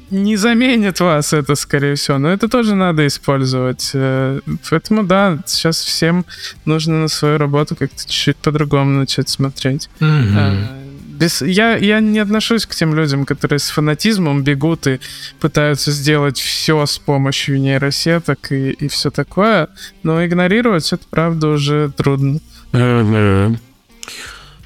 [0.09, 3.91] не заменит вас это, скорее всего, но это тоже надо использовать.
[3.93, 4.39] Э,
[4.69, 6.25] поэтому, да, сейчас всем
[6.63, 9.89] нужно на свою работу как-то чуть-чуть по-другому начать смотреть.
[9.99, 10.88] Mm-hmm
[11.19, 15.01] без, я, я не отношусь к тем людям, которые с фанатизмом бегут и
[15.41, 19.67] пытаются сделать все с помощью нейросеток и, и все такое,
[20.01, 22.39] но игнорировать это, правда, уже трудно.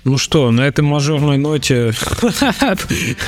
[0.05, 1.93] Ну что, на этой мажорной ноте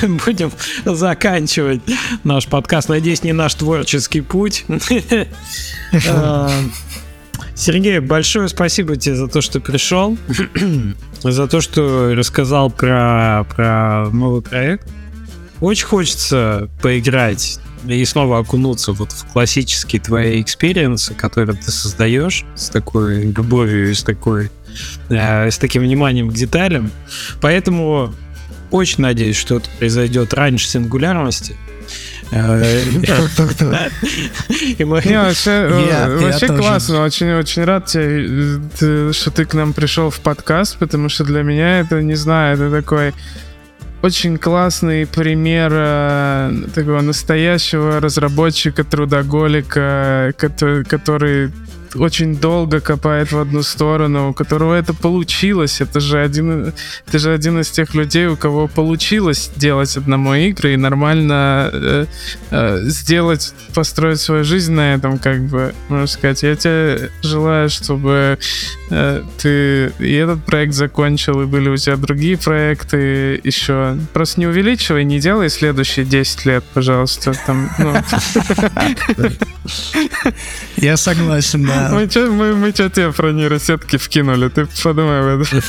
[0.02, 0.52] будем
[0.84, 1.80] заканчивать
[2.22, 2.90] наш подкаст.
[2.90, 4.66] Надеюсь, не наш творческий путь.
[7.56, 10.18] Сергей, большое спасибо тебе за то, что пришел,
[11.22, 14.86] за то, что рассказал про, про новый проект.
[15.60, 22.44] Очень хочется поиграть и снова окунуться вот в классические твои experience ы, которые ты создаешь
[22.54, 24.50] с такой любовью и с такой
[25.08, 26.90] э, с таким вниманием к деталям.
[27.40, 28.12] Поэтому
[28.70, 31.56] очень надеюсь, что это произойдет раньше сингулярности.
[36.22, 41.42] Вообще классно, очень-очень рад тебе, что ты к нам пришел в подкаст, потому что для
[41.42, 43.14] меня это, не знаю, это такой
[44.02, 51.50] очень классный пример э, такого настоящего разработчика, трудоголика, который, который
[51.98, 55.80] очень долго копает в одну сторону, у которого это получилось.
[55.80, 56.72] Это же один,
[57.06, 62.06] это же один из тех людей, у кого получилось делать одному игры и нормально э,
[62.50, 66.42] э, сделать, построить свою жизнь на этом, как бы, можно сказать.
[66.42, 68.38] Я тебе желаю, чтобы
[68.90, 73.98] э, ты и этот проект закончил, и были у тебя другие проекты еще.
[74.12, 77.32] Просто не увеличивай, не делай следующие 10 лет, пожалуйста.
[77.46, 77.94] Там, ну.
[80.76, 81.85] Я согласен, да.
[81.92, 84.48] Мы что мы, мы чё тебе про нейросетки вкинули?
[84.48, 85.62] Ты подумай об этом.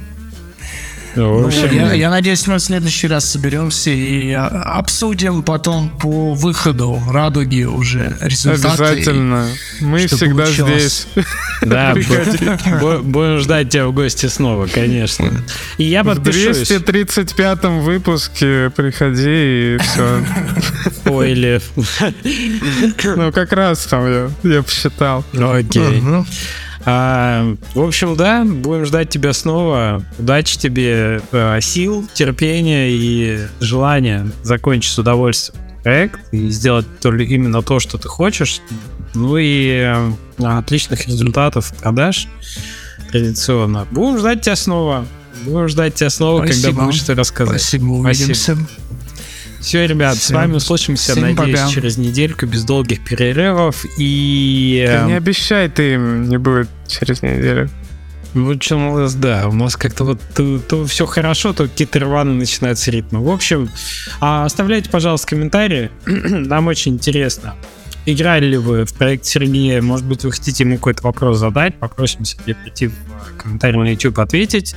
[1.18, 5.90] Ну, в общем, Я, я надеюсь, мы в следующий раз соберемся и а, обсудим потом
[5.98, 8.84] по выходу радуги уже результаты.
[8.84, 9.48] Обязательно.
[9.80, 11.08] Мы что всегда получилось.
[11.12, 11.24] здесь.
[11.62, 15.32] Да, будем ждать тебя в гости снова, конечно.
[15.78, 16.68] И я В подпишусь.
[16.68, 20.24] 235 выпуске приходи и все.
[21.06, 21.60] Ой, или...
[23.16, 25.24] Ну, как раз там я, я посчитал.
[25.32, 26.00] Ну, Окей.
[26.90, 30.02] А, в общем, да, будем ждать тебя снова.
[30.18, 37.26] Удачи тебе, э, сил, терпения и желания закончить с удовольствием проект и сделать то ли
[37.26, 38.62] именно то, что ты хочешь.
[39.14, 40.12] Ну и э,
[40.42, 42.26] отличных результатов продаж
[43.10, 43.86] традиционно.
[43.90, 45.04] Будем ждать тебя снова.
[45.44, 46.84] Будем ждать тебя снова, когда Спасибо.
[46.84, 47.60] будешь что рассказать.
[47.60, 48.56] Спасибо, увидимся.
[49.60, 51.68] Все, ребят, с Всем- вами услышимся, надеюсь, пока.
[51.68, 53.84] через недельку без долгих перерывов.
[53.96, 54.84] И...
[54.86, 57.68] Да э, не обещай ты не будет через неделю.
[58.34, 60.20] Ну, что у нас, да, у нас как-то вот
[60.68, 63.24] то, все хорошо, то какие-то рваны начинаются ритмы.
[63.24, 63.70] В общем,
[64.20, 65.90] а, оставляйте, пожалуйста, комментарии.
[66.06, 67.54] Нам очень интересно.
[68.06, 69.82] Играли ли вы в проект Сергея?
[69.82, 71.78] Может быть, вы хотите ему какой-то вопрос задать?
[71.78, 72.94] Попросим Сергея прийти в
[73.36, 74.74] комментарий на YouTube ответить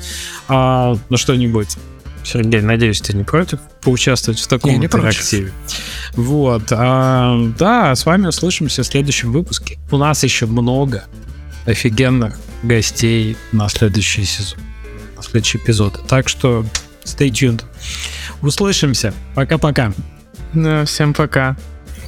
[0.47, 1.77] а, на что-нибудь.
[2.23, 5.07] Сергей, надеюсь, ты не против поучаствовать в таком Я не против.
[5.09, 5.51] интерактиве.
[6.13, 6.63] Вот.
[6.71, 9.79] а, да, с вами услышимся в следующем выпуске.
[9.91, 11.05] У нас еще много
[11.65, 14.59] офигенных гостей на следующий сезон,
[15.17, 16.07] на следующий эпизод.
[16.07, 16.65] Так что
[17.03, 17.63] stay tuned.
[18.41, 19.13] Услышимся.
[19.35, 19.93] Пока-пока.
[20.53, 21.55] Да, всем пока.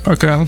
[0.06, 0.48] Пока.